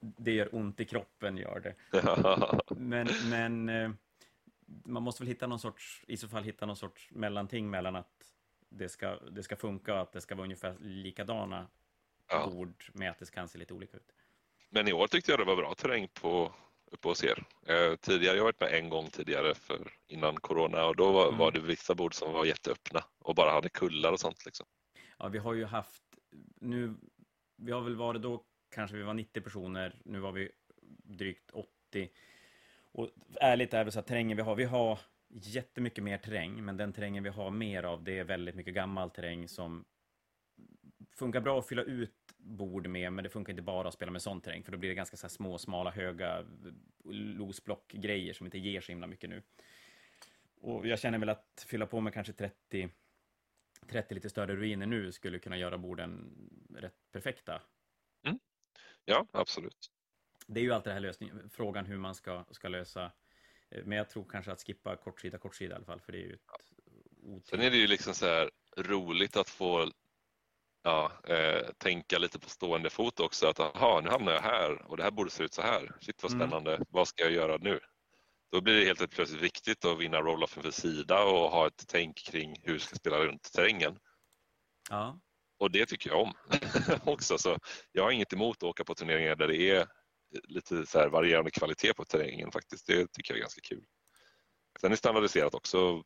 det 0.00 0.32
gör 0.32 0.54
ont 0.54 0.80
i 0.80 0.84
kroppen, 0.84 1.36
gör 1.36 1.60
det. 1.60 1.74
men, 2.76 3.08
men 3.30 3.68
eh, 3.68 3.90
man 4.84 5.02
måste 5.02 5.22
väl 5.22 5.28
hitta 5.28 5.46
någon 5.46 5.58
sorts, 5.58 6.04
i 6.08 6.16
så 6.16 6.28
fall 6.28 6.44
hitta 6.44 6.66
någon 6.66 6.76
sorts 6.76 7.08
mellanting 7.10 7.70
mellan 7.70 7.96
att 7.96 8.34
det 8.68 8.88
ska, 8.88 9.16
det 9.16 9.42
ska 9.42 9.56
funka 9.56 9.94
och 9.94 10.00
att 10.00 10.12
det 10.12 10.20
ska 10.20 10.34
vara 10.34 10.44
ungefär 10.44 10.76
likadana 10.80 11.68
ja. 12.28 12.50
bord 12.52 12.84
med 12.92 13.10
att 13.10 13.18
det 13.18 13.30
kan 13.30 13.48
se 13.48 13.58
lite 13.58 13.74
olika 13.74 13.96
ut. 13.96 14.12
Men 14.68 14.88
i 14.88 14.92
år 14.92 15.06
tyckte 15.06 15.32
jag 15.32 15.40
det 15.40 15.44
var 15.44 15.56
bra 15.56 15.74
terräng 15.74 16.08
på 16.08 16.52
uppe 16.90 17.08
hos 17.08 17.24
er. 17.24 17.44
Eh, 17.66 17.96
tidigare, 17.96 18.36
jag 18.36 18.42
har 18.42 18.52
varit 18.52 18.60
med 18.60 18.74
en 18.74 18.88
gång 18.88 19.10
tidigare 19.10 19.54
för, 19.54 19.92
innan 20.08 20.36
corona 20.36 20.86
och 20.86 20.96
då 20.96 21.12
var, 21.12 21.26
mm. 21.26 21.38
var 21.38 21.52
det 21.52 21.60
vissa 21.60 21.94
bord 21.94 22.14
som 22.14 22.32
var 22.32 22.44
jätteöppna 22.44 23.04
och 23.18 23.34
bara 23.34 23.50
hade 23.50 23.68
kullar 23.68 24.12
och 24.12 24.20
sånt. 24.20 24.44
Liksom. 24.44 24.66
Ja, 25.18 25.28
vi 25.28 25.38
har 25.38 25.54
ju 25.54 25.64
haft, 25.64 26.02
nu, 26.60 26.94
vi 27.56 27.72
har 27.72 27.80
väl 27.80 27.96
varit 27.96 28.22
då, 28.22 28.44
kanske 28.74 28.96
vi 28.96 29.02
var 29.02 29.14
90 29.14 29.40
personer, 29.40 30.00
nu 30.04 30.18
var 30.18 30.32
vi 30.32 30.50
drygt 31.04 31.50
80. 31.50 32.10
Och 32.92 33.10
ärligt 33.40 33.74
är 33.74 33.84
det 33.84 33.92
så 33.92 33.98
att 33.98 34.06
terrängen 34.06 34.36
vi 34.36 34.42
har, 34.42 34.54
vi 34.54 34.64
har 34.64 34.98
jättemycket 35.28 36.04
mer 36.04 36.18
terräng, 36.18 36.64
men 36.64 36.76
den 36.76 36.92
terrängen 36.92 37.22
vi 37.22 37.30
har 37.30 37.50
mer 37.50 37.82
av, 37.82 38.04
det 38.04 38.18
är 38.18 38.24
väldigt 38.24 38.54
mycket 38.54 38.74
gammal 38.74 39.10
terräng 39.10 39.48
som 39.48 39.84
funkar 41.16 41.40
bra 41.40 41.58
att 41.58 41.68
fylla 41.68 41.82
ut 41.82 42.14
bord 42.36 42.86
med, 42.86 43.12
men 43.12 43.24
det 43.24 43.30
funkar 43.30 43.50
inte 43.50 43.62
bara 43.62 43.88
att 43.88 43.94
spela 43.94 44.12
med 44.12 44.22
sån 44.22 44.40
terräng, 44.40 44.64
för 44.64 44.72
då 44.72 44.78
blir 44.78 44.88
det 44.88 44.94
ganska 44.94 45.16
så 45.16 45.28
små, 45.28 45.58
smala, 45.58 45.90
höga 45.90 46.38
eh, 46.38 46.44
losblock-grejer 47.12 48.32
som 48.32 48.46
inte 48.46 48.58
ger 48.58 48.80
så 48.80 48.92
himla 48.92 49.06
mycket 49.06 49.30
nu. 49.30 49.42
Och 50.60 50.86
jag 50.86 50.98
känner 50.98 51.18
väl 51.18 51.28
att 51.28 51.66
fylla 51.68 51.86
på 51.86 52.00
med 52.00 52.14
kanske 52.14 52.32
30, 52.32 52.88
30 53.86 54.14
lite 54.14 54.30
större 54.30 54.56
ruiner 54.56 54.86
nu 54.86 55.12
skulle 55.12 55.38
kunna 55.38 55.56
göra 55.56 55.78
borden 55.78 56.34
rätt 56.74 57.12
perfekta. 57.12 57.62
Mm. 58.26 58.38
Ja, 59.04 59.26
absolut. 59.32 59.90
Det 60.54 60.60
är 60.60 60.64
ju 60.64 60.72
alltid 60.72 60.90
det 60.90 60.94
här 60.94 61.00
lösningen, 61.00 61.50
frågan 61.52 61.86
hur 61.86 61.96
man 61.96 62.14
ska, 62.14 62.44
ska 62.50 62.68
lösa. 62.68 63.12
Eh, 63.70 63.84
men 63.84 63.98
jag 63.98 64.10
tror 64.10 64.24
kanske 64.24 64.52
att 64.52 64.62
skippa 64.66 64.96
kortsida, 64.96 65.38
kortsida 65.38 65.72
i 65.72 65.76
alla 65.76 65.84
fall, 65.84 66.00
för 66.00 66.12
det 66.12 66.18
är 66.18 66.26
ju 66.26 66.34
ett 66.34 66.40
ja. 66.46 67.40
Sen 67.44 67.60
är 67.60 67.70
det 67.70 67.76
ju 67.76 67.86
liksom 67.86 68.14
så 68.14 68.26
här 68.26 68.50
roligt 68.76 69.36
att 69.36 69.48
få 69.48 69.90
ja, 70.82 71.12
eh, 71.28 71.68
tänka 71.78 72.18
lite 72.18 72.38
på 72.38 72.48
stående 72.48 72.90
fot 72.90 73.20
också. 73.20 73.46
Att 73.46 73.60
aha, 73.60 74.00
nu 74.04 74.10
hamnar 74.10 74.32
jag 74.32 74.40
här 74.40 74.82
och 74.90 74.96
det 74.96 75.02
här 75.02 75.10
borde 75.10 75.30
se 75.30 75.44
ut 75.44 75.54
så 75.54 75.62
här. 75.62 75.96
Shit 76.00 76.22
vad 76.22 76.32
mm. 76.32 76.48
spännande, 76.48 76.74
mm. 76.74 76.86
vad 76.90 77.08
ska 77.08 77.22
jag 77.22 77.32
göra 77.32 77.56
nu? 77.56 77.80
Då 78.52 78.60
blir 78.60 78.80
det 78.80 78.84
helt 78.84 79.10
plötsligt 79.10 79.42
viktigt 79.42 79.84
att 79.84 79.98
vinna 79.98 80.20
roll-offen 80.20 80.62
för 80.62 80.70
sida 80.70 81.24
och 81.24 81.50
ha 81.50 81.66
ett 81.66 81.84
tänk 81.88 82.16
kring 82.16 82.56
hur 82.62 82.72
du 82.72 82.78
ska 82.78 82.96
spela 82.96 83.18
runt 83.18 83.52
terrängen. 83.52 83.98
Ja. 84.90 85.20
Och 85.58 85.70
det 85.70 85.86
tycker 85.86 86.10
jag 86.10 86.20
om 86.20 86.32
också. 87.12 87.38
Så 87.38 87.58
jag 87.92 88.02
har 88.02 88.10
inget 88.10 88.32
emot 88.32 88.56
att 88.56 88.62
åka 88.62 88.84
på 88.84 88.94
turneringar 88.94 89.36
där 89.36 89.48
det 89.48 89.56
är 89.56 89.86
lite 90.48 90.86
så 90.86 91.08
varierande 91.08 91.50
kvalitet 91.50 91.94
på 91.94 92.04
terrängen 92.04 92.52
faktiskt. 92.52 92.86
Det 92.86 93.12
tycker 93.12 93.32
jag 93.32 93.36
är 93.36 93.40
ganska 93.40 93.60
kul. 93.60 93.84
Sen 94.80 94.92
är 94.92 94.96
standardiserat 94.96 95.54
också 95.54 96.04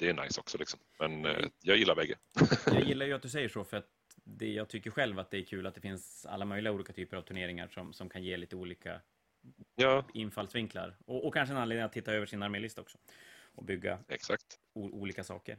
det 0.00 0.08
är 0.08 0.14
nice 0.14 0.40
också 0.40 0.58
liksom. 0.58 0.80
Men 0.98 1.24
eh, 1.24 1.46
jag 1.60 1.76
gillar 1.76 1.94
bägge. 1.94 2.18
jag 2.66 2.82
gillar 2.88 3.06
ju 3.06 3.12
att 3.12 3.22
du 3.22 3.28
säger 3.28 3.48
så 3.48 3.64
för 3.64 3.76
att 3.76 3.88
det, 4.24 4.52
jag 4.52 4.68
tycker 4.68 4.90
själv 4.90 5.18
att 5.18 5.30
det 5.30 5.38
är 5.38 5.44
kul 5.44 5.66
att 5.66 5.74
det 5.74 5.80
finns 5.80 6.26
alla 6.26 6.44
möjliga 6.44 6.72
olika 6.72 6.92
typer 6.92 7.16
av 7.16 7.22
turneringar 7.22 7.68
som, 7.68 7.92
som 7.92 8.08
kan 8.08 8.22
ge 8.22 8.36
lite 8.36 8.56
olika 8.56 9.00
ja. 9.74 10.04
infallsvinklar. 10.14 10.96
Och, 11.06 11.26
och 11.26 11.34
kanske 11.34 11.54
en 11.54 11.60
anledning 11.60 11.84
att 11.84 11.92
titta 11.92 12.12
över 12.12 12.26
sin 12.26 12.42
armélista 12.42 12.80
också. 12.80 12.98
Och 13.54 13.64
bygga 13.64 13.98
Exakt. 14.08 14.58
olika 14.74 15.24
saker. 15.24 15.58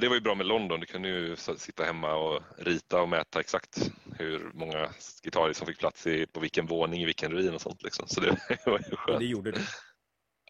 Det 0.00 0.08
var 0.08 0.14
ju 0.14 0.20
bra 0.20 0.34
med 0.34 0.46
London. 0.46 0.80
Du 0.80 0.86
kunde 0.86 1.08
ju 1.08 1.36
sitta 1.36 1.84
hemma 1.84 2.14
och 2.14 2.42
rita 2.58 3.02
och 3.02 3.08
mäta 3.08 3.40
exakt 3.40 3.92
hur 4.18 4.50
många 4.54 4.88
gitarrer 5.22 5.52
som 5.52 5.66
fick 5.66 5.78
plats 5.78 6.06
i, 6.06 6.26
på 6.26 6.40
vilken 6.40 6.66
våning 6.66 7.02
i 7.02 7.04
vilken 7.04 7.32
ruin 7.32 7.54
och 7.54 7.60
sånt. 7.60 7.82
Liksom. 7.82 8.08
Så 8.08 8.20
det 8.20 8.38
var 8.66 8.78
ju 8.90 8.96
skönt. 8.96 9.18
Det 9.20 9.26
gjorde 9.26 9.50
du. 9.50 9.60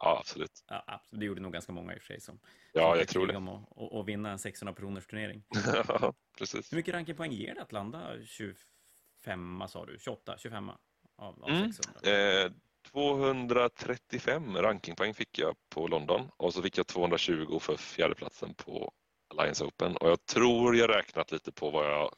Ja, 0.01 0.19
absolut. 0.21 0.65
Ja, 0.69 0.85
absolut. 0.87 1.21
Det 1.21 1.27
gjorde 1.27 1.41
nog 1.41 1.53
ganska 1.53 1.73
många 1.73 1.95
i 1.95 1.99
och 1.99 2.01
för 2.01 2.07
sig 2.07 2.21
som, 2.21 2.41
ja, 2.73 2.97
jag 2.97 3.09
tror 3.09 3.27
det. 3.27 3.37
om 3.37 3.49
att 3.49 3.69
och, 3.71 3.99
och 3.99 4.09
vinna 4.09 4.31
en 4.31 4.39
600 4.39 4.75
personers 4.75 5.07
turnering. 5.07 5.45
ja, 5.89 6.13
precis. 6.39 6.73
Hur 6.73 6.77
mycket 6.77 6.95
rankingpoäng 6.95 7.33
ger 7.33 7.55
det 7.55 7.63
att 7.63 7.73
landa 7.73 8.25
25, 8.25 9.65
sa 9.69 9.87
du? 9.87 9.99
28, 9.99 10.39
25 10.39 10.69
av, 10.69 10.79
av 11.19 11.51
mm. 11.51 11.73
600? 11.73 12.11
Eh, 12.11 12.53
235 12.91 14.57
rankingpoäng 14.57 15.15
fick 15.15 15.39
jag 15.39 15.57
på 15.69 15.87
London 15.87 16.31
och 16.37 16.55
så 16.55 16.63
fick 16.63 16.79
jag 16.79 16.87
220 16.87 17.59
för 17.59 17.77
fjärdeplatsen 17.77 18.55
på 18.55 18.93
Alliance 19.35 19.65
Open 19.65 19.97
och 19.97 20.09
jag 20.09 20.27
tror 20.27 20.77
jag 20.77 20.91
räknat 20.91 21.33
lite 21.33 21.53
på 21.53 21.71
vad 21.71 21.87
jag 21.87 22.15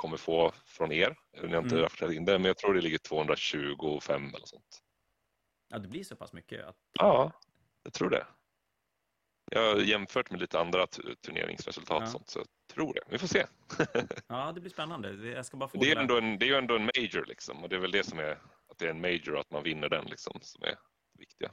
kommer 0.00 0.16
få 0.16 0.52
från 0.64 0.92
er. 0.92 1.16
Jag 1.30 1.40
har 1.40 1.46
inte 1.46 1.74
mm. 1.74 1.78
rapporterat 1.78 2.12
in 2.12 2.24
det, 2.24 2.38
men 2.38 2.44
jag 2.44 2.56
tror 2.56 2.74
det 2.74 2.80
ligger 2.80 2.98
225 2.98 4.34
eller 4.34 4.46
sånt. 4.46 4.82
Ja, 5.68 5.78
det 5.78 5.88
blir 5.88 6.04
så 6.04 6.16
pass 6.16 6.32
mycket? 6.32 6.64
Att... 6.64 6.76
Ja, 6.92 7.32
jag 7.82 7.92
tror 7.92 8.10
det. 8.10 8.26
Jag 9.50 9.60
har 9.60 9.80
jämfört 9.80 10.30
med 10.30 10.40
lite 10.40 10.60
andra 10.60 10.86
turneringsresultat 11.26 12.00
ja. 12.00 12.06
sånt, 12.06 12.28
så 12.28 12.38
jag 12.38 12.46
tror 12.74 12.94
det. 12.94 13.00
Vi 13.08 13.18
får 13.18 13.26
se. 13.26 13.46
ja, 14.26 14.52
det 14.52 14.60
blir 14.60 14.70
spännande. 14.70 15.28
Jag 15.28 15.46
ska 15.46 15.56
bara 15.56 15.68
få 15.68 15.78
det, 15.78 15.90
är 15.90 15.96
ändå 15.96 16.18
en, 16.18 16.38
det 16.38 16.44
är 16.44 16.48
ju 16.48 16.54
ändå 16.54 16.76
en 16.76 16.84
major, 16.84 17.24
liksom, 17.26 17.62
och 17.62 17.68
det 17.68 17.76
är 17.76 17.80
väl 17.80 17.90
det 17.90 18.04
som 18.06 18.18
är 18.18 18.32
att 18.68 18.78
det 18.78 18.84
är 18.84 18.90
en 18.90 19.00
major 19.00 19.34
och 19.34 19.40
att 19.40 19.50
man 19.50 19.62
vinner 19.62 19.88
den 19.88 20.04
liksom, 20.04 20.38
som 20.42 20.62
är 20.62 20.68
det 20.68 20.78
viktiga. 21.18 21.50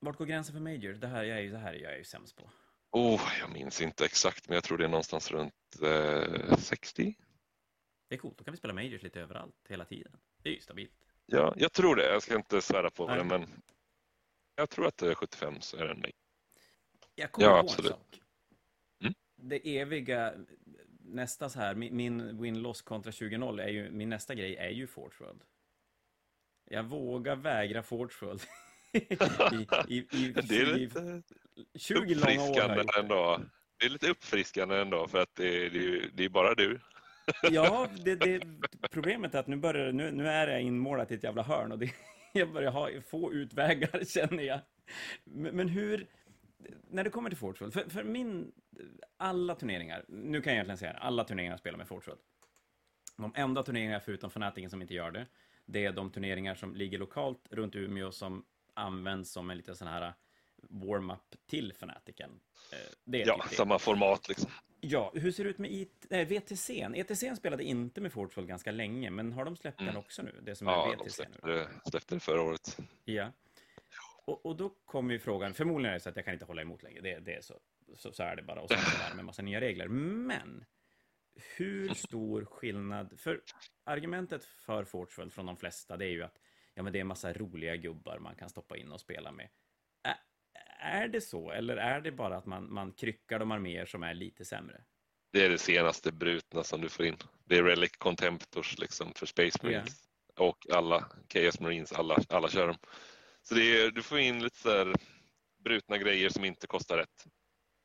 Vart 0.00 0.16
går 0.16 0.26
gränsen 0.26 0.54
för 0.54 0.60
major? 0.60 0.92
Det 0.92 1.06
här, 1.06 1.24
jag 1.24 1.38
är 1.38 1.42
ju, 1.42 1.50
det 1.50 1.58
här 1.58 1.74
jag 1.74 1.92
är 1.92 1.98
ju 1.98 2.04
sämst 2.04 2.36
på. 2.36 2.50
Oh, 2.90 3.22
jag 3.40 3.50
minns 3.50 3.80
inte 3.80 4.04
exakt, 4.04 4.48
men 4.48 4.54
jag 4.54 4.64
tror 4.64 4.78
det 4.78 4.84
är 4.84 4.88
någonstans 4.88 5.30
runt 5.30 5.54
eh, 5.82 6.56
60. 6.56 7.14
Det 8.08 8.14
är 8.14 8.18
coolt, 8.18 8.38
då 8.38 8.44
kan 8.44 8.52
vi 8.52 8.58
spela 8.58 8.74
majors 8.74 9.02
lite 9.02 9.20
överallt 9.20 9.56
hela 9.68 9.84
tiden. 9.84 10.12
Det 10.42 10.48
är 10.48 10.54
ju 10.54 10.60
stabilt. 10.60 11.06
Ja, 11.26 11.54
jag 11.56 11.72
tror 11.72 11.96
det. 11.96 12.12
Jag 12.12 12.22
ska 12.22 12.36
inte 12.36 12.60
svära 12.60 12.90
på 12.90 13.08
det, 13.08 13.24
men 13.24 13.46
jag 14.56 14.70
tror 14.70 14.86
att 14.86 14.96
det 14.96 15.10
är 15.10 15.14
75 15.14 15.60
så 15.60 15.76
är 15.76 15.84
det 15.84 15.90
en 15.90 16.00
mig. 16.00 16.12
Jag 17.14 17.32
kommer 17.32 17.48
ja, 17.48 17.52
på 17.52 17.58
absolut. 17.58 17.92
en 17.92 17.98
sak. 17.98 18.20
Mm? 19.00 19.14
Det 19.36 19.78
eviga, 19.78 20.32
nästa 21.00 21.48
så 21.48 21.58
här, 21.58 21.74
min 21.74 22.40
win-loss 22.40 22.82
kontra 22.82 23.10
20-0 23.10 23.62
är 23.62 23.68
ju, 23.68 23.90
min 23.90 24.08
nästa 24.08 24.34
grej 24.34 24.56
är 24.56 24.70
ju 24.70 24.86
Forge 24.86 25.16
World. 25.18 25.42
Jag 26.64 26.82
vågar 26.82 27.36
vägra 27.36 27.82
Forge 27.82 28.14
World. 28.20 28.42
I, 28.92 28.98
i, 29.88 29.98
i, 29.98 30.32
det 30.48 30.60
är 30.60 30.66
lite 30.66 31.22
20 31.74 32.14
uppfriskande 32.14 32.84
ändå. 32.98 33.40
Det 33.78 33.86
är 33.86 33.90
lite 33.90 34.10
uppfriskande 34.10 34.76
ändå 34.76 35.08
för 35.08 35.18
att 35.18 35.34
det, 35.34 35.68
det, 35.68 36.08
det 36.14 36.24
är 36.24 36.28
bara 36.28 36.54
du 36.54 36.80
Ja, 37.42 37.88
det, 38.04 38.14
det, 38.14 38.40
problemet 38.90 39.34
är 39.34 39.38
att 39.38 39.46
nu, 39.46 39.56
börjar, 39.56 39.92
nu, 39.92 40.10
nu 40.10 40.28
är 40.28 40.48
jag 40.48 40.62
inmålat 40.62 41.10
i 41.10 41.14
ett 41.14 41.24
jävla 41.24 41.42
hörn 41.42 41.72
och 41.72 41.78
det, 41.78 41.90
jag 42.32 42.52
börjar 42.52 42.70
ha 42.70 42.90
få 43.10 43.32
utvägar, 43.32 44.04
känner 44.08 44.42
jag. 44.42 44.60
Men, 45.24 45.56
men 45.56 45.68
hur, 45.68 46.06
när 46.90 47.04
det 47.04 47.10
kommer 47.10 47.30
till 47.30 47.38
Fortful, 47.38 47.70
för, 47.70 47.90
för 47.90 48.04
min, 48.04 48.52
alla 49.16 49.54
turneringar, 49.54 50.04
nu 50.08 50.40
kan 50.40 50.52
jag 50.52 50.54
egentligen 50.54 50.78
säga 50.78 50.92
alla 50.92 51.24
turneringar 51.24 51.56
spelar 51.56 51.78
med 51.78 51.88
Fortful. 51.88 52.16
De 53.16 53.32
enda 53.36 53.62
turneringar 53.62 54.00
förutom 54.00 54.30
Fanatiken 54.30 54.70
som 54.70 54.82
inte 54.82 54.94
gör 54.94 55.10
det, 55.10 55.26
det 55.66 55.84
är 55.84 55.92
de 55.92 56.10
turneringar 56.10 56.54
som 56.54 56.74
ligger 56.74 56.98
lokalt 56.98 57.48
runt 57.50 57.76
Umeå 57.76 58.12
som 58.12 58.44
används 58.74 59.32
som 59.32 59.50
en 59.50 59.56
liten 59.56 59.76
sån 59.76 59.88
här 59.88 60.12
warm-up 60.70 61.36
till 61.46 61.72
Fanatiken. 61.72 62.40
Eh, 62.72 62.78
det 63.04 63.18
ja, 63.18 63.42
typ 63.42 63.52
samma 63.52 63.78
format 63.78 64.28
liksom. 64.28 64.50
Ja, 64.80 65.12
hur 65.14 65.32
ser 65.32 65.44
det 65.44 65.50
ut 65.50 65.58
med 65.58 65.72
IT, 65.72 66.06
nej, 66.10 66.24
VTC? 66.24 66.88
ETC 66.94 67.24
spelade 67.36 67.64
inte 67.64 68.00
med 68.00 68.12
Fortfall 68.12 68.46
ganska 68.46 68.70
länge, 68.70 69.10
men 69.10 69.32
har 69.32 69.44
de 69.44 69.56
släppt 69.56 69.80
mm. 69.80 69.94
den 69.94 70.02
också 70.02 70.22
nu? 70.22 70.40
Det 70.42 70.54
som 70.54 70.66
ja, 70.66 70.92
är 70.92 70.96
VTC 70.96 71.04
de 71.04 71.10
släppte, 71.10 71.46
nu? 71.46 71.66
släppte 71.90 72.14
den 72.14 72.20
förra 72.20 72.42
året. 72.42 72.78
Ja. 73.04 73.32
Och, 74.24 74.46
och, 74.46 74.56
då 74.56 74.68
kommer 74.84 75.12
ju 75.14 75.18
frågan, 75.18 75.54
förmodligen 75.54 75.90
är 75.90 75.94
det 75.94 76.00
så 76.00 76.08
att 76.08 76.16
jag 76.16 76.24
kan 76.24 76.34
inte 76.34 76.44
hålla 76.44 76.62
emot 76.62 76.82
längre, 76.82 77.00
det, 77.00 77.18
det 77.18 77.34
är 77.34 77.40
så, 77.40 77.60
så, 77.94 78.12
så, 78.12 78.22
är 78.22 78.36
det 78.36 78.42
bara, 78.42 78.60
och 78.60 78.68
så 78.68 78.74
är 78.74 79.10
det 79.10 79.16
med 79.16 79.24
massa 79.24 79.42
nya 79.42 79.60
regler. 79.60 79.88
Men, 79.88 80.64
hur 81.56 81.94
stor 81.94 82.44
skillnad, 82.44 83.20
för 83.20 83.40
argumentet 83.84 84.44
för 84.44 84.84
Fortfall 84.84 85.30
från 85.30 85.46
de 85.46 85.56
flesta, 85.56 85.96
det 85.96 86.04
är 86.04 86.10
ju 86.10 86.22
att 86.22 86.38
ja, 86.74 86.82
men 86.82 86.92
det 86.92 87.00
är 87.00 87.04
massa 87.04 87.32
roliga 87.32 87.76
gubbar 87.76 88.18
man 88.18 88.36
kan 88.36 88.50
stoppa 88.50 88.76
in 88.76 88.92
och 88.92 89.00
spela 89.00 89.32
med 89.32 89.48
är 90.86 91.08
det 91.08 91.20
så, 91.20 91.50
eller 91.50 91.76
är 91.76 92.00
det 92.00 92.12
bara 92.12 92.36
att 92.36 92.46
man, 92.46 92.72
man 92.72 92.92
kryckar 92.92 93.38
de 93.38 93.50
arméer 93.50 93.86
som 93.86 94.02
är 94.02 94.14
lite 94.14 94.44
sämre? 94.44 94.80
Det 95.32 95.44
är 95.44 95.48
det 95.48 95.58
senaste 95.58 96.12
brutna 96.12 96.64
som 96.64 96.80
du 96.80 96.88
får 96.88 97.06
in. 97.06 97.16
Det 97.44 97.58
är 97.58 97.62
Relic 97.62 97.92
Contemptors 97.98 98.78
liksom 98.78 99.12
för 99.16 99.26
Space 99.26 99.58
Marines. 99.62 100.08
Yeah. 100.38 100.50
Och 100.50 100.66
alla 100.72 101.08
Chaos 101.32 101.60
Marines, 101.60 101.92
alla, 101.92 102.16
alla 102.28 102.48
kör 102.48 102.66
dem. 102.66 102.76
Så 103.42 103.56
är, 103.56 103.90
du 103.90 104.02
får 104.02 104.18
in 104.18 104.42
lite 104.42 104.58
så 104.58 104.70
här 104.70 104.94
brutna 105.64 105.98
grejer 105.98 106.28
som 106.28 106.44
inte 106.44 106.66
kostar 106.66 106.96
rätt. 106.96 107.26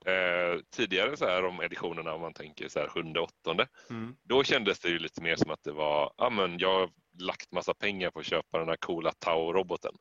Eh, 0.05 0.59
tidigare 0.75 1.17
så 1.17 1.25
här 1.25 1.45
om 1.45 1.61
editionerna, 1.61 2.13
om 2.13 2.21
man 2.21 2.33
tänker 2.33 2.69
så 2.69 2.79
här 2.79 2.87
sjunde, 2.87 3.19
åttonde, 3.19 3.67
mm. 3.89 4.15
då 4.23 4.43
kändes 4.43 4.79
det 4.79 4.89
ju 4.89 4.99
lite 4.99 5.21
mer 5.21 5.35
som 5.35 5.51
att 5.51 5.63
det 5.63 5.71
var, 5.71 6.13
ja 6.17 6.29
men 6.29 6.59
jag 6.59 6.79
har 6.79 6.89
lagt 7.19 7.51
massa 7.51 7.73
pengar 7.73 8.11
på 8.11 8.19
att 8.19 8.25
köpa 8.25 8.59
den 8.59 8.67
här 8.69 8.75
coola 8.75 9.11
Tau-roboten. 9.11 9.95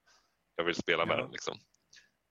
Jag 0.57 0.65
vill 0.65 0.75
spela 0.75 1.07
med 1.07 1.19
ja. 1.19 1.23
den 1.23 1.31
liksom. 1.31 1.59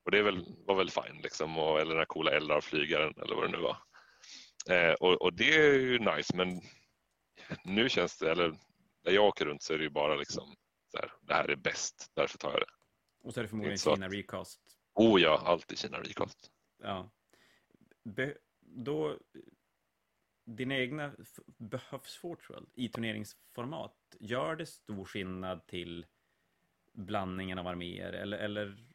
Och 0.10 0.16
det 0.16 0.22
väl, 0.22 0.46
var 0.66 0.76
väl 0.76 0.90
fine 0.90 1.22
liksom, 1.24 1.58
och, 1.58 1.80
eller 1.80 1.92
den 1.92 1.98
här 1.98 2.06
coola 2.06 2.32
Eldar-flygaren 2.32 3.14
eller 3.22 3.36
vad 3.36 3.44
det 3.44 3.58
nu 3.58 3.64
var. 3.64 3.78
Eh, 4.70 4.94
och, 4.94 5.22
och, 5.22 5.34
det 5.34 5.56
är 5.56 5.80
ju 5.80 6.00
nice, 6.00 6.36
men 6.36 6.62
nu 7.64 7.90
känns 7.90 8.18
det, 8.18 8.32
eller 8.32 8.50
där 9.04 9.12
jag 9.12 9.28
åker 9.28 9.46
runt 9.46 9.64
så 9.64 9.74
är 9.74 9.78
det 9.78 9.84
ju 9.84 9.90
bara 9.90 10.16
liksom, 10.16 10.56
så 10.92 10.98
här, 10.98 11.12
det 11.22 11.34
här 11.34 11.50
är 11.50 11.56
bäst, 11.56 12.12
därför 12.16 12.38
tar 12.38 12.52
jag 12.52 12.60
det. 12.60 12.74
Och 13.24 13.34
så 13.34 13.40
är 13.40 13.42
det 13.42 13.48
förmodligen 13.48 13.78
Kina 13.78 14.06
att, 14.06 14.14
Recast. 14.14 14.62
Oh 14.94 15.22
ja, 15.22 15.42
alltid 15.46 15.80
Kina 15.80 16.00
Recast. 16.00 16.52
Ja. 16.84 17.12
Be, 18.04 18.38
då, 18.60 19.18
dina 20.46 20.78
egna 20.78 21.16
behövs 21.58 22.18
Fortworld 22.18 22.70
i 22.76 22.90
turneringsformat. 22.90 23.96
Gör 24.20 24.56
det 24.56 24.66
stor 24.66 25.06
skillnad 25.06 25.68
till 25.68 26.06
blandningen 26.94 27.60
av 27.60 27.68
arméer 27.68 28.14
eller, 28.14 28.38
eller? 28.38 28.89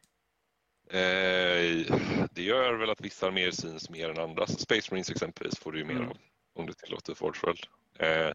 Eh, 0.89 1.95
det 2.31 2.41
gör 2.41 2.73
väl 2.73 2.89
att 2.89 3.01
vissa 3.01 3.27
arméer 3.27 3.51
syns 3.51 3.89
mer 3.89 4.09
än 4.09 4.19
andra. 4.19 4.47
Så 4.47 4.57
Space 4.57 4.87
Marines 4.91 5.09
exempelvis 5.09 5.59
får 5.59 5.71
du 5.71 5.79
ju 5.79 5.85
mer 5.85 5.95
mm. 5.95 6.09
av 6.09 6.17
om 6.55 6.65
du 6.65 6.73
tillåter 6.73 7.13
Fortworld. 7.13 7.59
Eh, 7.99 8.31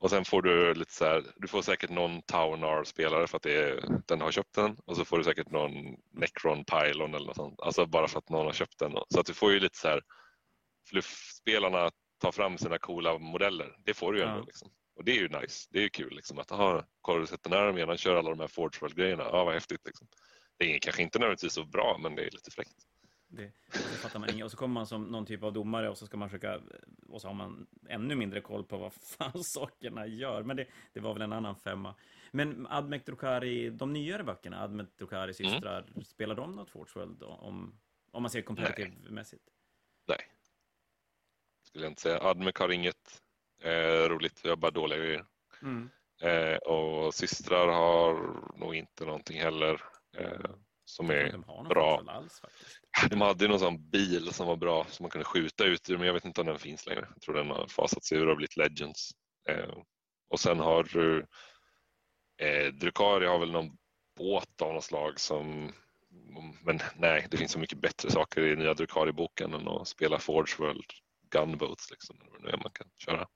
och 0.00 0.10
sen 0.10 0.24
får 0.24 0.42
du 0.42 0.74
lite 0.74 0.92
så 0.92 1.04
här, 1.04 1.24
du 1.36 1.48
får 1.48 1.62
säkert 1.62 1.90
någon 1.90 2.22
Taunar-spelare 2.22 3.26
för 3.26 3.36
att 3.36 3.46
är, 3.46 3.84
den 4.06 4.20
har 4.20 4.30
köpt 4.30 4.54
den 4.54 4.76
och 4.84 4.96
så 4.96 5.04
får 5.04 5.18
du 5.18 5.24
säkert 5.24 5.50
någon 5.50 5.72
Necron 6.10 6.64
Pylon 6.64 7.14
eller 7.14 7.26
något 7.26 7.36
sånt. 7.36 7.60
Alltså 7.60 7.86
bara 7.86 8.08
för 8.08 8.18
att 8.18 8.28
någon 8.28 8.46
har 8.46 8.52
köpt 8.52 8.78
den. 8.78 8.92
Så 9.08 9.20
att 9.20 9.26
du 9.26 9.34
får 9.34 9.52
ju 9.52 9.60
lite 9.60 9.78
så 9.78 9.88
här 9.88 10.02
fluffspelarna 10.88 11.90
tar 12.20 12.32
fram 12.32 12.58
sina 12.58 12.78
coola 12.78 13.18
modeller. 13.18 13.76
Det 13.84 13.94
får 13.94 14.12
du 14.12 14.18
ju 14.18 14.24
ändå. 14.24 14.40
Ja. 14.40 14.44
Liksom. 14.46 14.70
Och 14.96 15.04
det 15.04 15.12
är 15.12 15.20
ju 15.20 15.28
nice. 15.28 15.68
Det 15.70 15.78
är 15.78 15.82
ju 15.82 15.88
kul 15.88 16.16
liksom 16.16 16.38
att, 16.38 16.52
aha, 16.52 16.84
har 17.02 17.20
du 17.20 17.26
sett 17.26 17.42
den 17.42 17.52
här 17.52 17.60
armén? 17.60 17.88
Han 17.88 17.98
kör 17.98 18.16
alla 18.16 18.30
de 18.30 18.40
här 18.40 18.46
Forge 18.46 18.78
World-grejerna. 18.80 19.24
Ja, 19.24 19.44
vad 19.44 19.54
häftigt 19.54 19.86
liksom. 19.86 20.08
Det 20.56 20.74
är 20.74 20.78
kanske 20.78 21.02
inte 21.02 21.18
nödvändigtvis 21.18 21.52
så 21.52 21.64
bra, 21.64 21.98
men 22.02 22.14
det 22.14 22.22
är 22.22 22.30
lite 22.30 22.50
fräckt. 22.50 22.86
Det, 23.28 23.52
det 23.72 23.78
fattar 23.78 24.18
man 24.18 24.30
inget. 24.30 24.44
Och 24.44 24.50
så 24.50 24.56
kommer 24.56 24.74
man 24.74 24.86
som 24.86 25.04
någon 25.04 25.26
typ 25.26 25.42
av 25.42 25.52
domare 25.52 25.90
och 25.90 25.98
så 25.98 26.06
ska 26.06 26.16
man 26.16 26.30
försöka, 26.30 26.60
och 27.08 27.20
så 27.20 27.28
har 27.28 27.34
man 27.34 27.66
ännu 27.88 28.14
mindre 28.14 28.40
koll 28.40 28.64
på 28.64 28.78
vad 28.78 28.92
fan 28.92 29.44
sakerna 29.44 30.06
gör. 30.06 30.42
Men 30.42 30.56
det, 30.56 30.66
det 30.92 31.00
var 31.00 31.12
väl 31.12 31.22
en 31.22 31.32
annan 31.32 31.56
femma. 31.56 31.94
Men 32.30 32.66
Admec 32.66 33.04
Drukari, 33.04 33.70
de 33.70 33.92
nyare 33.92 34.24
böckerna, 34.24 34.62
Admec 34.62 34.88
Drukari 34.98 35.22
mm. 35.22 35.34
systrar, 35.34 35.82
mm. 35.82 36.04
spelar 36.04 36.34
de 36.34 36.52
något 36.52 36.70
Forge 36.70 37.00
om, 37.20 37.78
om 38.10 38.22
man 38.22 38.30
ser 38.30 38.42
comparative-mässigt? 38.42 39.42
Nej. 40.06 40.16
Nej. 40.18 40.26
Skulle 41.62 41.84
jag 41.84 41.90
inte 41.90 42.02
säga. 42.02 42.20
Admec 42.20 42.54
har 42.58 42.72
inget 42.72 43.22
eh, 43.62 44.08
roligt, 44.08 44.40
jag 44.42 44.50
har 44.50 44.56
bara 44.56 44.70
dåliga 44.70 44.98
grejer. 44.98 45.24
Mm. 45.62 45.90
Eh, 46.20 46.56
och 46.56 47.14
systrar 47.14 47.68
har 47.68 48.40
nog 48.58 48.74
inte 48.74 49.04
någonting 49.04 49.40
heller. 49.40 49.82
Eh, 50.18 50.50
som 50.84 51.10
är 51.10 51.32
de 51.32 51.68
bra. 51.68 52.02
Alls, 52.06 52.42
de 53.10 53.20
hade 53.20 53.48
någon 53.48 53.58
sån 53.58 53.90
bil 53.90 54.32
som 54.32 54.46
var 54.46 54.56
bra 54.56 54.86
som 54.88 55.04
man 55.04 55.10
kunde 55.10 55.24
skjuta 55.24 55.64
ut 55.64 55.90
ur 55.90 55.98
men 55.98 56.06
jag 56.06 56.14
vet 56.14 56.24
inte 56.24 56.40
om 56.40 56.46
den 56.46 56.58
finns 56.58 56.86
längre. 56.86 57.08
Jag 57.14 57.22
tror 57.22 57.34
den 57.34 57.50
har 57.50 57.66
fasats 57.66 58.12
ur 58.12 58.28
och 58.28 58.36
blivit 58.36 58.56
Legends. 58.56 59.10
Eh, 59.48 59.74
och 60.28 60.40
sen 60.40 60.60
har 60.60 60.82
du 60.82 61.26
eh, 62.42 62.72
Drukari 62.72 63.26
har 63.26 63.38
väl 63.38 63.52
någon 63.52 63.76
båt 64.16 64.62
av 64.62 64.74
något 64.74 64.84
slag 64.84 65.20
som 65.20 65.72
men 66.62 66.80
nej, 66.96 67.26
det 67.30 67.36
finns 67.36 67.52
så 67.52 67.58
mycket 67.58 67.78
bättre 67.78 68.10
saker 68.10 68.42
i 68.42 68.56
nya 68.56 68.74
Drukari-boken 68.74 69.54
än 69.54 69.68
att 69.68 69.88
spela 69.88 70.18
Forge 70.18 70.54
World 70.58 70.90
Gunboats. 71.30 71.90
Liksom, 71.90 72.16
eller 72.38 72.56
man 72.56 72.72
kan 72.72 72.86
köra. 72.98 73.26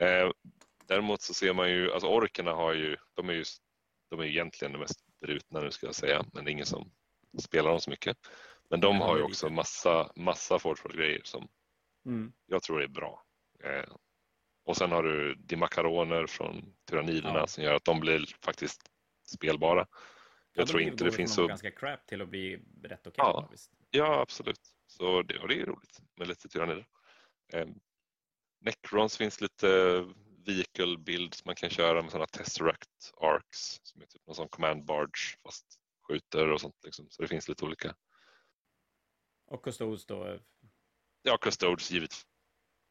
Eh, 0.00 0.30
däremot 0.86 1.22
så 1.22 1.34
ser 1.34 1.52
man 1.52 1.70
ju, 1.70 1.92
alltså 1.92 2.08
orkerna 2.08 2.52
har 2.52 2.72
ju, 2.72 2.96
de 3.14 3.28
är 3.28 3.32
ju, 3.32 3.44
de 4.10 4.20
är 4.20 4.24
egentligen 4.24 4.72
det 4.72 4.78
mest 4.78 5.03
brutna 5.26 5.60
nu 5.60 5.70
ska 5.70 5.86
jag 5.86 5.94
säga, 5.94 6.24
men 6.32 6.44
det 6.44 6.50
är 6.50 6.52
ingen 6.52 6.66
som 6.66 6.90
spelar 7.38 7.70
dem 7.70 7.80
så 7.80 7.90
mycket. 7.90 8.16
Men 8.70 8.80
de 8.80 9.00
har 9.00 9.16
ju 9.16 9.22
också 9.22 9.48
massa, 9.48 10.12
massa 10.16 10.58
grejer 10.94 11.20
som 11.24 11.48
mm. 12.06 12.32
jag 12.46 12.62
tror 12.62 12.82
är 12.82 12.88
bra. 12.88 13.22
Eh, 13.64 13.94
och 14.64 14.76
sen 14.76 14.92
har 14.92 15.02
du 15.02 15.34
dimakaroner 15.34 16.26
från 16.26 16.74
tyranniderna 16.88 17.38
ja. 17.38 17.46
som 17.46 17.64
gör 17.64 17.74
att 17.74 17.84
de 17.84 18.00
blir 18.00 18.36
faktiskt 18.44 18.82
spelbara. 19.34 19.86
Jag 20.52 20.62
ja, 20.62 20.66
tror 20.66 20.82
inte 20.82 21.04
det 21.04 21.12
finns 21.12 21.34
så... 21.34 21.46
ganska 21.46 21.70
crap 21.70 22.06
till 22.06 22.22
att 22.22 22.28
bli 22.28 22.56
rätt 22.82 23.06
okej. 23.06 23.14
Ja. 23.16 23.50
ja, 23.90 24.20
absolut. 24.20 24.60
Så 24.86 25.22
det, 25.22 25.38
och 25.38 25.48
det 25.48 25.60
är 25.60 25.66
roligt 25.66 25.98
med 26.16 26.28
lite 26.28 26.48
tyrannider. 26.48 26.86
Eh, 27.52 27.66
Necrons 28.60 29.16
finns 29.16 29.40
lite 29.40 29.66
vehicle 30.46 30.98
builds 30.98 31.44
man 31.44 31.54
kan 31.54 31.70
köra 31.70 32.02
med 32.02 32.10
sådana 32.10 32.26
Tesseract 32.26 33.12
Arcs 33.16 33.80
som 33.82 34.02
är 34.02 34.06
typ 34.06 34.26
någon 34.26 34.34
sån 34.34 34.48
command 34.48 34.84
barge 34.84 35.36
fast 35.42 35.80
skjuter 36.08 36.50
och 36.52 36.60
sånt. 36.60 36.84
Liksom. 36.84 37.06
Så 37.10 37.22
det 37.22 37.28
finns 37.28 37.48
lite 37.48 37.64
olika. 37.64 37.94
Och 39.46 39.64
Custodes 39.64 40.06
då? 40.06 40.40
Ja, 41.22 41.36
Custodes 41.36 41.90
givet 41.90 42.14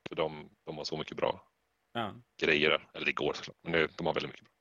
för 0.09 0.15
de, 0.15 0.49
de 0.65 0.77
har 0.77 0.83
så 0.83 0.97
mycket 0.97 1.17
bra 1.17 1.47
ja. 1.93 2.15
grejer. 2.41 2.89
Eller 2.93 3.05
det 3.05 3.13
går 3.13 3.33
såklart, 3.33 3.57
men 3.61 3.71
det, 3.71 3.97
de 3.97 4.05
har 4.05 4.13
väldigt 4.13 4.31
mycket 4.31 4.45
bra. 4.45 4.53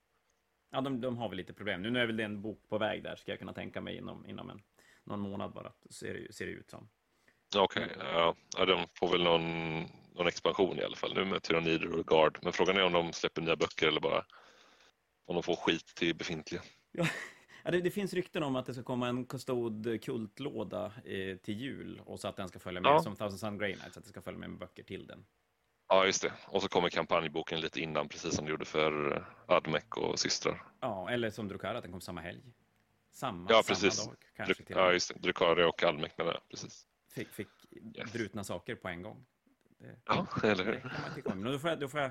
Ja, 0.71 0.81
de, 0.81 1.01
de 1.01 1.17
har 1.17 1.29
väl 1.29 1.37
lite 1.37 1.53
problem. 1.53 1.83
Nu 1.83 1.99
är 2.01 2.07
väl 2.07 2.17
det 2.17 2.25
en 2.25 2.43
bok 2.43 2.69
på 2.69 2.79
väg 2.79 3.03
där, 3.03 3.17
ska 3.17 3.33
jag 3.33 3.39
kunna 3.39 3.53
tänka 3.53 3.81
mig 3.81 3.97
inom, 3.97 4.27
inom 4.27 4.51
en, 4.51 4.63
någon 5.05 5.21
månad 5.21 5.53
bara, 5.53 5.73
ser 5.91 6.33
ser 6.33 6.47
det 6.47 6.53
ut 6.53 6.71
som. 6.71 6.89
Okej, 7.57 7.85
okay, 7.85 7.97
ja. 8.13 8.35
ja. 8.57 8.65
De 8.65 8.87
får 8.95 9.09
väl 9.09 9.23
någon, 9.23 9.81
någon 10.15 10.27
expansion 10.27 10.79
i 10.79 10.85
alla 10.85 10.97
fall 10.97 11.15
nu 11.15 11.25
med 11.25 11.43
Tyrannider 11.43 11.99
och 11.99 12.07
Guard. 12.07 12.39
Men 12.43 12.53
frågan 12.53 12.77
är 12.77 12.85
om 12.85 12.93
de 12.93 13.13
släpper 13.13 13.43
nya 13.43 13.57
böcker 13.57 13.89
eller 13.89 14.01
bara 14.01 14.25
om 15.27 15.35
de 15.35 15.43
får 15.43 15.57
skit 15.57 15.87
till 15.87 16.15
befintliga. 16.15 16.63
Ja, 17.65 17.71
det, 17.71 17.81
det, 17.81 17.91
finns 17.91 18.15
rykten 18.15 18.43
om 18.43 18.57
att 18.57 18.67
det 18.67 18.75
ska 18.75 18.83
komma 18.83 19.09
en 19.09 19.27
Custode-kultlåda 19.27 20.93
eh, 21.05 21.37
till 21.37 21.61
jul 21.61 22.01
och 22.07 22.21
så 22.21 22.29
att 22.29 22.37
den 22.37 22.49
ska 22.49 22.59
följa 22.59 22.81
med 22.81 22.91
ja. 22.91 23.03
som 23.03 23.17
Thousand 23.17 23.41
Sun 23.41 23.59
Grey 23.59 23.75
Knights, 23.75 23.97
att 23.97 24.05
det 24.05 24.11
ska 24.11 24.23
följa 24.23 24.39
med, 24.41 24.51
med 24.51 24.59
böcker 24.59 24.83
till 24.83 25.07
den. 25.07 25.25
Ja, 25.89 26.07
just 26.07 26.23
det. 26.23 26.33
Och 26.47 26.63
så 26.63 26.69
kommer 26.69 26.89
kampanjboken 26.89 27.61
lite 27.61 27.81
innan, 27.81 28.09
precis 28.09 28.35
som 28.35 28.45
det 28.45 28.51
gjorde 28.51 28.65
för 28.65 29.17
eh, 29.17 29.55
Admec 29.57 29.85
och 29.97 30.19
systrar. 30.19 30.63
Ja, 30.81 31.11
eller 31.11 31.31
som 31.31 31.49
Drukara, 31.49 31.77
att 31.79 31.83
den 31.83 31.93
kom 31.93 32.01
samma 32.01 32.21
helg. 32.21 32.43
Samma, 33.13 33.51
ja, 33.51 33.63
precis. 33.67 33.95
samma 33.95 34.11
dag. 34.11 34.25
Kanske 34.37 34.65
till 34.65 34.77
ja, 34.77 34.93
just 34.93 35.15
det. 35.15 35.21
Drukari 35.21 35.65
och 35.65 35.83
Admec 35.83 36.13
med 36.19 36.27
det, 36.27 36.41
precis. 36.51 36.87
Fick, 37.13 37.29
fick 37.29 37.49
yes. 37.97 38.13
brutna 38.13 38.45
saker 38.45 38.75
på 38.75 38.89
en 38.89 39.03
gång. 39.03 39.25
Det, 39.79 39.97
ja, 40.05 40.27
eller 40.45 40.65
hur? 40.65 41.53
Då 41.53 41.59
får, 41.59 41.71
jag, 41.71 41.81
då 41.81 41.89
får 41.89 42.01
jag 42.01 42.11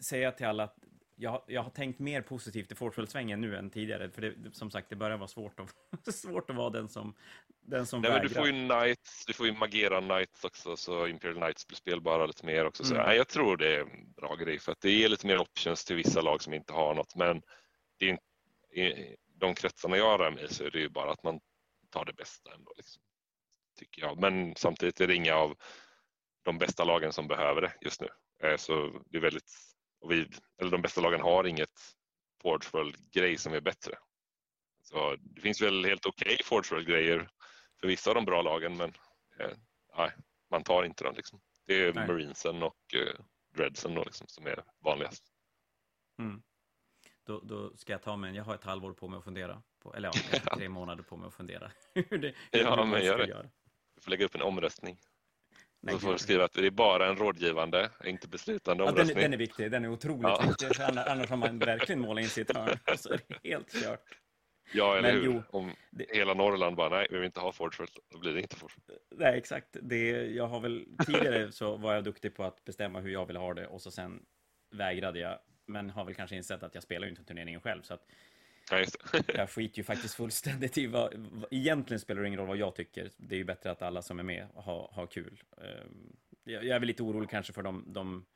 säga 0.00 0.32
till 0.32 0.46
alla 0.46 0.64
att 0.64 0.78
jag, 1.16 1.42
jag 1.46 1.62
har 1.62 1.70
tänkt 1.70 1.98
mer 1.98 2.22
positivt 2.22 2.72
i 2.72 2.74
Fortfull-svängen 2.74 3.40
nu 3.40 3.56
än 3.56 3.70
tidigare, 3.70 4.10
för 4.10 4.22
det, 4.22 4.34
som 4.52 4.70
sagt, 4.70 4.90
det 4.90 4.96
börjar 4.96 5.16
vara 5.16 5.28
svårt 5.28 5.60
att, 5.60 6.14
svårt 6.14 6.50
att 6.50 6.56
vara 6.56 6.70
den 6.70 6.88
som, 6.88 7.14
den 7.60 7.86
som 7.86 8.00
nej, 8.00 8.10
vägrar. 8.10 8.28
du 8.28 8.34
får 8.34 8.46
ju 8.46 8.52
Knights, 8.52 9.26
du 9.26 9.32
får 9.32 9.46
ju 9.46 9.52
Magera 9.52 10.00
Knights 10.00 10.44
också, 10.44 10.76
så 10.76 11.06
Imperial 11.06 11.36
Knights 11.36 11.66
blir 11.66 11.76
spelbara 11.76 12.26
lite 12.26 12.46
mer 12.46 12.64
också. 12.64 12.84
Så, 12.84 12.94
mm. 12.94 13.06
nej, 13.06 13.16
jag 13.16 13.28
tror 13.28 13.56
det 13.56 13.76
är 13.76 13.80
en 13.80 14.12
bra 14.16 14.34
grej, 14.34 14.58
för 14.58 14.72
att 14.72 14.80
det 14.80 14.90
ger 14.90 15.08
lite 15.08 15.26
mer 15.26 15.38
options 15.38 15.84
till 15.84 15.96
vissa 15.96 16.20
lag 16.20 16.42
som 16.42 16.54
inte 16.54 16.72
har 16.72 16.94
något, 16.94 17.14
men 17.14 17.42
det 17.98 18.10
är 18.10 18.18
i 18.72 19.16
de 19.34 19.54
kretsarna 19.54 19.96
jag 19.96 20.20
rör 20.20 20.30
mig 20.30 20.48
så 20.48 20.64
är 20.64 20.70
det 20.70 20.78
ju 20.78 20.88
bara 20.88 21.12
att 21.12 21.22
man 21.22 21.40
tar 21.90 22.04
det 22.04 22.12
bästa 22.12 22.54
ändå. 22.54 22.72
Liksom, 22.76 23.02
tycker 23.80 24.02
jag. 24.02 24.20
Men 24.20 24.54
samtidigt 24.56 25.00
är 25.00 25.06
det 25.06 25.14
inga 25.14 25.34
av 25.34 25.56
de 26.42 26.58
bästa 26.58 26.84
lagen 26.84 27.12
som 27.12 27.28
behöver 27.28 27.60
det 27.60 27.72
just 27.80 28.00
nu. 28.00 28.08
Eh, 28.42 28.56
så 28.56 29.02
det 29.06 29.18
är 29.18 29.22
väldigt 29.22 29.52
vi, 30.08 30.28
eller 30.60 30.70
de 30.70 30.82
bästa 30.82 31.00
lagen 31.00 31.20
har 31.20 31.46
inget 31.46 31.80
Forgeworld-grej 32.42 33.38
som 33.38 33.54
är 33.54 33.60
bättre. 33.60 33.94
Så 34.82 35.16
det 35.20 35.40
finns 35.40 35.62
väl 35.62 35.84
helt 35.84 36.06
okej 36.06 36.34
okay 36.34 36.44
Forgeworld-grejer 36.44 37.30
för 37.80 37.88
vissa 37.88 38.10
av 38.10 38.14
de 38.14 38.24
bra 38.24 38.42
lagen 38.42 38.76
men 38.76 38.94
eh, 39.38 39.56
nej, 39.96 40.12
man 40.50 40.62
tar 40.62 40.84
inte 40.84 41.04
dem. 41.04 41.14
Liksom. 41.16 41.40
Det 41.66 41.74
är 41.74 41.92
nej. 41.92 42.06
Marinesen 42.06 42.62
och 42.62 42.94
eh, 42.94 43.20
Dreadsen 43.56 43.94
då, 43.94 44.04
liksom, 44.04 44.26
som 44.28 44.46
är 44.46 44.64
vanligast. 44.84 45.24
Mm. 46.18 46.42
Då, 47.26 47.40
då, 47.40 47.76
ska 47.76 47.92
jag 47.92 48.02
ta 48.02 48.16
mig 48.16 48.36
jag 48.36 48.44
har 48.44 48.54
ett 48.54 48.64
halvår 48.64 48.92
på 48.92 49.08
mig 49.08 49.18
att 49.18 49.24
fundera. 49.24 49.62
På, 49.82 49.94
eller 49.94 50.10
ja, 50.32 50.38
tre 50.56 50.68
månader 50.68 51.02
på 51.02 51.16
mig 51.16 51.26
att 51.26 51.34
fundera. 51.34 51.72
hur 51.94 52.18
det, 52.18 52.34
hur 52.52 52.60
ja, 52.60 52.84
men 52.84 53.04
gör 53.04 53.18
det. 53.18 53.26
Göra. 53.26 53.50
Du 54.00 54.04
får 54.04 54.10
lägga 54.10 54.24
upp 54.24 54.34
en 54.34 54.42
omröstning. 54.42 54.98
Nej, 55.82 55.94
då 55.94 55.98
får 56.00 56.12
du 56.12 56.18
skriva 56.18 56.44
att 56.44 56.52
det 56.52 56.66
är 56.66 56.70
bara 56.70 57.08
en 57.08 57.16
rådgivande, 57.16 57.90
inte 58.04 58.28
beslutande 58.28 58.82
omröstning. 58.84 59.08
Ja, 59.08 59.14
den, 59.14 59.22
den, 59.22 59.32
är 59.32 59.38
viktig, 59.38 59.70
den 59.70 59.84
är 59.84 59.88
otroligt 59.88 60.22
ja. 60.22 60.44
viktig. 60.48 60.82
Annars 60.82 61.30
har 61.30 61.36
man 61.36 61.58
verkligen 61.58 62.00
målat 62.00 62.22
in 62.22 62.28
sitt 62.28 62.56
hörn. 62.56 62.78
Så 62.96 63.12
är 63.12 63.20
det 63.28 63.48
helt 63.48 63.82
kört. 63.82 64.04
Ja, 64.72 64.96
eller 64.98 65.12
Men 65.12 65.22
hur? 65.22 65.24
jo, 65.24 65.42
Om 65.50 65.72
det- 65.90 66.06
hela 66.08 66.34
Norrland 66.34 66.76
bara, 66.76 66.88
nej, 66.88 67.06
vi 67.10 67.16
vill 67.16 67.26
inte 67.26 67.40
ha 67.40 67.52
Forgeworld, 67.52 67.90
då 68.08 68.18
blir 68.18 68.32
det 68.32 68.40
inte 68.40 68.56
Forgeworld. 68.56 69.00
Nej, 69.10 69.38
exakt. 69.38 69.76
Det, 69.82 70.26
jag 70.26 70.46
har 70.46 70.60
väl, 70.60 70.86
tidigare 71.06 71.52
så 71.52 71.76
var 71.76 71.94
jag 71.94 72.04
duktig 72.04 72.34
på 72.34 72.44
att 72.44 72.64
bestämma 72.64 73.00
hur 73.00 73.10
jag 73.10 73.26
ville 73.26 73.38
ha 73.38 73.54
det 73.54 73.66
och 73.66 73.82
så 73.82 73.90
sen 73.90 74.22
vägrade 74.70 75.18
jag. 75.18 75.38
Men 75.66 75.90
har 75.90 76.04
väl 76.04 76.14
kanske 76.14 76.36
insett 76.36 76.62
att 76.62 76.74
jag 76.74 76.82
spelar 76.82 77.06
ju 77.06 77.10
inte 77.10 77.24
turneringen 77.24 77.60
själv, 77.60 77.82
så 77.82 77.94
att 77.94 78.06
Ja, 78.70 78.84
jag 79.34 79.50
skiter 79.50 79.78
ju 79.78 79.84
faktiskt 79.84 80.14
fullständigt 80.14 80.78
i 80.78 80.86
vad... 80.86 81.14
vad- 81.14 81.48
Egentligen 81.52 82.00
spelar 82.00 82.22
det 82.22 82.28
ingen 82.28 82.40
roll 82.40 82.48
vad 82.48 82.56
jag 82.56 82.74
tycker. 82.74 83.10
Det 83.16 83.34
är 83.34 83.38
ju 83.38 83.44
bättre 83.44 83.70
att 83.70 83.82
alla 83.82 84.02
som 84.02 84.18
är 84.18 84.22
med 84.22 84.46
har, 84.54 84.88
har 84.92 85.06
kul. 85.06 85.42
Ehm, 85.56 86.16
Jag, 86.44 86.66
är 86.66 86.78
väl 86.78 86.86
lite 86.86 87.02
orolig 87.02 87.30
kanske 87.30 87.52
för 87.52 87.62
de, 87.62 87.84
de... 87.92 88.26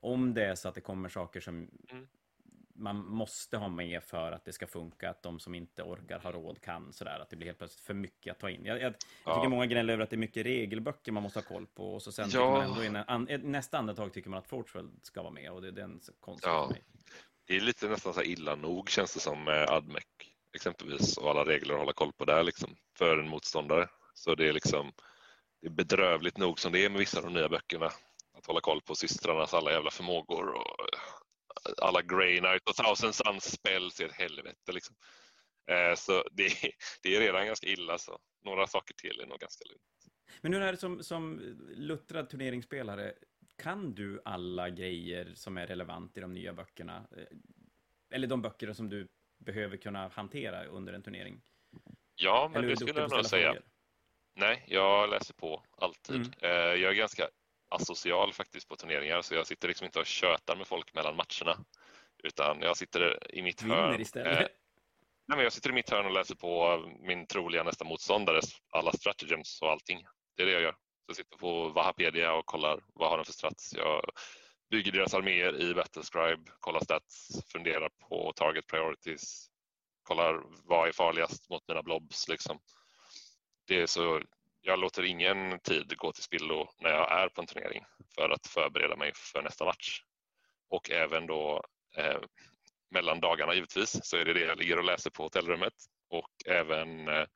Om 0.00 0.34
det 0.34 0.44
är 0.46 0.54
så 0.54 0.68
att 0.68 0.74
det 0.74 0.80
kommer 0.80 1.08
saker 1.08 1.40
som 1.40 1.70
Mm. 1.90 2.06
man 2.76 2.96
måste 2.96 3.56
ha 3.56 3.68
med 3.68 4.02
för 4.02 4.32
att 4.32 4.44
det 4.44 4.52
ska 4.52 4.66
funka, 4.66 5.10
att 5.10 5.22
de 5.22 5.40
som 5.40 5.54
inte 5.54 5.82
orkar 5.82 6.18
ha 6.18 6.32
råd 6.32 6.60
kan 6.60 6.92
sådär, 6.92 7.18
att 7.20 7.30
det 7.30 7.36
blir 7.36 7.46
helt 7.46 7.58
plötsligt 7.58 7.84
för 7.86 7.94
mycket 7.94 8.32
att 8.32 8.38
ta 8.38 8.50
in. 8.50 8.64
Jag, 8.64 8.76
jag, 8.76 8.82
jag 8.84 8.94
Ja. 9.24 9.34
tycker 9.34 9.48
många 9.48 9.66
gnäller 9.66 9.92
över 9.92 10.04
att 10.04 10.10
det 10.10 10.16
är 10.16 10.18
mycket 10.18 10.46
regelböcker 10.46 11.12
man 11.12 11.22
måste 11.22 11.38
ha 11.38 11.44
koll 11.44 11.66
på 11.66 11.94
och 11.94 12.02
så 12.02 12.12
sen 12.12 12.24
Ja. 12.24 12.30
tycker 12.30 12.90
man 12.92 13.04
ändå 13.08 13.32
i 13.32 13.38
nästa 13.38 13.78
andetag 13.78 14.12
tycker 14.12 14.30
man 14.30 14.38
att 14.38 14.46
Fortworld 14.46 14.90
ska 15.02 15.22
vara 15.22 15.32
med 15.32 15.50
och 15.52 15.62
det, 15.62 15.70
det 15.70 15.80
är 15.80 15.84
en 15.84 16.00
så 16.00 16.12
konstigt 16.20 16.46
Ja. 16.46 16.66
för 16.66 16.74
mig. 16.74 16.82
Det 17.46 17.56
är 17.56 17.60
lite 17.60 17.88
nästan 17.88 18.14
så 18.14 18.22
illa 18.22 18.54
nog 18.54 18.90
känns 18.90 19.14
det 19.14 19.20
som 19.20 19.44
med 19.44 19.68
Admec 19.70 20.04
exempelvis 20.56 21.16
och 21.18 21.30
alla 21.30 21.44
regler 21.44 21.74
att 21.74 21.80
hålla 21.80 21.92
koll 21.92 22.12
på 22.12 22.24
där 22.24 22.42
liksom 22.42 22.76
för 22.98 23.18
en 23.18 23.28
motståndare. 23.28 23.88
Så 24.14 24.34
det 24.34 24.48
är 24.48 24.52
liksom 24.52 24.92
det 25.60 25.66
är 25.66 25.70
bedrövligt 25.70 26.38
nog 26.38 26.60
som 26.60 26.72
det 26.72 26.84
är 26.84 26.90
med 26.90 26.98
vissa 26.98 27.18
av 27.18 27.24
de 27.24 27.32
nya 27.32 27.48
böckerna. 27.48 27.86
Att 28.38 28.46
hålla 28.46 28.60
koll 28.60 28.80
på 28.82 28.94
systrarnas 28.94 29.54
alla 29.54 29.72
jävla 29.72 29.90
förmågor 29.90 30.48
och 30.48 30.80
eh, 30.80 31.72
alla 31.82 32.02
Grey 32.02 32.38
Knight 32.38 32.68
och 32.68 32.76
Thousand 32.76 33.14
Suns 33.14 33.52
spells 33.52 34.00
är 34.00 34.06
ett 34.06 34.12
helvete 34.12 34.72
liksom. 34.72 34.96
Eh, 35.70 35.94
så 35.96 36.24
det, 36.32 36.42
är- 36.46 36.70
det 37.02 37.16
är 37.16 37.20
redan 37.20 37.46
ganska 37.46 37.66
illa 37.66 37.98
så 37.98 38.18
några 38.44 38.66
saker 38.66 38.94
till 38.94 39.20
är 39.20 39.26
nog 39.26 39.38
ganska 39.38 39.64
lugnt. 39.68 39.80
Men 40.40 40.52
hur 40.52 40.62
är 40.62 40.72
det 40.72 40.78
som, 40.78 41.02
som 41.02 41.38
luttrad 41.76 42.28
turneringsspelare? 42.30 43.12
Kan 43.56 43.94
du 43.94 44.22
alla 44.24 44.70
grejer 44.70 45.32
som 45.34 45.56
är 45.56 45.66
relevant 45.66 46.16
i 46.16 46.20
de 46.20 46.32
nya 46.32 46.52
böckerna? 46.52 47.06
Eh, 47.16 47.24
Eller 48.10 48.26
de 48.26 48.42
böcker 48.42 48.72
som 48.72 48.88
du 48.88 49.08
behöver 49.38 49.76
kunna 49.76 50.08
hantera 50.08 50.64
under 50.64 50.92
en 50.92 51.02
turnering? 51.02 51.42
Ja, 52.14 52.50
men 52.52 52.66
det 52.66 52.76
skulle 52.76 53.00
jag 53.00 53.10
nog 53.10 53.26
säga. 53.26 53.48
frågor? 53.52 53.62
Nej, 54.36 54.64
jag 54.68 55.10
läser 55.10 55.34
på 55.34 55.64
alltid. 55.76 56.16
Mm. 56.16 56.30
Eh, 56.40 56.50
Jag 56.82 56.90
är 56.90 56.94
ganska 56.94 57.28
asocial 57.68 58.32
faktiskt 58.32 58.68
på 58.68 58.76
turneringar 58.76 59.22
så 59.22 59.34
jag 59.34 59.46
sitter 59.46 59.68
liksom 59.68 59.84
inte 59.84 59.98
och 59.98 60.06
tjötar 60.06 60.56
med 60.56 60.66
folk 60.66 60.94
mellan 60.94 61.16
matcherna. 61.16 61.64
Utan 62.22 62.60
jag 62.60 62.76
sitter 62.76 63.34
i 63.34 63.42
mitt 63.42 63.60
hörn. 63.62 63.84
Vinner 63.90 64.00
istället. 64.00 64.40
Eh, 64.40 64.46
Nej, 65.26 65.36
men 65.36 65.44
jag 65.44 65.52
sitter 65.52 65.70
i 65.70 65.72
mitt 65.72 65.90
hörn 65.90 66.06
och 66.06 66.12
läser 66.12 66.34
på 66.34 66.84
min 67.00 67.26
troliga 67.26 67.62
nästa 67.62 67.84
motståndares 67.84 68.44
alla 68.70 68.92
stratagems 68.92 69.62
och 69.62 69.70
allting. 69.70 70.06
Det 70.36 70.42
är 70.42 70.46
det 70.46 70.52
jag 70.52 70.62
gör. 70.62 70.74
Så 71.04 71.10
jag 71.10 71.16
sitter 71.16 71.36
på 71.36 71.68
Wahapedia 71.68 72.32
och 72.32 72.46
kollar 72.46 72.80
vad 72.94 73.10
har 73.10 73.16
de 73.16 73.24
för 73.24 73.32
strats. 73.32 73.74
Jag 73.74 74.10
bygger 74.70 74.92
deras 74.92 75.14
arméer 75.14 75.60
i 75.60 75.74
Battlescribe, 75.74 76.50
kollar 76.60 76.80
stats, 76.80 77.28
funderar 77.52 77.88
på 77.88 78.32
target 78.36 78.66
priorities, 78.66 79.50
kollar 80.02 80.42
vad 80.64 80.88
är 80.88 80.92
farligast 80.92 81.50
mot 81.50 81.68
mina 81.68 81.82
blobs. 81.82 82.28
Liksom. 82.28 82.58
Det 83.66 83.82
är 83.82 83.86
så, 83.86 84.22
jag 84.60 84.78
låter 84.78 85.02
ingen 85.02 85.60
tid 85.60 85.96
gå 85.96 86.12
till 86.12 86.22
spillo 86.22 86.68
när 86.80 86.90
jag 86.90 87.12
är 87.12 87.28
på 87.28 87.40
en 87.40 87.46
turnering 87.46 87.84
för 88.14 88.30
att 88.30 88.46
förbereda 88.46 88.96
mig 88.96 89.12
för 89.14 89.42
nästa 89.42 89.64
match. 89.64 90.02
Och 90.68 90.90
även 90.90 91.26
då 91.26 91.64
eh, 91.96 92.20
mellan 92.90 93.20
dagarna 93.20 93.54
givetvis 93.54 94.00
så 94.02 94.16
är 94.16 94.24
det 94.24 94.32
det 94.32 94.44
jag 94.44 94.58
ligger 94.58 94.78
och 94.78 94.84
läser 94.84 95.10
på 95.10 95.22
hotellrummet 95.22 95.74
och 96.08 96.30
även 96.46 97.08
eh, 97.08 97.26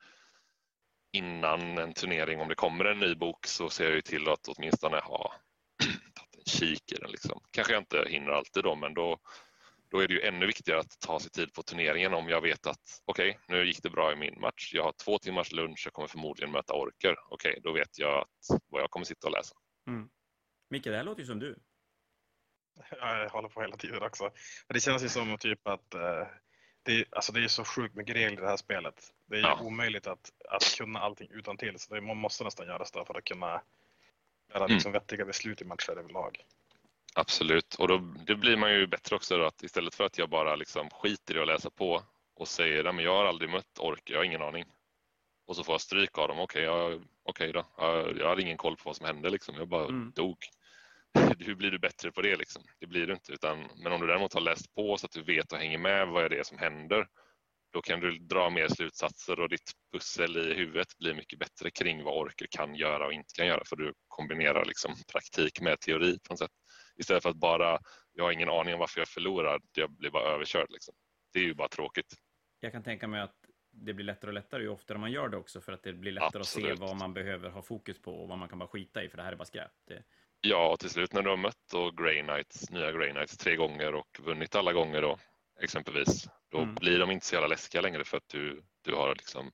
innan 1.12 1.78
en 1.78 1.94
turnering 1.94 2.40
om 2.40 2.48
det 2.48 2.54
kommer 2.54 2.84
en 2.84 2.98
ny 2.98 3.14
bok 3.14 3.46
så 3.46 3.70
ser 3.70 3.84
jag 3.84 3.94
ju 3.94 4.02
till 4.02 4.28
att 4.28 4.48
åtminstone 4.48 4.96
ha 4.96 5.34
tagit 6.14 6.36
en 6.36 6.44
kik 6.44 6.92
i 6.92 6.94
den. 6.94 7.10
Liksom. 7.10 7.40
Kanske 7.50 7.72
jag 7.72 7.80
inte 7.80 8.04
hinner 8.08 8.30
alltid 8.30 8.64
då 8.64 8.76
men 8.76 8.94
då, 8.94 9.18
då 9.90 10.00
är 10.00 10.08
det 10.08 10.14
ju 10.14 10.20
ännu 10.20 10.46
viktigare 10.46 10.80
att 10.80 11.00
ta 11.00 11.20
sig 11.20 11.30
tid 11.30 11.52
på 11.52 11.62
turneringen 11.62 12.14
om 12.14 12.28
jag 12.28 12.40
vet 12.40 12.66
att 12.66 13.02
okej, 13.04 13.30
okay, 13.30 13.56
nu 13.56 13.66
gick 13.66 13.82
det 13.82 13.90
bra 13.90 14.12
i 14.12 14.16
min 14.16 14.40
match. 14.40 14.70
Jag 14.74 14.82
har 14.82 14.92
två 15.04 15.18
timmars 15.18 15.52
lunch, 15.52 15.82
jag 15.84 15.92
kommer 15.92 16.08
förmodligen 16.08 16.52
möta 16.52 16.74
orker. 16.74 17.16
Okej, 17.30 17.50
okay, 17.50 17.60
då 17.60 17.72
vet 17.72 17.98
jag 17.98 18.18
att, 18.18 18.62
vad 18.68 18.82
jag 18.82 18.90
kommer 18.90 19.06
sitta 19.06 19.26
och 19.26 19.32
läsa. 19.32 19.54
Mm. 19.86 20.08
Micke, 20.70 20.84
det 20.84 20.96
här 20.96 21.04
låter 21.04 21.20
ju 21.20 21.26
som 21.26 21.38
du. 21.38 21.56
Jag 22.90 23.28
håller 23.28 23.48
på 23.48 23.60
hela 23.60 23.76
tiden 23.76 24.02
också. 24.02 24.24
Men 24.68 24.74
det 24.74 24.80
känns 24.80 25.04
ju 25.04 25.08
som 25.08 25.38
typ 25.38 25.66
att 25.66 25.94
eh, 25.94 26.26
det, 26.82 26.92
är, 26.92 27.04
alltså 27.10 27.32
det 27.32 27.44
är 27.44 27.48
så 27.48 27.64
sjukt 27.64 27.94
mycket 27.94 28.16
regler 28.16 28.38
i 28.38 28.40
det 28.40 28.48
här 28.48 28.56
spelet. 28.56 29.12
Det 29.30 29.36
är 29.36 29.42
Ja. 29.42 29.60
omöjligt 29.62 30.06
att, 30.06 30.32
att 30.48 30.74
kunna 30.78 31.00
allting 31.00 31.28
utan 31.30 31.56
till 31.56 31.78
så 31.78 31.94
det, 31.94 32.00
man 32.00 32.16
måste 32.16 32.44
nästan 32.44 32.66
göra 32.66 32.78
det 32.78 33.04
för 33.06 33.18
att 33.18 33.24
kunna 33.24 33.60
göra 34.48 34.64
Mm. 34.64 34.72
liksom 34.72 34.92
vettiga 34.92 35.24
beslut 35.24 35.62
i 35.62 35.64
matcher 35.64 35.90
överlag. 35.98 36.44
Absolut, 37.14 37.74
och 37.74 37.88
då 37.88 37.98
det 38.26 38.34
blir 38.34 38.56
man 38.56 38.72
ju 38.72 38.86
bättre 38.86 39.16
också 39.16 39.36
då, 39.38 39.44
att 39.44 39.62
istället 39.62 39.94
för 39.94 40.04
att 40.04 40.18
jag 40.18 40.28
bara 40.28 40.56
liksom 40.56 40.90
skiter 40.90 41.36
i 41.36 41.40
att 41.40 41.46
läsa 41.46 41.70
på 41.70 42.02
och 42.34 42.48
säger 42.48 42.84
att 42.84 43.02
jag 43.02 43.16
har 43.16 43.24
aldrig 43.24 43.50
mött 43.50 43.78
ork, 43.78 44.02
jag 44.10 44.18
har 44.18 44.24
ingen 44.24 44.42
aning. 44.42 44.64
Och 45.46 45.56
så 45.56 45.64
får 45.64 45.72
jag 45.72 45.80
stryk 45.80 46.18
av 46.18 46.28
dem. 46.28 46.38
Okej, 46.40 46.62
jag, 46.62 47.02
okej 47.22 47.52
då. 47.52 47.66
Jag, 47.78 48.18
jag 48.18 48.28
hade 48.28 48.42
ingen 48.42 48.56
koll 48.56 48.76
på 48.76 48.82
vad 48.84 48.96
som 48.96 49.06
hände 49.06 49.30
liksom. 49.30 49.54
Jag 49.54 49.68
bara 49.68 49.84
Mm. 49.84 50.12
dog. 50.14 50.36
Hur 51.38 51.54
blir 51.54 51.70
du 51.70 51.78
bättre 51.78 52.12
på 52.12 52.22
det 52.22 52.36
liksom? 52.36 52.62
Det 52.78 52.86
blir 52.86 53.06
du 53.06 53.12
inte. 53.12 53.32
Utan, 53.32 53.68
men 53.76 53.92
om 53.92 54.00
du 54.00 54.06
däremot 54.06 54.34
har 54.34 54.40
läst 54.40 54.74
på 54.74 54.96
så 54.96 55.06
att 55.06 55.12
du 55.12 55.22
vet 55.22 55.52
och 55.52 55.58
hänger 55.58 55.78
med 55.78 56.08
vad 56.08 56.24
är 56.24 56.28
det 56.28 56.46
som 56.46 56.58
händer. 56.58 57.08
Då 57.70 57.82
kan 57.82 58.00
du 58.00 58.18
dra 58.18 58.50
mer 58.50 58.68
slutsatser 58.68 59.40
och 59.40 59.48
ditt 59.48 59.72
pussel 59.92 60.36
i 60.36 60.54
huvudet 60.54 60.98
blir 60.98 61.14
mycket 61.14 61.38
bättre 61.38 61.70
kring 61.70 62.04
vad 62.04 62.14
orker 62.14 62.46
kan 62.50 62.74
göra 62.74 63.06
och 63.06 63.12
inte 63.12 63.34
kan 63.36 63.46
göra. 63.46 63.62
För 63.64 63.76
du 63.76 63.94
kombinerar 64.08 64.64
liksom 64.64 64.94
praktik 65.12 65.60
med 65.60 65.80
teori 65.80 66.18
på 66.28 66.32
något 66.32 66.38
sätt. 66.38 66.50
Istället 66.96 67.22
för 67.22 67.30
att 67.30 67.36
bara, 67.36 67.78
jag 68.12 68.24
har 68.24 68.32
ingen 68.32 68.48
aning 68.48 68.74
om 68.74 68.80
varför 68.80 69.00
jag 69.00 69.08
förlorar, 69.08 69.60
jag 69.72 69.90
blir 69.90 70.10
bara 70.10 70.34
överkörd. 70.34 70.66
Liksom. 70.70 70.94
Det 71.32 71.38
är 71.38 71.44
ju 71.44 71.54
bara 71.54 71.68
tråkigt. 71.68 72.14
Jag 72.60 72.72
kan 72.72 72.82
tänka 72.82 73.08
mig 73.08 73.20
att 73.20 73.36
det 73.70 73.94
blir 73.94 74.04
lättare 74.04 74.28
och 74.28 74.34
lättare 74.34 74.62
ju 74.62 74.68
oftare 74.68 74.98
man 74.98 75.12
gör 75.12 75.28
det 75.28 75.36
också 75.36 75.60
för 75.60 75.72
att 75.72 75.82
det 75.82 75.92
blir 75.92 76.12
lättare 76.12 76.40
Absolut. 76.40 76.72
att 76.72 76.78
se 76.78 76.84
vad 76.84 76.96
man 76.96 77.14
behöver 77.14 77.50
ha 77.50 77.62
fokus 77.62 78.02
på 78.02 78.12
och 78.12 78.28
vad 78.28 78.38
man 78.38 78.48
kan 78.48 78.58
bara 78.58 78.68
skita 78.68 79.04
i 79.04 79.08
för 79.08 79.16
det 79.16 79.22
här 79.22 79.32
är 79.32 79.36
bara 79.36 79.44
skräp. 79.44 79.70
Det, 79.86 80.02
Ja, 80.40 80.72
och 80.72 80.80
till 80.80 80.90
slut 80.90 81.12
när 81.12 81.22
du 81.22 81.30
har 81.30 81.36
mött 81.36 81.68
då 81.72 81.90
Grey 81.90 82.22
Knights, 82.22 82.70
nya 82.70 82.92
Grey 82.92 83.10
Knights 83.10 83.36
tre 83.36 83.56
gånger 83.56 83.94
och 83.94 84.20
vunnit 84.20 84.54
alla 84.54 84.72
gånger 84.72 85.02
då 85.02 85.18
exempelvis, 85.62 86.28
då 86.50 86.58
Mm. 86.58 86.74
blir 86.74 86.98
de 86.98 87.10
inte 87.10 87.26
så 87.26 87.34
jävla 87.34 87.48
läskiga 87.48 87.80
längre 87.80 88.04
för 88.04 88.16
att 88.16 88.28
du, 88.28 88.62
du 88.82 88.94
har 88.94 89.14
liksom 89.14 89.50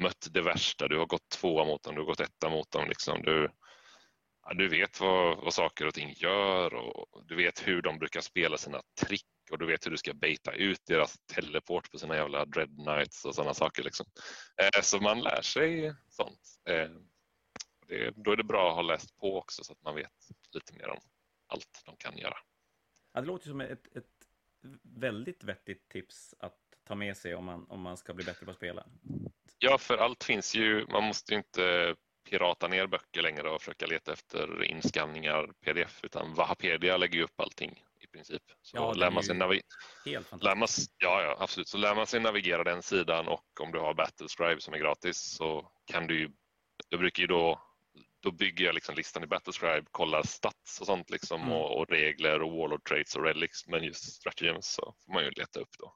mött 0.00 0.28
det 0.30 0.42
värsta. 0.42 0.88
Du 0.88 0.98
har 0.98 1.06
gått 1.06 1.28
tvåa 1.28 1.64
mot 1.64 1.82
dem, 1.82 1.94
du 1.94 2.00
har 2.00 2.06
gått 2.06 2.20
etta 2.20 2.48
mot 2.50 2.70
dem. 2.70 2.88
Liksom. 2.88 3.22
Du, 3.22 3.50
ja, 4.42 4.54
du 4.54 4.68
vet 4.68 5.00
vad, 5.00 5.36
vad 5.44 5.54
saker 5.54 5.86
och 5.86 5.94
ting 5.94 6.12
gör 6.16 6.74
och 6.74 7.24
du 7.26 7.36
vet 7.36 7.66
hur 7.68 7.82
de 7.82 7.98
brukar 7.98 8.20
spela 8.20 8.56
sina 8.58 8.82
trick 9.00 9.26
och 9.50 9.58
du 9.58 9.66
vet 9.66 9.86
hur 9.86 9.90
du 9.90 9.96
ska 9.96 10.14
baita 10.14 10.52
ut 10.52 10.80
deras 10.86 11.18
teleport 11.34 11.90
på 11.90 11.98
sina 11.98 12.16
jävla 12.16 12.44
Dread 12.44 12.76
Knights 12.84 13.24
och 13.24 13.34
sådana 13.34 13.54
saker. 13.54 13.82
Liksom. 13.82 14.06
Eh, 14.62 14.82
så 14.82 15.00
man 15.00 15.20
lär 15.20 15.42
sig 15.42 15.94
sånt. 16.08 16.40
Eh, 16.68 16.90
det, 17.86 18.10
då 18.16 18.32
är 18.32 18.36
det 18.36 18.44
bra 18.44 18.68
att 18.70 18.74
ha 18.74 18.82
läst 18.82 19.16
på 19.16 19.38
också 19.38 19.64
så 19.64 19.72
att 19.72 19.82
man 19.82 19.94
vet 19.94 20.12
lite 20.52 20.72
mer 20.72 20.88
om 20.88 20.98
allt 21.46 21.82
de 21.84 21.96
kan 21.96 22.18
göra. 22.18 22.36
ja, 23.12 23.20
det 23.20 23.26
låter 23.26 23.48
som 23.48 23.60
ett, 23.60 23.96
ett 23.96 24.17
väldigt 24.82 25.44
vettigt 25.44 25.88
tips 25.88 26.34
att 26.38 26.58
ta 26.84 26.94
med 26.94 27.16
sig 27.16 27.34
om 27.34 27.44
man, 27.44 27.66
om 27.68 27.80
man 27.80 27.96
ska 27.96 28.14
bli 28.14 28.24
bättre 28.24 28.44
på 28.44 28.50
att 28.50 28.56
spela. 28.56 28.86
Ja, 29.58 29.78
för 29.78 29.98
allt 29.98 30.24
finns 30.24 30.54
ju. 30.54 30.86
Man 30.86 31.04
måste 31.04 31.32
ju 31.32 31.38
inte 31.38 31.96
pirata 32.30 32.68
ner 32.68 32.86
böcker 32.86 33.22
längre 33.22 33.50
och 33.50 33.60
försöka 33.60 33.86
leta 33.86 34.12
efter 34.12 34.64
inskanningar 34.64 35.52
pdf 35.64 36.04
utan 36.04 36.34
Wahapedia 36.34 36.96
lägger 36.96 37.18
ju 37.18 37.24
upp 37.24 37.40
allting 37.40 37.82
i 38.00 38.06
princip. 38.06 38.42
Så 38.62 38.76
Ja, 38.76 38.92
lär 38.92 39.06
är 39.06 39.10
man 39.10 39.22
sig 39.22 39.36
lär 39.36 40.54
man, 40.54 40.68
ja, 40.98 41.22
ja, 41.22 41.36
absolut. 41.38 41.68
Så 41.68 41.78
lär 41.78 41.94
man 41.94 42.06
sig 42.06 42.20
navigera 42.20 42.64
den 42.64 42.82
sidan 42.82 43.28
och 43.28 43.60
om 43.60 43.72
du 43.72 43.78
har 43.78 43.94
Battlescribe 43.94 44.60
som 44.60 44.74
är 44.74 44.78
gratis 44.78 45.18
så 45.18 45.72
kan 45.84 46.06
du 46.06 46.20
ju, 46.20 46.30
jag 46.88 47.00
brukar 47.00 47.20
ju 47.20 47.26
då 47.26 47.67
då 48.20 48.30
bygger 48.30 48.64
jag 48.64 48.74
liksom 48.74 48.94
listan 48.94 49.24
i 49.24 49.26
Battlescribe, 49.26 49.86
kollar 49.90 50.22
stats 50.22 50.80
och 50.80 50.86
sånt 50.86 51.10
liksom 51.10 51.40
Mm. 51.42 51.52
och, 51.52 51.78
och 51.78 51.88
regler 51.90 52.42
och 52.42 52.52
warlord 52.52 52.84
traits 52.84 53.16
och 53.16 53.24
relics. 53.24 53.66
Men 53.66 53.84
just 53.84 54.12
stratagems 54.12 54.66
så 54.66 54.94
får 55.04 55.12
man 55.12 55.24
ju 55.24 55.30
leta 55.30 55.60
upp 55.60 55.78
då. 55.78 55.94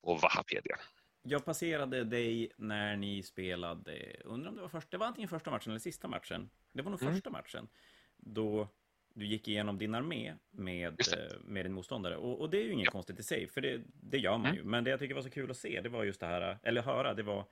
Och 0.00 0.20
Wahapedia. 0.20 0.76
Jag 1.22 1.44
passerade 1.44 2.04
dig 2.04 2.52
när 2.58 2.96
ni 2.96 3.22
spelade, 3.22 4.16
undrar 4.24 4.48
om 4.50 4.56
det 4.56 4.62
var 4.62 4.68
första, 4.68 4.88
det 4.90 4.96
var 4.98 5.06
antingen 5.06 5.28
första 5.28 5.50
matchen 5.50 5.70
eller 5.70 5.80
sista 5.80 6.08
matchen. 6.08 6.50
Det 6.72 6.82
var 6.82 6.90
nog 6.90 7.02
Mm. 7.02 7.14
första 7.14 7.30
matchen. 7.30 7.68
Då 8.16 8.68
du 9.14 9.26
gick 9.26 9.48
igenom 9.48 9.78
din 9.78 9.94
armé 9.94 10.34
med, 10.50 11.00
eh, 11.00 11.40
med 11.44 11.64
din 11.64 11.72
motståndare. 11.72 12.16
Och, 12.16 12.40
och 12.40 12.50
det 12.50 12.58
är 12.58 12.62
ju 12.64 12.72
inget 12.72 12.84
Ja. 12.84 12.90
konstigt 12.90 13.18
i 13.20 13.22
sig, 13.22 13.48
för 13.48 13.60
det, 13.60 13.82
det 13.86 14.18
gör 14.18 14.38
man 14.38 14.46
Mm. 14.46 14.56
ju. 14.56 14.64
Men 14.64 14.84
det 14.84 14.90
jag 14.90 14.98
tycker 15.00 15.14
var 15.14 15.22
så 15.22 15.30
kul 15.30 15.50
att 15.50 15.56
se, 15.56 15.80
det 15.80 15.88
var 15.88 16.04
just 16.04 16.20
det 16.20 16.26
här, 16.26 16.58
eller 16.62 16.82
höra, 16.82 17.14
det 17.14 17.22
var 17.22 17.46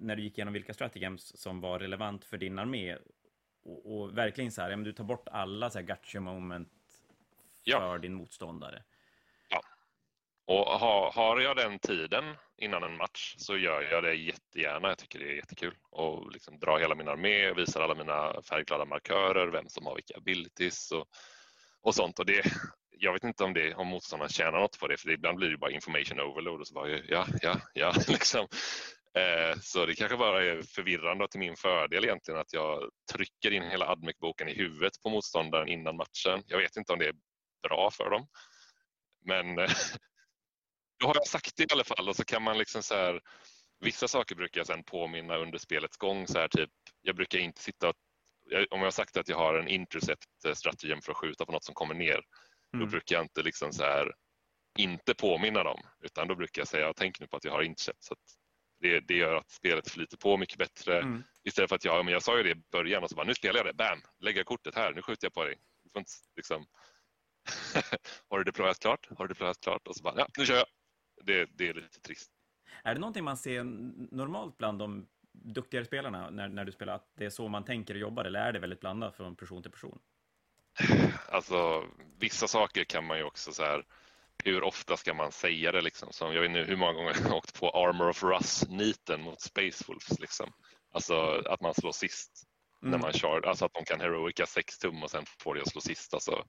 när 0.00 0.16
du 0.16 0.22
gick 0.22 0.38
igenom 0.38 0.54
vilka 0.54 0.74
stratagems 0.74 1.40
som 1.40 1.60
var 1.60 1.78
relevant 1.78 2.24
för 2.24 2.38
din 2.38 2.58
armé. 2.58 2.96
Och, 3.64 4.00
och 4.00 4.18
verkligen 4.18 4.52
så 4.52 4.62
här, 4.62 4.70
ja, 4.70 4.76
men 4.76 4.84
du 4.84 4.92
tar 4.92 5.04
bort 5.04 5.28
alla 5.28 5.70
så 5.70 5.78
här 5.78 5.86
gotcha 5.86 6.20
moment 6.20 6.68
Ja. 7.64 7.78
för 7.78 7.98
din 7.98 8.14
motståndare. 8.14 8.82
Och 10.46 10.66
har, 10.66 11.12
har 11.12 11.40
jag 11.40 11.56
den 11.56 11.78
tiden 11.78 12.24
innan 12.56 12.82
en 12.82 12.96
match 12.96 13.34
så 13.38 13.56
gör 13.56 13.82
jag 13.82 14.02
det 14.02 14.14
jättegärna. 14.14 14.88
Jag 14.88 14.98
tycker 14.98 15.18
det 15.18 15.24
är 15.30 15.34
jättekul 15.34 15.74
och 15.90 16.32
liksom 16.32 16.58
dra 16.58 16.78
hela 16.78 16.94
min 16.94 17.08
armé, 17.08 17.52
visar 17.52 17.80
alla 17.80 17.94
mina 17.94 18.42
färgglada 18.42 18.84
markörer, 18.84 19.46
vem 19.46 19.68
som 19.68 19.86
har 19.86 19.94
vilka 19.94 20.16
abilities 20.16 20.92
och, 20.92 21.06
och 21.82 21.94
sånt. 21.94 22.18
Och 22.18 22.26
det, 22.26 22.42
jag 22.90 23.12
vet 23.12 23.24
inte 23.24 23.44
om, 23.44 23.54
det, 23.54 23.74
om 23.74 23.86
motståndaren 23.88 24.30
tjänar 24.30 24.60
något 24.60 24.78
på 24.78 24.88
det, 24.88 24.96
för 24.96 25.10
ibland 25.10 25.38
blir 25.38 25.50
det 25.50 25.58
bara 25.58 25.70
information 25.70 26.20
overload 26.20 26.60
och 26.60 26.66
så 26.66 26.74
bara 26.74 26.88
ja, 26.88 27.26
ja, 27.42 27.60
ja, 27.74 27.94
liksom. 28.08 28.46
Eh, 29.14 29.58
så 29.60 29.86
det 29.86 29.94
kanske 29.94 30.16
bara 30.16 30.44
är 30.44 30.62
förvirrande 30.62 31.24
och 31.24 31.30
till 31.30 31.40
min 31.40 31.56
fördel 31.56 32.04
egentligen 32.04 32.40
att 32.40 32.52
jag 32.52 32.90
trycker 33.12 33.50
in 33.50 33.62
hela 33.62 33.86
Admec-boken 33.86 34.48
i 34.48 34.54
huvudet 34.54 34.92
på 35.02 35.10
motståndaren 35.10 35.68
innan 35.68 35.96
matchen. 35.96 36.42
Jag 36.46 36.58
vet 36.58 36.76
inte 36.76 36.92
om 36.92 36.98
det 36.98 37.08
är 37.08 37.14
bra 37.68 37.90
för 37.90 38.10
dem. 38.10 38.26
Men 39.24 39.58
eh, 39.58 39.70
då 41.00 41.06
har 41.06 41.14
jag 41.14 41.26
sagt 41.26 41.56
det 41.56 41.62
i 41.62 41.66
alla 41.72 41.84
fall 41.84 42.08
och 42.08 42.16
så 42.16 42.24
kan 42.24 42.42
man 42.42 42.58
liksom 42.58 42.82
så 42.82 42.94
här, 42.94 43.20
vissa 43.80 44.08
saker 44.08 44.34
brukar 44.34 44.60
jag 44.60 44.66
sen 44.66 44.84
påminna 44.84 45.36
under 45.36 45.58
spelets 45.58 45.96
gång. 45.96 46.26
Så 46.26 46.38
här, 46.38 46.48
typ, 46.48 46.70
jag 47.02 47.16
brukar 47.16 47.38
inte 47.38 47.62
sitta 47.62 47.88
och, 47.88 47.96
om 48.70 48.78
jag 48.78 48.86
har 48.86 48.90
sagt 48.90 49.16
att 49.16 49.28
jag 49.28 49.36
har 49.36 49.54
en 49.54 49.68
intercept 49.68 50.26
strategi 50.54 51.00
för 51.02 51.12
att 51.12 51.18
skjuta 51.18 51.46
på 51.46 51.52
något 51.52 51.64
som 51.64 51.74
kommer 51.74 51.94
ner, 51.94 52.20
mm. 52.74 52.84
då 52.84 52.86
brukar 52.86 53.16
jag 53.16 53.24
inte 53.24 53.42
liksom 53.42 53.72
så 53.72 53.82
här, 53.82 54.12
inte 54.78 55.14
påminna 55.14 55.62
dem, 55.62 55.80
utan 56.00 56.28
då 56.28 56.34
brukar 56.34 56.60
jag 56.60 56.68
säga, 56.68 56.92
tänk 56.96 57.20
nu 57.20 57.26
på 57.26 57.36
att 57.36 57.44
jag 57.44 57.52
har 57.52 57.62
intercept. 57.62 58.04
Så 58.04 58.14
det, 58.82 59.00
det 59.00 59.14
gör 59.14 59.34
att 59.34 59.50
spelet 59.50 59.90
flyter 59.90 60.16
på 60.16 60.36
mycket 60.36 60.58
bättre. 60.58 61.00
Mm. 61.00 61.22
Istället 61.44 61.68
för 61.68 61.76
att 61.76 61.84
jag, 61.84 62.04
men 62.04 62.12
jag 62.12 62.22
sa 62.22 62.36
ju 62.36 62.42
det 62.42 62.50
i 62.50 62.62
början 62.72 63.02
och 63.02 63.10
så 63.10 63.16
bara, 63.16 63.26
nu 63.26 63.34
spelar 63.34 63.56
jag 63.56 63.66
det, 63.66 63.74
bam, 63.74 64.02
lägger 64.20 64.44
kortet 64.44 64.74
här, 64.74 64.92
nu 64.92 65.02
skjuter 65.02 65.26
jag 65.26 65.32
på 65.32 65.44
dig. 65.44 65.54
Du 65.84 65.90
får 65.90 65.98
inte, 65.98 66.12
liksom... 66.36 66.66
har 68.28 68.38
du 68.38 68.44
deployat 68.44 68.78
klart? 68.78 69.08
Har 69.18 69.26
du 69.26 69.34
deployat 69.34 69.60
klart? 69.60 69.88
Och 69.88 69.96
så 69.96 70.02
bara, 70.02 70.14
ja, 70.16 70.28
nu 70.38 70.46
kör 70.46 70.56
jag 70.56 70.66
det, 71.24 71.48
det 71.58 71.68
är 71.68 71.74
lite 71.74 72.00
trist. 72.00 72.30
Är 72.84 72.94
det 72.94 73.00
någonting 73.00 73.24
man 73.24 73.36
ser 73.36 73.64
normalt 74.14 74.58
bland 74.58 74.78
de 74.78 75.08
duktigare 75.32 75.84
spelarna 75.84 76.30
när, 76.30 76.48
när 76.48 76.64
du 76.64 76.72
spelar, 76.72 76.94
att 76.94 77.12
det 77.14 77.24
är 77.24 77.30
så 77.30 77.48
man 77.48 77.64
tänker 77.64 77.94
och 77.94 78.00
jobbar, 78.00 78.24
eller 78.24 78.40
är 78.40 78.52
det 78.52 78.58
väldigt 78.58 78.80
blandat 78.80 79.16
från 79.16 79.36
person 79.36 79.62
till 79.62 79.72
person? 79.72 79.98
Alltså, 81.28 81.84
vissa 82.18 82.48
saker 82.48 82.84
kan 82.84 83.06
man 83.06 83.18
ju 83.18 83.24
också 83.24 83.52
så 83.52 83.62
här, 83.62 83.84
hur 84.44 84.62
ofta 84.62 84.96
ska 84.96 85.14
man 85.14 85.32
säga 85.32 85.72
det 85.72 85.80
liksom? 85.80 86.12
Som, 86.12 86.34
jag 86.34 86.40
vet 86.40 86.48
inte 86.48 86.60
hur 86.60 86.76
många 86.76 86.92
gånger 86.92 87.14
jag 87.22 87.28
har 87.28 87.36
åkt 87.36 87.60
på 87.60 87.70
Armor 87.70 88.08
of 88.08 88.22
Russ-niten 88.22 89.22
mot 89.22 89.40
Space 89.40 89.84
Wolves 89.88 90.18
liksom. 90.18 90.52
Alltså 90.94 91.42
att 91.46 91.60
man 91.60 91.74
slår 91.74 91.92
sist 91.92 92.30
mm. 92.82 92.90
när 92.90 92.98
man 92.98 93.12
kör, 93.12 93.46
alltså 93.46 93.64
att 93.64 93.74
de 93.74 93.84
kan 93.84 94.00
heroica 94.00 94.46
sex 94.46 94.78
tum 94.78 95.02
och 95.02 95.10
sen 95.10 95.24
får 95.42 95.54
det 95.54 95.60
att 95.60 95.70
slå 95.70 95.80
sist. 95.80 96.14
Alltså, 96.14 96.44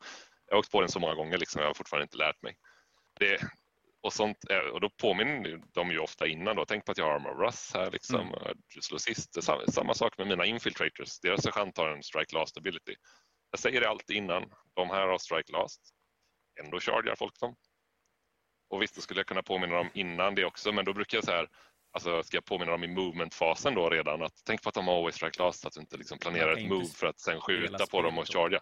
jag 0.47 0.55
har 0.55 0.59
åkt 0.59 0.71
på 0.71 0.81
den 0.81 0.89
så 0.89 0.99
många 0.99 1.15
gånger 1.15 1.37
liksom, 1.37 1.61
jag 1.61 1.69
har 1.69 1.73
fortfarande 1.73 2.03
inte 2.03 2.17
lärt 2.17 2.41
mig. 2.41 2.55
Det, 3.19 3.41
och, 4.01 4.13
sånt, 4.13 4.37
och 4.73 4.81
då 4.81 4.89
påminner 4.89 5.61
de 5.73 5.91
ju 5.91 5.99
ofta 5.99 6.27
innan 6.27 6.55
då, 6.55 6.65
tänk 6.65 6.85
på 6.85 6.91
att 6.91 6.97
jag 6.97 7.05
har 7.05 7.15
Armor 7.15 7.45
Russ 7.45 7.71
här 7.73 7.91
liksom, 7.91 8.21
mm. 8.21 8.57
du 8.75 8.81
slår 8.81 8.97
sist. 8.97 9.43
Samma, 9.43 9.67
samma 9.67 9.93
sak 9.93 10.17
med 10.17 10.27
mina 10.27 10.45
infiltrators, 10.45 11.19
deras 11.19 11.43
sergeant 11.43 11.77
har 11.77 11.89
en 11.89 12.03
strike 12.03 12.35
last 12.35 12.57
ability. 12.57 12.95
Jag 13.51 13.59
säger 13.59 13.81
det 13.81 13.89
alltid 13.89 14.17
innan, 14.17 14.43
de 14.73 14.89
här 14.89 15.07
har 15.07 15.17
strike 15.17 15.51
last. 15.51 15.81
Ändå 16.63 16.79
chargear 16.79 17.15
folk 17.15 17.39
dem. 17.39 17.55
Och 18.73 18.81
visst, 18.81 18.95
då 18.95 19.01
skulle 19.01 19.19
jag 19.19 19.27
kunna 19.27 19.43
påminna 19.43 19.75
dem 19.75 19.89
innan 19.93 20.35
det 20.35 20.45
också, 20.45 20.71
men 20.71 20.85
då 20.85 20.93
brukar 20.93 21.17
jag 21.17 21.25
så 21.25 21.31
här, 21.31 21.47
alltså 21.91 22.23
ska 22.23 22.37
jag 22.37 22.45
påminna 22.45 22.71
dem 22.71 22.83
i 22.83 22.87
movement-fasen 22.87 23.75
då 23.75 23.89
redan 23.89 24.21
att 24.21 24.41
tänk 24.45 24.61
på 24.63 24.69
att 24.69 24.75
de 24.75 24.87
har 24.87 24.97
always 24.97 25.15
strike 25.15 25.43
last, 25.43 25.61
så 25.61 25.67
att 25.67 25.73
du 25.73 25.79
inte 25.79 25.97
liksom 25.97 26.17
planerar 26.17 26.57
ett 26.57 26.69
move 26.69 26.85
för 26.85 27.07
att 27.07 27.19
sen 27.19 27.41
skjuta 27.41 27.85
på 27.85 28.01
dem 28.01 28.17
och 28.17 28.33
chargea. 28.33 28.61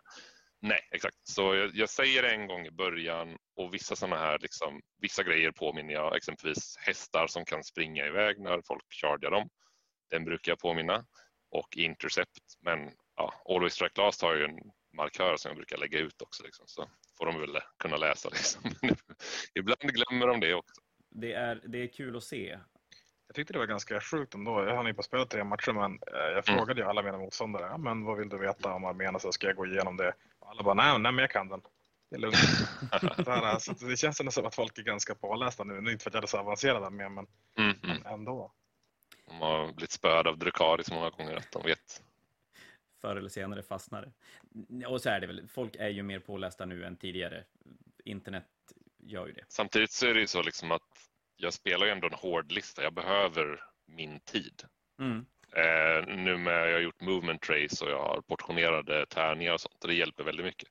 Nej, 0.61 0.79
exakt. 0.91 1.15
Så 1.23 1.55
jag, 1.55 1.75
jag, 1.75 1.89
säger 1.89 2.23
en 2.23 2.47
gång 2.47 2.65
i 2.65 2.71
början 2.71 3.37
och 3.55 3.73
vissa 3.73 3.95
sådana 3.95 4.17
här, 4.17 4.39
liksom, 4.39 4.81
vissa 5.01 5.23
grejer 5.23 5.51
påminner 5.51 5.93
jag, 5.93 6.15
exempelvis 6.15 6.77
hästar 6.77 7.27
som 7.27 7.45
kan 7.45 7.63
springa 7.63 8.05
iväg 8.05 8.39
när 8.39 8.61
folk 8.67 8.93
chargear 8.93 9.31
dem. 9.31 9.49
Den 10.09 10.25
brukar 10.25 10.51
jag 10.51 10.59
påminna. 10.59 11.05
Och 11.51 11.77
intercept, 11.77 12.57
men 12.61 12.91
ja, 13.15 13.33
Always 13.49 13.73
Strike 13.73 14.01
Last 14.01 14.21
har 14.21 14.35
ju 14.35 14.43
en 14.45 14.59
markör 14.93 15.37
som 15.37 15.49
jag 15.49 15.55
brukar 15.55 15.77
lägga 15.77 15.99
ut 15.99 16.21
också. 16.21 16.43
Liksom, 16.43 16.67
så 16.67 16.89
får 17.17 17.25
de 17.25 17.39
väl 17.39 17.59
kunna 17.77 17.97
läsa. 17.97 18.29
Liksom. 18.29 18.61
Ibland 19.55 19.81
glömmer 19.81 20.27
de 20.27 20.39
det 20.39 20.53
också. 20.53 20.81
Det 21.09 21.33
är, 21.33 21.61
det 21.67 21.83
är 21.83 21.87
kul 21.87 22.17
att 22.17 22.23
se. 22.23 22.59
Jag 23.27 23.35
tyckte 23.35 23.53
det 23.53 23.59
var 23.59 23.65
ganska 23.65 24.01
sjukt 24.01 24.33
ändå. 24.33 24.65
Jag 24.65 24.75
hann 24.75 24.85
ju 24.85 24.93
på 24.93 25.03
spelat 25.03 25.29
tre 25.29 25.43
matcher 25.43 25.71
men 25.71 25.91
eh, 25.91 26.13
jag 26.13 26.49
mm. 26.49 26.57
frågade 26.57 26.81
ju 26.81 26.87
alla 26.87 27.03
mina 27.03 27.17
motståndare. 27.17 27.65
Ja, 27.65 27.77
men 27.77 28.05
vad 28.05 28.17
vill 28.17 28.29
du 28.29 28.37
veta 28.37 28.73
om 28.73 28.85
armén? 28.85 29.19
Så 29.19 29.31
ska 29.31 29.47
jag 29.47 29.55
gå 29.55 29.65
igenom 29.65 29.97
det. 29.97 30.13
Alla 30.39 30.63
bara, 30.63 30.73
nej, 30.73 30.99
nej 30.99 31.11
men 31.11 31.17
jag 31.17 31.31
kan 31.31 31.49
den. 31.49 31.61
Det 32.09 32.15
är 32.15 32.19
lugnt. 32.19 32.35
det, 33.25 33.31
här, 33.31 33.41
alltså, 33.41 33.73
det 33.73 33.97
känns 33.97 34.19
ändå 34.19 34.31
som 34.31 34.45
att 34.45 34.55
folk 34.55 34.77
är 34.77 34.83
ganska 34.83 35.15
pålästa 35.15 35.63
nu. 35.63 35.91
Inte 35.91 36.03
för 36.03 36.09
att 36.09 36.13
jag 36.13 36.23
är 36.23 36.27
så 36.27 36.37
avancerad 36.37 36.83
armé, 36.83 37.09
men 37.09 37.27
mm, 37.57 37.75
mm. 37.83 38.05
ändå. 38.05 38.51
De 39.27 39.41
har 39.41 39.73
blivit 39.73 39.91
spöade 39.91 40.29
av 40.29 40.37
Drukari 40.37 40.83
så 40.83 40.93
många 40.93 41.09
gånger 41.09 41.35
att 41.35 41.51
de 41.51 41.63
vet. 41.63 42.03
Förr 43.01 43.15
eller 43.15 43.29
senare 43.29 43.63
fastnar 43.63 44.01
det. 44.01 44.85
Och 44.85 45.01
så 45.01 45.09
är 45.09 45.19
det 45.19 45.27
väl, 45.27 45.47
folk 45.47 45.75
är 45.75 45.89
ju 45.89 46.03
mer 46.03 46.19
pålästa 46.19 46.65
nu 46.65 46.85
än 46.85 46.97
tidigare. 46.97 47.43
Internet 48.05 48.47
gör 48.97 49.27
ju 49.27 49.33
det. 49.33 49.45
Samtidigt 49.47 49.91
så 49.91 50.07
är 50.07 50.13
det 50.13 50.19
ju 50.19 50.27
så 50.27 50.41
liksom 50.41 50.71
att 50.71 50.87
jag 51.35 51.53
spelar 51.53 51.85
ju 51.85 51.91
ändå 51.91 52.07
en 52.07 52.13
hård 52.13 52.51
lista. 52.51 52.83
Jag 52.83 52.93
behöver 52.93 53.63
min 53.85 54.19
tid. 54.19 54.63
Mm. 54.99 55.25
Eh, 55.55 56.15
nu 56.15 56.37
med 56.37 56.69
jag 56.69 56.73
har 56.73 56.79
gjort 56.79 57.01
movement 57.01 57.41
trace 57.41 57.85
och 57.85 57.91
jag 57.91 58.03
har 58.03 58.21
portionerade 58.21 59.05
tärningar 59.05 59.53
och 59.53 59.61
sånt 59.61 59.83
och 59.83 59.87
det 59.87 59.95
hjälper 59.95 60.23
väldigt 60.23 60.45
mycket. 60.45 60.69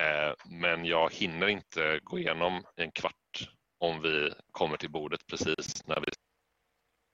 Eh, 0.00 0.34
men 0.44 0.84
jag 0.84 1.12
hinner 1.12 1.48
inte 1.48 2.00
gå 2.02 2.18
igenom 2.18 2.64
en 2.76 2.90
kvart 2.90 3.48
om 3.78 4.02
vi 4.02 4.32
kommer 4.52 4.76
till 4.76 4.90
bordet 4.90 5.26
precis 5.26 5.86
när 5.86 6.00
vi 6.00 6.06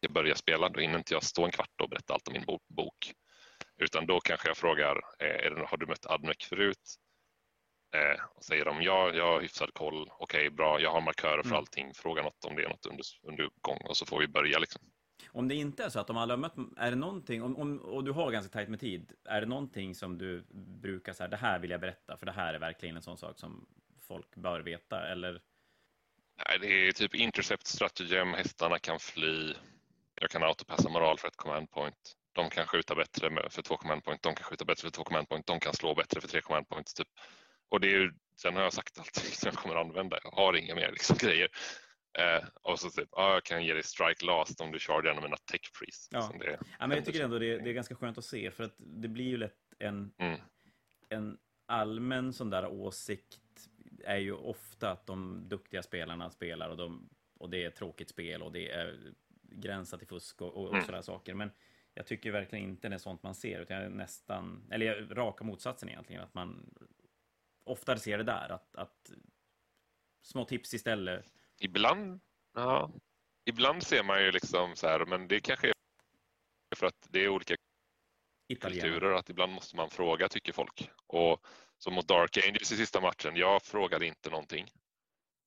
ska 0.03 0.13
börja 0.13 0.35
spela. 0.35 0.69
Då 0.69 0.81
hinner 0.81 0.99
inte 0.99 1.15
jag 1.15 1.23
stå 1.23 1.45
en 1.45 1.51
kvart 1.51 1.81
och 1.83 1.89
berätta 1.89 2.15
allt 2.15 2.29
om 2.29 2.33
min 2.33 2.59
bok. 2.69 3.13
Utan 3.81 4.07
då 4.07 4.21
kanske 4.21 4.49
jag 4.49 4.57
frågar, 4.57 5.01
eh, 5.19 5.67
har 5.67 5.77
du 5.77 5.87
mött 5.87 6.07
Admec 6.07 6.37
förut? 6.49 6.97
Eh, 7.95 8.25
och 8.37 8.45
säger 8.45 8.65
de 8.65 8.83
ja, 8.83 9.13
jag 9.15 9.27
har 9.33 9.41
hyfsad 9.41 9.75
koll, 9.75 10.09
okej 10.19 10.41
okay, 10.41 10.51
bra, 10.51 10.81
jag 10.81 10.91
har 10.91 11.01
markörer 11.01 11.43
för 11.43 11.49
mm. 11.49 11.59
allting, 11.59 11.95
fråga 11.95 12.23
något 12.23 12.45
om 12.45 12.57
det 12.57 12.65
är 12.65 12.69
något 12.69 12.87
under, 12.87 13.05
under 13.23 13.51
gång 13.61 13.79
och 13.89 13.97
så 13.97 14.07
får 14.07 14.21
vi 14.21 14.29
börja. 14.29 14.59
Liksom. 14.59 14.83
Om 15.29 15.49
det 15.49 15.55
inte 15.55 15.85
är 15.85 15.89
så 15.89 16.01
att 16.01 16.07
de 16.07 16.17
alla 16.17 16.33
har 16.33 16.39
mött, 16.39 16.55
är 16.77 16.91
det 16.91 16.97
någonting, 16.97 17.43
om, 17.43 17.57
om, 17.57 17.79
och 17.79 18.05
du 18.05 18.13
har 18.13 18.31
ganska 18.31 18.53
tajt 18.53 18.69
med 18.69 18.81
tid, 18.81 19.13
är 19.25 19.41
det 19.41 19.47
någonting 19.47 19.95
som 19.95 20.19
du 20.19 20.45
brukar 20.81 21.13
säga, 21.13 21.29
det 21.29 21.37
här 21.37 21.59
vill 21.59 21.71
jag 21.71 21.81
berätta, 21.81 22.17
för 22.17 22.27
det 22.27 22.33
här 22.33 22.55
är 22.55 22.59
verkligen 22.59 22.97
en 22.97 23.03
sån 23.03 23.19
sak 23.19 23.39
som 23.39 23.67
folk 24.01 24.37
bör 24.37 24.61
veta, 24.61 25.09
eller? 25.09 25.43
Nej, 26.49 26.59
det 26.61 26.89
är 26.89 26.93
typ 26.93 27.15
intercept 27.15 27.67
stratagem, 27.67 28.35
hästarna 28.35 28.79
kan 28.79 28.99
fly, 28.99 29.55
jag 30.15 30.31
kan 30.31 30.43
autopassa 30.43 30.89
moral 30.89 31.19
för 31.19 31.29
ett 31.29 31.37
command 31.37 31.71
point. 31.71 32.17
De 32.41 32.51
kan 32.51 32.67
skjuta 32.67 32.95
bättre 32.95 33.51
för 33.51 33.63
två 33.63 33.77
command 33.77 34.05
point, 34.05 34.23
de 34.23 34.35
kan 34.35 34.45
skjuta 34.45 34.65
bättre 34.65 34.83
för 34.83 34.91
två 34.91 35.05
command 35.05 35.29
point, 35.29 35.47
de 35.47 35.61
kan 35.61 35.75
slå 35.75 35.95
bättre 35.95 36.21
för 36.21 36.29
tre 36.29 36.41
command 36.41 36.69
points. 36.69 36.95
Typ. 36.95 37.09
Och 37.69 37.81
det 37.81 37.95
är, 37.95 38.13
sen 38.37 38.57
har 38.57 38.63
jag 38.63 38.73
sagt 38.73 38.99
allt 38.99 39.15
som 39.15 39.47
jag 39.47 39.55
kommer 39.55 39.77
använda, 39.77 40.19
jag 40.25 40.31
har 40.31 40.57
inga 40.57 40.75
mer 40.75 40.91
liksom, 40.93 41.17
grejer. 41.21 41.49
Eh, 42.19 42.49
och 42.63 42.81
så 42.81 42.91
typ, 42.91 43.09
ah, 43.13 43.33
jag 43.33 43.45
kan 43.45 43.65
ge 43.65 43.75
dig 43.75 43.83
strike 43.83 44.25
last 44.25 44.61
om 44.61 44.73
du 44.73 44.79
genom 44.79 45.25
en 45.25 45.33
attack 45.33 45.71
freeze. 45.73 46.09
Ja. 46.11 46.33
Det, 46.41 46.59
ja, 46.79 46.87
men 46.87 46.97
jag 46.97 47.05
tycker 47.05 47.25
ändå 47.25 47.39
det, 47.39 47.59
det, 47.59 47.71
är 47.71 47.75
ganska 47.75 47.95
skönt 47.95 48.19
att 48.19 48.25
se 48.25 48.51
för 48.51 48.65
att 48.65 48.75
det 48.79 49.09
blir 49.09 49.25
ju 49.25 49.37
lätt 49.37 49.75
en, 49.79 50.13
mm. 50.19 50.41
en 51.09 51.39
allmän 51.67 52.33
sån 52.33 52.51
där 52.51 52.67
åsikt 52.67 53.39
är 54.05 54.19
ju 54.19 54.33
ofta 54.33 54.91
att 54.91 55.07
de 55.07 55.49
duktiga 55.49 55.83
spelarna 55.83 56.31
spelar 56.31 56.69
och, 56.69 56.77
de, 56.77 57.09
och 57.39 57.51
det 57.51 57.65
är 57.65 57.71
tråkigt 57.71 58.11
spel 58.11 58.43
och 58.43 58.53
det 58.53 58.71
är 58.71 59.13
gränsat 59.43 60.01
till 60.01 60.09
fusk 60.09 60.43
och, 60.43 60.57
och, 60.57 60.65
och 60.65 60.75
mm. 60.75 60.85
sådana 60.85 61.03
saker. 61.03 61.35
Men 61.35 61.51
jag 61.95 62.07
tycker 62.07 62.31
verkligen 62.31 62.65
inte 62.65 62.89
det 62.89 62.95
är 62.95 62.99
sånt 62.99 63.23
man 63.23 63.35
ser, 63.35 63.61
utan 63.61 63.77
jag 63.77 63.93
nästan, 63.93 64.67
eller 64.71 65.07
raka 65.15 65.45
motsatsen 65.45 65.89
egentligen, 65.89 66.23
att 66.23 66.35
man 66.35 66.75
oftare 67.65 67.99
ser 67.99 68.19
det 68.19 68.25
där, 68.25 68.49
att, 68.49 68.77
att 68.77 69.11
små 70.23 70.45
tips 70.45 70.75
istället 70.75 71.33
Ibland, 71.63 72.21
ja, 72.55 72.93
ibland 73.45 73.83
ser 73.83 74.03
man 74.03 74.23
ju 74.23 74.33
liksom 74.33 74.77
så 74.77 74.87
här, 74.87 75.07
men 75.07 75.29
det 75.29 75.41
kanske 75.41 75.69
är 75.69 75.75
för 76.77 76.87
att 76.87 77.09
det 77.11 77.25
är 77.25 77.29
olika 77.29 77.55
Italien. 78.49 78.81
kulturer, 78.81 79.13
att 79.13 79.31
ibland 79.31 79.53
måste 79.53 79.77
man 79.77 79.91
fråga 79.91 80.29
tycker 80.29 80.53
folk. 80.53 80.91
Och 81.07 81.47
som 81.79 81.95
mot 81.95 82.09
Dark 82.09 82.37
Angels 82.47 82.73
i 82.73 82.77
sista 82.77 83.01
matchen, 83.01 83.37
jag 83.37 83.63
frågade 83.63 84.07
inte 84.07 84.31
någonting. 84.31 84.67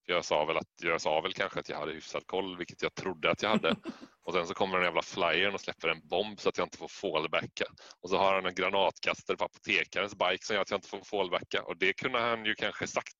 Jag 0.06 0.26
sa 0.26 0.46
väl, 0.46 0.58
att, 0.58 0.68
jag 0.82 1.02
sa 1.02 1.22
väl 1.22 1.34
kanske 1.34 1.60
att 1.60 1.70
jag 1.70 1.78
hade 1.78 1.94
hyfsad 1.94 2.28
koll, 2.28 2.58
vilket 2.58 2.82
jag 2.82 2.96
trodde 2.96 3.32
att 3.32 3.42
jag 3.42 3.50
hade. 3.50 3.76
Och 4.26 4.34
sen 4.34 4.48
så 4.48 4.54
kommer 4.54 4.78
den 4.78 4.86
jävla 4.86 5.02
flyern 5.02 5.54
och 5.54 5.62
släpper 5.62 5.88
en 5.88 6.08
bomb 6.08 6.40
så 6.40 6.50
att 6.50 6.58
jag 6.58 6.66
inte 6.66 6.78
får 6.78 6.88
fallbacka. 6.88 7.66
Och 8.02 8.10
så 8.10 8.18
har 8.18 8.34
han 8.36 8.46
en 8.46 8.56
granatkastare 8.56 9.38
på 9.38 9.46
apotekarens 9.46 10.16
bike 10.16 10.46
som 10.46 10.54
gör 10.54 10.62
att 10.62 10.72
jag 10.72 10.78
inte 10.78 10.90
får 10.90 11.02
fallbacka. 11.02 11.64
Och 11.64 11.78
det 11.78 11.94
kunde 11.94 12.20
han 12.20 12.46
ju 12.46 12.56
kanske 12.56 12.88
sagt 12.88 13.18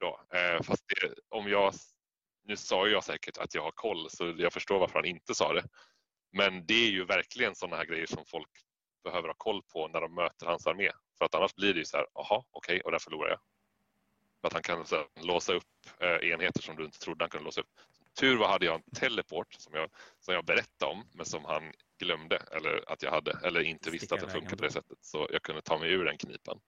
då. 0.00 0.20
Eh, 0.38 0.62
fast 0.62 0.84
det, 0.88 1.14
om 1.28 1.48
jag 1.48 1.74
nu 2.44 2.56
sa 2.56 2.88
jag 2.88 3.04
säkert 3.04 3.38
att 3.38 3.54
jag 3.54 3.62
har 3.62 3.70
koll 3.70 4.10
så 4.10 4.34
jag 4.38 4.52
förstår 4.52 4.78
varför 4.78 4.98
han 4.98 5.04
inte 5.04 5.34
sa 5.34 5.52
det. 5.52 5.64
Men 6.32 6.66
det 6.66 6.74
är 6.74 6.90
ju 6.90 7.04
verkligen 7.04 7.54
sådana 7.54 7.76
här 7.76 7.84
grejer 7.84 8.06
som 8.06 8.24
folk 8.26 8.50
behöver 9.04 9.28
ha 9.28 9.34
koll 9.34 9.62
på 9.72 9.88
när 9.88 10.00
de 10.00 10.14
möter 10.14 10.46
hans 10.46 10.66
armé. 10.66 10.90
För 11.18 11.24
att 11.24 11.34
annars 11.34 11.54
blir 11.54 11.74
det 11.74 11.78
ju 11.78 11.84
så 11.84 11.96
här, 11.96 12.06
aha, 12.14 12.44
okej, 12.50 12.76
okay, 12.76 12.80
och 12.80 12.92
där 12.92 12.98
förlorar 12.98 13.30
jag. 13.30 13.40
Att 14.40 14.52
han 14.52 14.62
kan 14.62 14.86
så, 14.86 15.06
låsa 15.22 15.52
upp 15.52 15.64
eh, 16.00 16.30
enheter 16.30 16.62
som 16.62 16.76
du 16.76 16.84
inte 16.84 16.98
trodde 16.98 17.24
han 17.24 17.30
kunde 17.30 17.44
låsa 17.44 17.60
upp. 17.60 17.70
Tur 18.20 18.36
var 18.36 18.48
hade 18.48 18.66
jag 18.66 18.74
en 18.74 18.90
teleport 18.94 19.52
som 19.52 19.74
jag, 19.74 19.90
som 20.20 20.34
jag 20.34 20.44
berättade 20.44 20.92
om 20.92 21.04
men 21.14 21.26
som 21.26 21.44
han 21.44 21.72
glömde 21.98 22.36
eller 22.36 22.92
att 22.92 23.02
jag 23.02 23.10
hade 23.10 23.38
eller 23.44 23.60
inte 23.60 23.90
visste 23.90 24.14
att 24.14 24.20
det 24.20 24.30
funkade 24.30 24.56
på 24.56 24.62
det 24.62 24.72
sättet. 24.72 24.98
Så 25.00 25.28
jag 25.32 25.42
kunde 25.42 25.62
ta 25.62 25.78
mig 25.78 25.92
ur 25.92 26.04
den 26.04 26.18
knipan. 26.18 26.60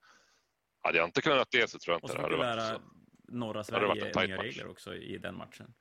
Hade 0.83 0.99
jag 0.99 1.09
inte 1.09 1.23
kunnat 1.23 1.49
det 1.51 1.71
så 1.71 1.79
tror 1.79 1.95
jag 1.95 2.05
inte 2.05 2.16
det 2.16 2.23
hade 2.23 2.37
varit 2.37 2.62
så. 2.62 2.81
norra 3.29 3.64
Sverige 3.64 4.27
nya 4.27 4.43
regler 4.43 4.68
också 4.68 4.95
i 4.95 5.18
den 5.18 5.37
matchen. 5.37 5.75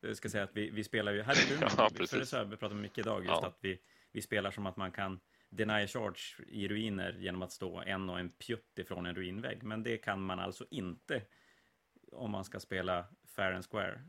Jag 0.00 0.16
ska 0.16 0.28
säga 0.28 0.44
att 0.44 0.56
vi, 0.56 0.70
vi 0.70 0.84
spelar 0.84 1.12
ju 1.12 1.22
här 1.22 1.50
i 1.50 1.54
Umeå, 1.54 1.68
ja, 1.76 1.90
för 2.06 2.18
det 2.18 2.26
så 2.26 2.36
här, 2.36 2.44
vi 2.44 2.56
pratar 2.56 2.76
mycket 2.76 2.98
idag, 2.98 3.18
just 3.24 3.28
ja. 3.28 3.46
att 3.46 3.58
vi, 3.60 3.78
vi 4.12 4.22
spelar 4.22 4.50
som 4.50 4.66
att 4.66 4.76
man 4.76 4.92
kan 4.92 5.20
deny 5.52 5.86
charge 5.86 6.44
i 6.48 6.68
ruiner 6.68 7.12
genom 7.18 7.42
att 7.42 7.52
stå 7.52 7.80
en 7.80 8.08
och 8.08 8.18
en 8.18 8.30
pjutt 8.30 8.78
ifrån 8.78 9.06
en 9.06 9.14
ruinvägg. 9.14 9.62
Men 9.62 9.82
det 9.82 9.98
kan 9.98 10.22
man 10.22 10.38
alltså 10.38 10.66
inte 10.70 11.22
om 12.12 12.30
man 12.30 12.44
ska 12.44 12.60
spela 12.60 13.06
fair 13.36 13.52
and 13.52 13.64
square. 13.70 14.02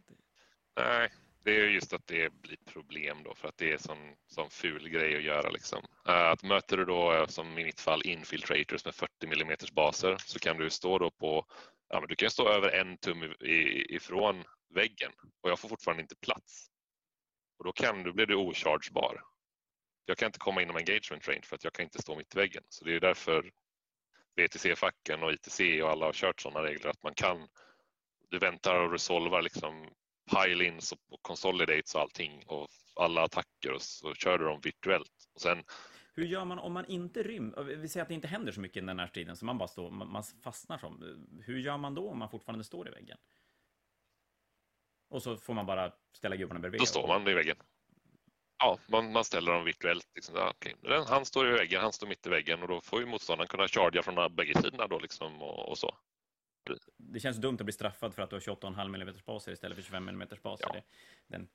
Nej, 0.76 1.10
det 1.44 1.52
är 1.52 1.68
just 1.68 1.94
att 1.94 2.08
det 2.08 2.34
blir 2.34 2.58
problem 2.66 3.24
då 3.24 3.36
för 3.36 3.48
att 3.48 3.58
det 3.58 3.72
är 3.72 3.78
sån, 3.78 4.16
sån 4.28 4.50
ful 4.50 4.90
grej 4.90 5.18
att 5.18 5.24
göra. 5.24 5.50
Liksom. 5.50 5.86
Eh, 6.08 6.28
att 6.30 6.44
möter 6.44 6.78
du 6.78 6.86
då, 6.86 7.14
eh, 7.14 7.28
som 7.28 7.58
i 7.58 7.64
mitt 7.64 7.82
fall, 7.82 8.02
infiltrators 8.06 8.86
med 8.86 8.96
40 8.96 9.12
mm 9.24 9.58
baser 9.74 10.18
så 10.18 10.40
kan 10.40 10.58
du 10.58 10.70
stå 10.70 11.00
då 11.00 11.12
på, 11.12 11.46
ja, 11.90 12.00
men 12.00 12.10
du 12.10 12.16
kan 12.16 12.30
stå 12.30 12.50
över 12.50 12.70
en 12.70 12.98
tum 12.98 13.34
ifrån 13.90 14.44
väggen 14.70 15.12
och 15.42 15.50
jag 15.50 15.60
får 15.60 15.70
fortfarande 15.70 16.02
inte 16.02 16.16
plats. 16.16 16.68
Och 17.58 17.66
då 17.66 17.72
kan 17.72 18.04
du, 18.04 18.14
blir 18.14 18.26
du 18.26 18.36
ochargebar. 18.36 19.33
Jag 20.06 20.18
kan 20.18 20.26
inte 20.26 20.40
komma 20.40 20.62
inom 20.62 20.76
engagement 20.76 21.28
range 21.28 21.42
för 21.44 21.56
att 21.56 21.64
jag 21.64 21.74
kan 21.74 21.84
inte 21.84 22.02
stå 22.02 22.16
mitt 22.16 22.36
i 22.36 22.38
väggen. 22.38 22.64
Så 22.70 22.86
det 22.86 22.96
är 22.96 23.00
därför 23.00 23.52
VTC-facken 24.36 25.24
och 25.24 25.34
ITC 25.34 25.82
och 25.82 25.90
alla 25.90 26.06
har 26.06 26.14
kört 26.14 26.42
sådana 26.42 26.64
regler 26.64 26.90
att 26.90 27.04
man 27.04 27.14
kan, 27.14 27.48
du 28.30 28.40
väntar 28.40 28.80
och 28.80 28.92
resolvar 28.92 29.42
liksom 29.42 29.90
pile-ins 30.32 30.92
och 30.92 31.22
consolidates 31.22 31.96
och 31.96 32.02
allting 32.02 32.44
och 32.48 32.68
alla 32.96 33.24
attacker 33.24 33.72
och 33.72 33.82
så 33.82 34.14
kör 34.14 34.38
du 34.38 34.46
dem 34.46 34.60
virtuellt. 34.64 35.30
Och 35.34 35.42
sen, 35.42 35.64
hur 36.14 36.26
gör 36.26 36.46
man 36.46 36.60
om 36.60 36.74
man 36.74 36.86
inte 36.86 37.24
rymmer? 37.24 37.64
Vi 37.64 37.90
säger 37.90 38.02
att 38.02 38.08
det 38.08 38.14
inte 38.14 38.28
händer 38.28 38.52
så 38.52 38.62
mycket 38.62 38.84
i 38.84 38.86
den 38.86 39.00
här 39.00 39.08
striden, 39.08 39.36
så 39.36 39.46
man 39.46 39.58
bara 39.58 39.68
står, 39.68 39.92
man 39.92 40.24
fastnar 40.44 40.78
som. 40.78 41.26
Hur 41.46 41.60
gör 41.60 41.78
man 41.78 41.96
då 41.96 42.10
om 42.10 42.20
man 42.20 42.30
fortfarande 42.30 42.64
står 42.64 42.88
i 42.88 42.92
väggen? 42.92 43.18
Och 45.10 45.24
så 45.24 45.38
får 45.38 45.54
man 45.54 45.66
bara 45.66 45.94
ställa 46.14 46.36
gubbarna 46.36 46.60
bredvid? 46.60 46.82
Då 46.82 46.86
står 46.86 47.08
man 47.08 47.28
i 47.28 47.34
väggen. 47.34 47.58
Ja, 48.64 48.78
man, 48.88 49.12
man 49.12 49.24
ställer 49.24 49.52
dem 49.52 49.66
virtuellt. 49.66 50.08
Liksom. 50.16 50.36
Ja, 50.36 50.50
okay. 50.50 50.74
Han 51.08 51.26
står 51.26 51.50
i 51.50 51.52
väggen, 51.52 51.82
han 51.82 51.94
står 51.94 52.08
mitt 52.08 52.28
i 52.28 52.30
väggen 52.30 52.62
och 52.62 52.68
då 52.68 52.82
får 52.82 53.00
ju 53.00 53.06
motståndaren 53.06 53.48
kunna 53.48 53.68
chargea 53.68 54.04
från 54.04 54.36
bägge 54.36 54.62
sidorna 54.62 54.88
då 54.88 55.00
liksom 55.00 55.42
och, 55.42 55.70
och 55.70 55.78
så. 55.78 55.98
Det 56.98 57.20
känns 57.20 57.38
dumt 57.38 57.58
att 57.60 57.66
bli 57.66 57.74
straffad 57.74 58.14
för 58.16 58.22
att 58.22 58.30
du 58.30 58.36
har 58.36 58.42
28,5 58.42 58.96
mm 58.96 59.16
baser 59.26 59.52
istället 59.52 59.76
för 59.76 59.84
25 59.84 60.10
mm 60.10 60.28
baser. 60.44 60.68
Ja. 60.74 60.82
Den... 61.28 61.48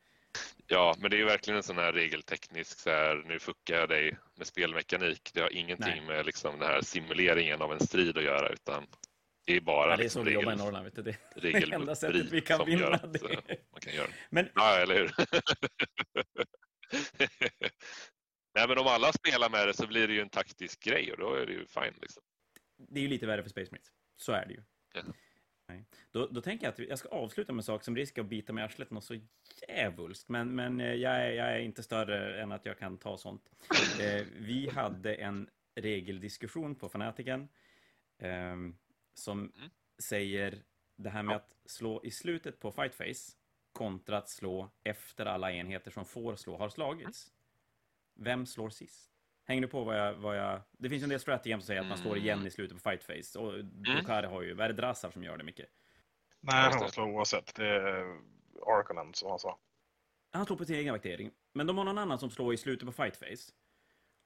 ja, 0.66 0.94
men 0.98 1.10
det 1.10 1.16
är 1.16 1.18
ju 1.18 1.24
verkligen 1.24 1.56
en 1.56 1.62
sån 1.62 1.78
här 1.78 1.92
regelteknisk, 1.92 2.78
så 2.78 2.90
här, 2.90 3.24
nu 3.26 3.38
fuckar 3.38 3.74
jag 3.74 3.88
dig 3.88 4.16
med 4.36 4.46
spelmekanik. 4.46 5.30
Det 5.34 5.40
har 5.40 5.52
ingenting 5.52 5.96
Nej. 5.96 6.06
med 6.06 6.26
liksom, 6.26 6.58
den 6.58 6.68
här 6.68 6.80
simuleringen 6.80 7.62
av 7.62 7.72
en 7.72 7.80
strid 7.80 8.18
att 8.18 8.24
göra, 8.24 8.48
utan 8.48 8.86
det 9.46 9.56
är 9.56 9.60
bara... 9.60 9.90
Ja, 9.90 9.96
det 9.96 10.04
är 10.04 10.08
så 10.08 10.22
vi 10.22 10.32
jobbar 10.32 10.52
i 10.52 10.56
Norrland, 10.56 10.84
vet 10.84 10.94
du. 10.94 11.02
Det 11.02 11.10
är 11.36 11.52
det 11.66 11.74
enda 11.74 11.94
sättet 11.94 12.32
vi 12.32 12.40
kan 12.40 12.66
vinna. 12.66 12.86
Att, 12.86 13.12
det. 13.12 13.20
Man 13.72 13.80
kan 13.80 13.94
göra. 13.94 14.08
Men... 14.30 14.48
Ja, 14.54 14.76
eller 14.76 14.94
hur? 14.94 15.12
Nej, 18.54 18.68
men 18.68 18.78
om 18.78 18.86
alla 18.86 19.12
spelar 19.12 19.50
med 19.50 19.68
det 19.68 19.74
så 19.74 19.86
blir 19.86 20.08
det 20.08 20.14
ju 20.14 20.20
en 20.20 20.28
taktisk 20.28 20.84
grej 20.84 21.12
och 21.12 21.18
då 21.18 21.34
är 21.34 21.46
det 21.46 21.52
ju 21.52 21.66
fine. 21.66 21.94
Liksom. 22.00 22.22
Det 22.76 23.00
är 23.00 23.02
ju 23.02 23.08
lite 23.08 23.26
värre 23.26 23.42
för 23.42 23.50
Space 23.50 23.70
Marines. 23.70 23.92
Så 24.16 24.32
är 24.32 24.46
det 24.46 24.52
ju. 24.52 24.62
Ja. 24.94 25.02
Nej. 25.68 25.84
Då, 26.10 26.26
då 26.26 26.40
tänker 26.40 26.66
jag 26.66 26.72
att 26.72 26.78
jag 26.78 26.98
ska 26.98 27.08
avsluta 27.08 27.52
med 27.52 27.60
en 27.60 27.64
sak 27.64 27.84
som 27.84 27.96
riskerar 27.96 28.24
att 28.24 28.30
bita 28.30 28.52
mig 28.52 28.62
i 28.62 28.64
arslet 28.64 28.90
något 28.90 29.04
så 29.04 29.20
jävulst. 29.68 30.28
Men, 30.28 30.54
men 30.54 30.80
eh, 30.80 30.94
jag, 30.94 31.16
är, 31.16 31.30
jag 31.30 31.52
är 31.52 31.58
inte 31.58 31.82
större 31.82 32.42
än 32.42 32.52
att 32.52 32.66
jag 32.66 32.78
kan 32.78 32.98
ta 32.98 33.18
sånt. 33.18 33.50
Eh, 34.00 34.26
vi 34.36 34.68
hade 34.68 35.14
en 35.14 35.50
regeldiskussion 35.74 36.74
på 36.74 36.88
Fanatiken 36.88 37.48
eh, 38.18 38.56
som 39.14 39.38
mm. 39.38 39.70
säger 40.08 40.62
det 40.96 41.10
här 41.10 41.22
med 41.22 41.36
att 41.36 41.56
slå 41.64 42.04
i 42.04 42.10
slutet 42.10 42.60
på 42.60 42.72
Fightface 42.72 43.37
kontra 43.78 44.18
att 44.18 44.28
slå 44.28 44.70
efter 44.84 45.26
alla 45.26 45.52
enheter 45.52 45.90
som 45.90 46.04
får 46.04 46.36
slå 46.36 46.56
har 46.56 46.68
slagits. 46.68 47.32
Vem 48.14 48.46
slår 48.46 48.70
sist? 48.70 49.10
Hänger 49.44 49.62
du 49.62 49.68
på 49.68 49.84
vad 49.84 49.98
jag... 49.98 50.14
Vad 50.14 50.36
jag... 50.36 50.60
Det 50.72 50.88
finns 50.88 51.02
en 51.02 51.08
del 51.08 51.20
strategier 51.20 51.58
som 51.58 51.66
säger 51.66 51.80
att 51.80 51.86
man 51.86 51.98
slår 51.98 52.16
igen 52.16 52.46
i 52.46 52.50
slutet 52.50 52.82
på 52.82 52.90
fightface. 52.90 53.38
Och 53.38 53.54
mm. 53.54 54.30
har 54.30 54.42
ju... 54.42 54.54
Vad 54.54 54.64
är 54.64 54.68
det 54.68 54.74
Drassar 54.74 55.10
som 55.10 55.24
gör 55.24 55.36
det 55.36 55.44
mycket? 55.44 55.66
Nej, 56.40 56.70
han 56.72 56.90
slår 56.90 57.06
oavsett. 57.06 57.54
Det 57.54 57.66
är 57.66 58.20
Arkonen 58.66 59.14
som 59.14 59.30
han 59.30 59.38
sa. 59.38 59.58
Han 60.30 60.46
slår 60.46 60.56
på 60.56 60.64
sin 60.64 60.76
egen 60.76 60.92
vaktering. 60.92 61.30
Men 61.52 61.66
de 61.66 61.78
har 61.78 61.84
någon 61.84 61.98
annan 61.98 62.18
som 62.18 62.30
slår 62.30 62.54
i 62.54 62.56
slutet 62.56 62.86
på 62.86 62.92
fightface. 62.92 63.52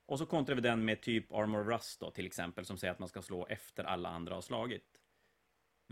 Och 0.07 0.19
så 0.19 0.27
kontrar 0.27 0.55
vi 0.55 0.61
den 0.61 0.85
med 0.85 1.01
typ 1.01 1.33
Armor 1.33 1.65
Rust 1.65 2.01
då, 2.01 2.11
till 2.11 2.27
exempel, 2.27 2.65
som 2.65 2.79
säger 2.79 2.93
att 2.93 2.99
man 2.99 3.09
ska 3.09 3.23
slå 3.23 3.47
efter 3.47 3.85
alla 3.85 4.09
andra 4.09 4.35
har 4.35 4.43
slagit. 4.43 5.02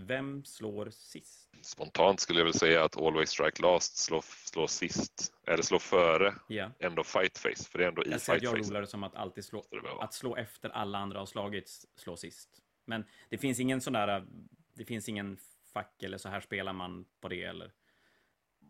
Vem 0.07 0.44
slår 0.44 0.90
sist? 0.90 1.51
Spontant 1.62 2.20
skulle 2.20 2.40
jag 2.40 2.44
väl 2.44 2.55
säga 2.55 2.84
att 2.84 2.96
Always 2.96 3.30
Strike 3.30 3.62
Last 3.62 3.96
slår, 3.96 4.24
slår 4.46 4.66
sist, 4.66 5.32
eller 5.46 5.62
slår 5.62 5.78
före 5.78 6.34
yeah. 6.48 6.70
ändå 6.78 7.05
Fight 7.05 7.38
Face, 7.38 7.64
för 7.70 7.78
det 7.78 7.84
är 7.84 7.88
ändå 7.88 8.05
i 8.05 8.11
jag 8.11 8.22
Fight 8.22 8.40
Face. 8.40 8.57
Jag 8.57 8.70
rolar 8.70 8.80
det 8.80 8.86
som 8.86 9.05
att 9.05 9.14
alltid 9.14 9.44
slå, 9.44 9.64
att 10.01 10.14
slå 10.14 10.36
efter 10.36 10.70
alla 10.70 10.98
andra 10.98 11.18
har 11.18 11.26
slagits, 11.26 11.86
slå 11.96 12.16
sist. 12.16 12.48
Men 12.84 13.05
det 13.28 13.38
finns 13.38 13.61
ingen 13.61 13.80
sån 13.80 13.92
där, 13.92 14.26
det 14.74 14.84
finns 14.84 15.09
ingen 15.09 15.38
fack 15.72 16.03
eller 16.03 16.18
så 16.18 16.28
här 16.28 16.40
spelar 16.40 16.72
man 16.72 17.05
på 17.20 17.28
det 17.28 17.42
eller? 17.42 17.72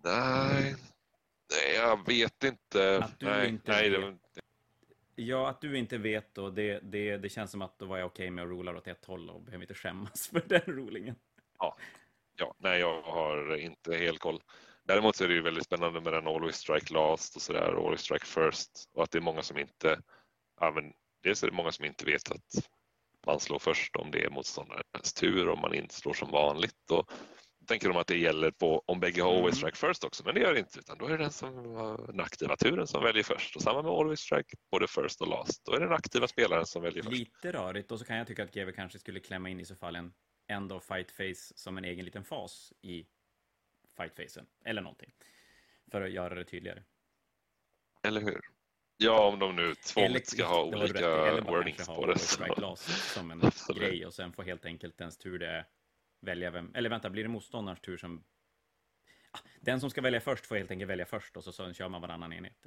Nej, 0.05 0.77
nej 1.51 1.75
jag 1.75 2.07
vet 2.07 2.45
inte. 2.45 2.99
Att 3.05 3.21
du 3.21 3.27
nej, 3.27 3.49
inte 3.49 3.73
nej, 3.73 3.91
vet. 3.91 4.01
Det, 4.35 4.41
Ja, 5.23 5.49
att 5.49 5.61
du 5.61 5.79
inte 5.79 5.99
vet 5.99 6.35
då, 6.35 6.51
det, 6.51 6.81
det, 6.83 7.17
det 7.17 7.29
känns 7.29 7.51
som 7.51 7.63
att 7.63 7.79
då 7.79 7.87
var 7.87 7.99
jag 7.99 8.07
okej 8.07 8.25
okay 8.25 8.31
med 8.31 8.45
att 8.45 8.51
rola 8.51 8.77
åt 8.77 8.87
ett 8.87 9.05
håll 9.05 9.31
och 9.31 9.43
behöver 9.43 9.65
inte 9.65 9.75
skämmas 9.75 10.29
för 10.33 10.43
den 10.47 10.63
rolingen. 10.67 11.17
Ja, 11.59 11.77
ja 12.37 12.55
nej, 12.59 12.81
jag 12.81 13.03
har 13.03 13.57
inte 13.57 13.97
helt 13.97 14.19
koll. 14.19 14.43
Däremot 14.85 15.17
så 15.17 15.25
är 15.25 15.29
det 15.29 15.35
ju 15.35 15.43
väldigt 15.43 15.65
spännande 15.65 16.01
med 16.01 16.13
den 16.13 16.27
Always 16.27 16.57
Strike 16.57 16.95
Last 16.95 17.37
och 17.37 17.43
sådär, 17.43 17.85
Always 17.85 18.01
Strike 18.01 18.27
First 18.27 18.91
och 18.95 19.03
att 19.03 19.11
det 19.11 19.19
är 19.19 19.23
många 19.23 19.43
som 19.43 19.59
inte, 19.59 20.01
ja 20.61 20.71
men 20.71 20.93
dels 21.23 21.43
är 21.43 21.47
det 21.47 21.57
många 21.57 21.73
som 21.73 21.85
inte 21.85 22.05
vet 22.05 22.31
att 22.31 22.69
man 23.27 23.41
slår 23.41 23.59
först 23.59 23.97
om 23.97 24.11
det 24.11 24.25
är 24.25 24.31
motståndarens 24.31 25.13
tur, 25.15 25.49
om 25.49 25.61
man 25.61 25.75
inte 25.75 25.95
slår 25.95 26.15
som 26.15 26.31
vanligt 26.31 26.91
och 26.91 27.13
tänker 27.71 27.89
de 27.89 27.97
att 27.97 28.07
det 28.07 28.19
gäller 28.19 28.51
på 28.51 28.83
om 28.87 29.01
bägge 29.01 29.23
har 29.23 29.31
always 29.37 29.63
mm. 29.63 29.73
strike 29.73 29.87
first 29.87 30.05
också, 30.05 30.23
men 30.25 30.35
det 30.35 30.41
gör 30.41 30.53
det 30.55 30.59
inte, 30.61 30.79
utan 30.79 30.99
då 30.99 31.07
är 31.07 31.11
det 31.11 31.17
den 31.17 31.33
som 31.33 31.55
den 32.07 32.21
aktiva 32.21 32.57
turen 32.57 32.87
som 32.87 33.03
väljer 33.03 33.23
först. 33.23 33.57
Och 33.57 33.63
samma 33.63 33.83
med 33.83 33.93
always 33.93 34.21
strike, 34.21 34.57
både 34.71 34.89
first 34.89 35.21
och 35.21 35.29
last. 35.29 35.65
Då 35.65 35.73
är 35.73 35.81
det 35.81 35.87
den 35.87 35.95
aktiva 35.95 36.29
spelaren 36.29 36.67
som 36.67 36.83
väljer 36.83 37.03
först. 37.03 37.17
Lite 37.17 37.53
rörigt, 37.53 37.93
och 37.93 37.99
så 37.99 38.05
kan 38.05 38.17
jag 38.17 38.27
tycka 38.27 38.43
att 38.43 38.55
GW 38.55 38.73
kanske 38.73 38.99
skulle 38.99 39.21
klämma 39.21 39.49
in 39.49 39.61
i 39.61 39.65
så 39.65 39.77
fall 39.77 39.97
en 39.97 40.13
end 40.49 40.73
of 40.73 40.85
fight 40.85 41.11
face 41.11 41.55
som 41.55 41.79
en 41.79 41.85
egen 41.85 42.05
liten 42.05 42.25
fas 42.25 42.73
i 42.83 43.07
fight 43.97 44.17
facen, 44.17 44.47
eller 44.65 44.83
någonting. 44.83 45.13
För 45.91 46.03
att 46.03 46.11
göra 46.11 46.35
det 46.35 46.45
tydligare. 46.45 46.83
Eller 48.03 48.21
hur? 48.21 48.41
Ja, 48.97 49.29
om 49.29 49.39
de 49.39 49.57
nu 49.57 49.75
tvångt 49.75 50.27
ska 50.27 50.45
ha 50.45 50.65
olika 50.65 51.41
wordings 51.41 51.87
på 51.87 52.07
det. 52.07 52.13
Eller 52.13 52.75
som 53.15 53.31
en 53.31 53.41
grej 53.75 54.07
och 54.07 54.15
sen 54.15 54.33
får 54.33 54.43
helt 54.43 54.65
enkelt 54.65 55.01
ens 55.01 55.19
tur 55.19 55.39
det 55.39 55.47
är 55.47 55.67
välja 56.21 56.51
vem, 56.51 56.75
eller 56.75 56.91
vänta, 56.91 57.11
blir 57.11 57.23
det 57.23 57.29
motståndarens 57.29 57.81
tur 57.81 57.97
som... 57.97 58.25
Den 59.61 59.81
som 59.81 59.91
ska 59.91 60.01
välja 60.01 60.21
först 60.21 60.47
får 60.47 60.57
helt 60.57 60.71
enkelt 60.71 60.91
välja 60.91 61.07
först 61.07 61.37
och 61.37 61.45
så, 61.45 61.53
så 61.53 61.73
kör 61.73 61.89
man 61.89 62.01
varannan 62.01 62.33
enhet. 62.33 62.67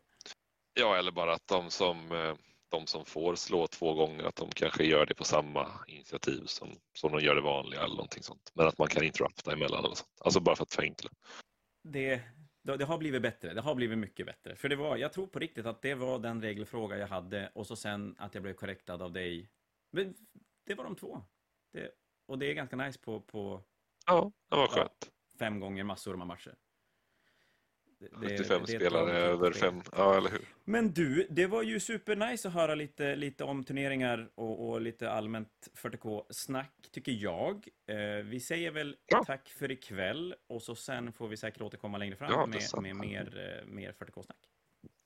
Ja, 0.74 0.97
eller 0.97 1.12
bara 1.12 1.34
att 1.34 1.47
de 1.47 1.70
som, 1.70 2.12
eh, 2.12 2.36
de 2.70 2.88
som 2.88 3.06
får 3.06 3.36
slå 3.36 3.68
två 3.68 3.93
gånger, 3.93 4.24
att 4.24 4.36
de 4.36 4.49
kanske 4.49 4.84
gör 4.84 5.06
det 5.06 5.16
på 5.16 5.24
samma 5.24 5.68
initiativ 5.88 6.45
som, 6.45 6.70
som 6.93 7.12
de 7.12 7.22
gör 7.22 7.36
det 7.36 7.41
vanliga 7.41 7.82
eller 7.84 7.95
någonting 7.95 8.24
sånt. 8.24 8.51
Men 8.54 8.68
att 8.68 8.78
man 8.78 8.88
kan 8.88 9.04
interrupta 9.04 9.54
emellan 9.54 9.86
eller 9.86 9.95
sånt. 9.95 10.22
Alltså 10.22 10.39
bara 10.39 10.56
för 10.56 10.64
att 10.64 10.74
förenkla. 10.74 11.10
Det, 11.84 12.22
det 12.62 12.84
har 12.84 12.97
blivit 12.97 13.22
bättre. 13.22 13.54
Det 13.54 13.62
har 13.62 13.76
blivit 13.76 13.97
mycket 13.97 14.26
bättre. 14.26 14.56
För 14.56 14.70
det 14.70 14.76
var, 14.76 14.97
jag 14.97 15.14
tror 15.14 15.28
på 15.28 15.39
riktigt 15.39 15.66
att 15.66 15.82
det 15.82 15.95
var 15.95 16.20
den 16.20 16.41
regelfråga 16.41 16.97
jag 16.97 17.08
hade 17.08 17.51
och 17.56 17.68
så 17.68 17.76
sen 17.76 18.16
att 18.20 18.34
jag 18.34 18.43
blev 18.43 18.54
korrektad 18.54 19.04
av 19.04 19.12
dig. 19.12 19.49
Men 19.91 20.16
det 20.66 20.76
var 20.76 20.84
de 20.84 20.95
två. 20.95 21.24
Det, 21.74 21.91
och 22.26 22.39
det 22.39 22.45
är 22.45 22.53
ganska 22.53 22.76
nice 22.76 22.99
på, 22.99 23.21
på 23.21 23.61
ja, 24.05 24.32
det 24.49 24.55
var 24.55 24.67
skönt. 24.67 25.11
Fem 25.39 25.59
gånger 25.59 25.84
massor 25.84 26.15
med 26.15 26.28
matcher. 26.28 26.55
Det, 27.99 28.30
75 28.30 28.61
det, 28.61 28.67
spelare 28.67 29.11
över 29.11 29.51
fem, 29.51 29.82
ja 29.91 30.17
eller 30.17 30.30
hur. 30.30 30.41
Men 30.63 30.93
du, 30.93 31.28
det 31.30 31.47
var 31.47 31.63
ju 31.63 31.80
supernice 31.80 32.47
att 32.47 32.53
höra 32.53 32.76
lite, 32.76 33.15
lite 33.15 33.43
om 33.43 33.63
turneringar 33.63 34.30
och, 34.36 34.69
och 34.69 34.82
lite 34.82 35.11
allmänt 35.11 35.69
40K-snack, 35.74 36.71
tycker 36.91 37.11
jag. 37.11 37.67
Eh, 37.88 37.97
vi 38.24 38.39
säger 38.39 38.71
väl 38.71 38.95
ja. 39.05 39.24
tack 39.24 39.49
för 39.49 39.71
ikväll 39.71 40.36
och 40.47 40.61
så 40.61 40.76
sen 40.76 41.13
får 41.13 41.28
vi 41.28 41.38
säkert 41.38 41.61
återkomma 41.61 41.97
längre 41.97 42.15
fram 42.15 42.32
ja, 42.32 42.45
med, 42.45 42.61
med 42.82 42.95
mer, 42.95 43.59
eh, 43.61 43.74
mer 43.74 43.91
40K-snack. 43.91 44.38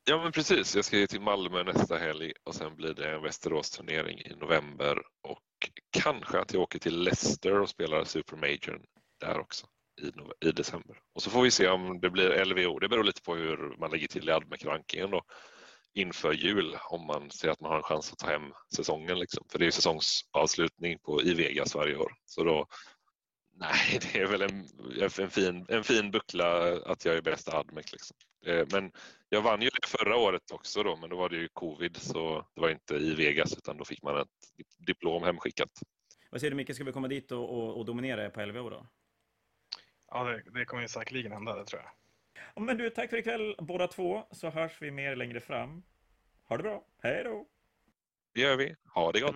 Ja 0.10 0.24
men 0.24 0.32
precis, 0.32 0.76
jag 0.76 0.86
ska 0.86 0.97
ju 0.97 1.08
till 1.08 1.22
Malmö 1.22 1.64
nästa 1.64 1.97
helg 1.97 2.34
och 2.43 2.55
sen 2.55 2.76
blir 2.76 2.93
det 2.93 3.12
en 3.12 3.22
Västerås-turnering 3.22 4.20
i 4.20 4.36
november 4.36 5.01
och 5.22 5.43
kanske 5.91 6.39
att 6.39 6.53
jag 6.53 6.62
åker 6.62 6.80
till 6.80 7.03
Leicester 7.03 7.60
och 7.60 7.70
spelar 7.70 8.03
Super 8.03 8.36
Major 8.36 8.82
där 9.20 9.39
också 9.39 9.68
i, 10.01 10.47
i 10.47 10.51
december. 10.51 10.99
Och 11.16 11.22
så 11.22 11.30
får 11.30 11.41
vi 11.41 11.51
se 11.51 11.68
om 11.68 11.99
det 11.99 12.10
blir 12.10 12.45
LVO. 12.45 12.80
Det 12.80 12.89
beror 12.89 13.03
lite 13.03 13.22
på 13.22 13.36
hur 13.36 13.78
man 13.80 13.91
lägger 13.91 14.08
till 14.08 14.30
i 14.30 14.32
Admec-rankingen 14.32 15.12
då 15.12 15.22
inför 15.93 16.34
jul 16.34 16.78
om 16.89 17.08
man 17.08 17.32
ser 17.32 17.49
att 17.49 17.62
man 17.62 17.72
har 17.72 17.78
en 17.78 17.84
chans 17.84 18.12
att 18.12 18.18
ta 18.18 18.28
hem 18.28 18.53
säsongen. 18.76 19.20
Liksom. 19.20 19.45
För 19.51 19.60
det 19.60 19.68
är 19.68 19.72
säsongsavslutning 19.72 20.99
på, 20.99 21.22
i 21.22 21.34
Vegas 21.34 21.76
varje 21.76 21.97
år. 21.97 22.12
Så 22.26 22.43
då, 22.43 22.68
nej, 23.55 23.99
det 24.14 24.20
är 24.20 24.28
väl 24.28 24.41
en, 24.41 24.68
en, 25.20 25.30
fin, 25.30 25.66
en 25.70 25.84
fin 25.84 26.12
buckla 26.12 26.78
att 26.86 27.05
jag 27.05 27.16
är 27.16 27.22
bästa 27.22 27.58
Admec. 27.58 27.91
Liksom. 27.91 28.18
Eh, 28.45 28.68
men 28.72 28.91
jag 29.30 29.41
vann 29.41 29.61
ju 29.61 29.69
det 29.69 29.88
förra 29.88 30.17
året 30.17 30.51
också 30.51 30.84
då, 30.84 30.95
men 30.95 31.09
då 31.09 31.15
var 31.15 31.30
det 31.30 31.36
ju 31.36 31.47
covid 31.47 31.97
så 31.97 32.45
det 32.53 32.61
var 32.61 32.69
inte 32.69 32.95
i 32.95 33.15
Vegas 33.15 33.57
utan 33.57 33.78
då 33.78 33.86
fick 33.86 34.03
man 34.03 34.17
ett 34.17 34.28
diplom 34.78 35.23
hemskickat. 35.23 35.69
Vad 36.30 36.41
säger 36.41 36.51
du 36.51 36.57
Micke, 36.57 36.75
ska 36.75 36.84
vi 36.84 36.91
komma 36.91 37.07
dit 37.07 37.32
och, 37.32 37.57
och, 37.57 37.78
och 37.78 37.86
dominera 37.86 38.30
på 38.30 38.45
LVO 38.45 38.69
då? 38.69 38.88
Ja, 40.07 40.23
det, 40.23 40.59
det 40.59 40.65
kommer 40.65 40.82
ju 40.82 40.88
säkerligen 40.88 41.32
hända, 41.32 41.55
det 41.55 41.65
tror 41.65 41.82
jag. 41.82 41.91
Ja, 42.55 42.61
men 42.61 42.78
du, 42.78 42.89
tack 42.89 43.09
för 43.09 43.17
ikväll 43.17 43.55
båda 43.59 43.88
två, 43.88 44.28
så 44.32 44.49
hörs 44.49 44.82
vi 44.82 44.91
mer 44.91 45.15
längre 45.15 45.39
fram. 45.39 45.84
Ha 46.43 46.57
det 46.57 46.63
bra, 46.63 46.86
hej 47.03 47.23
då! 47.23 47.47
Det 48.34 48.41
gör 48.41 48.55
vi, 48.55 48.75
ha 48.93 49.11
det 49.11 49.19
gott! 49.19 49.36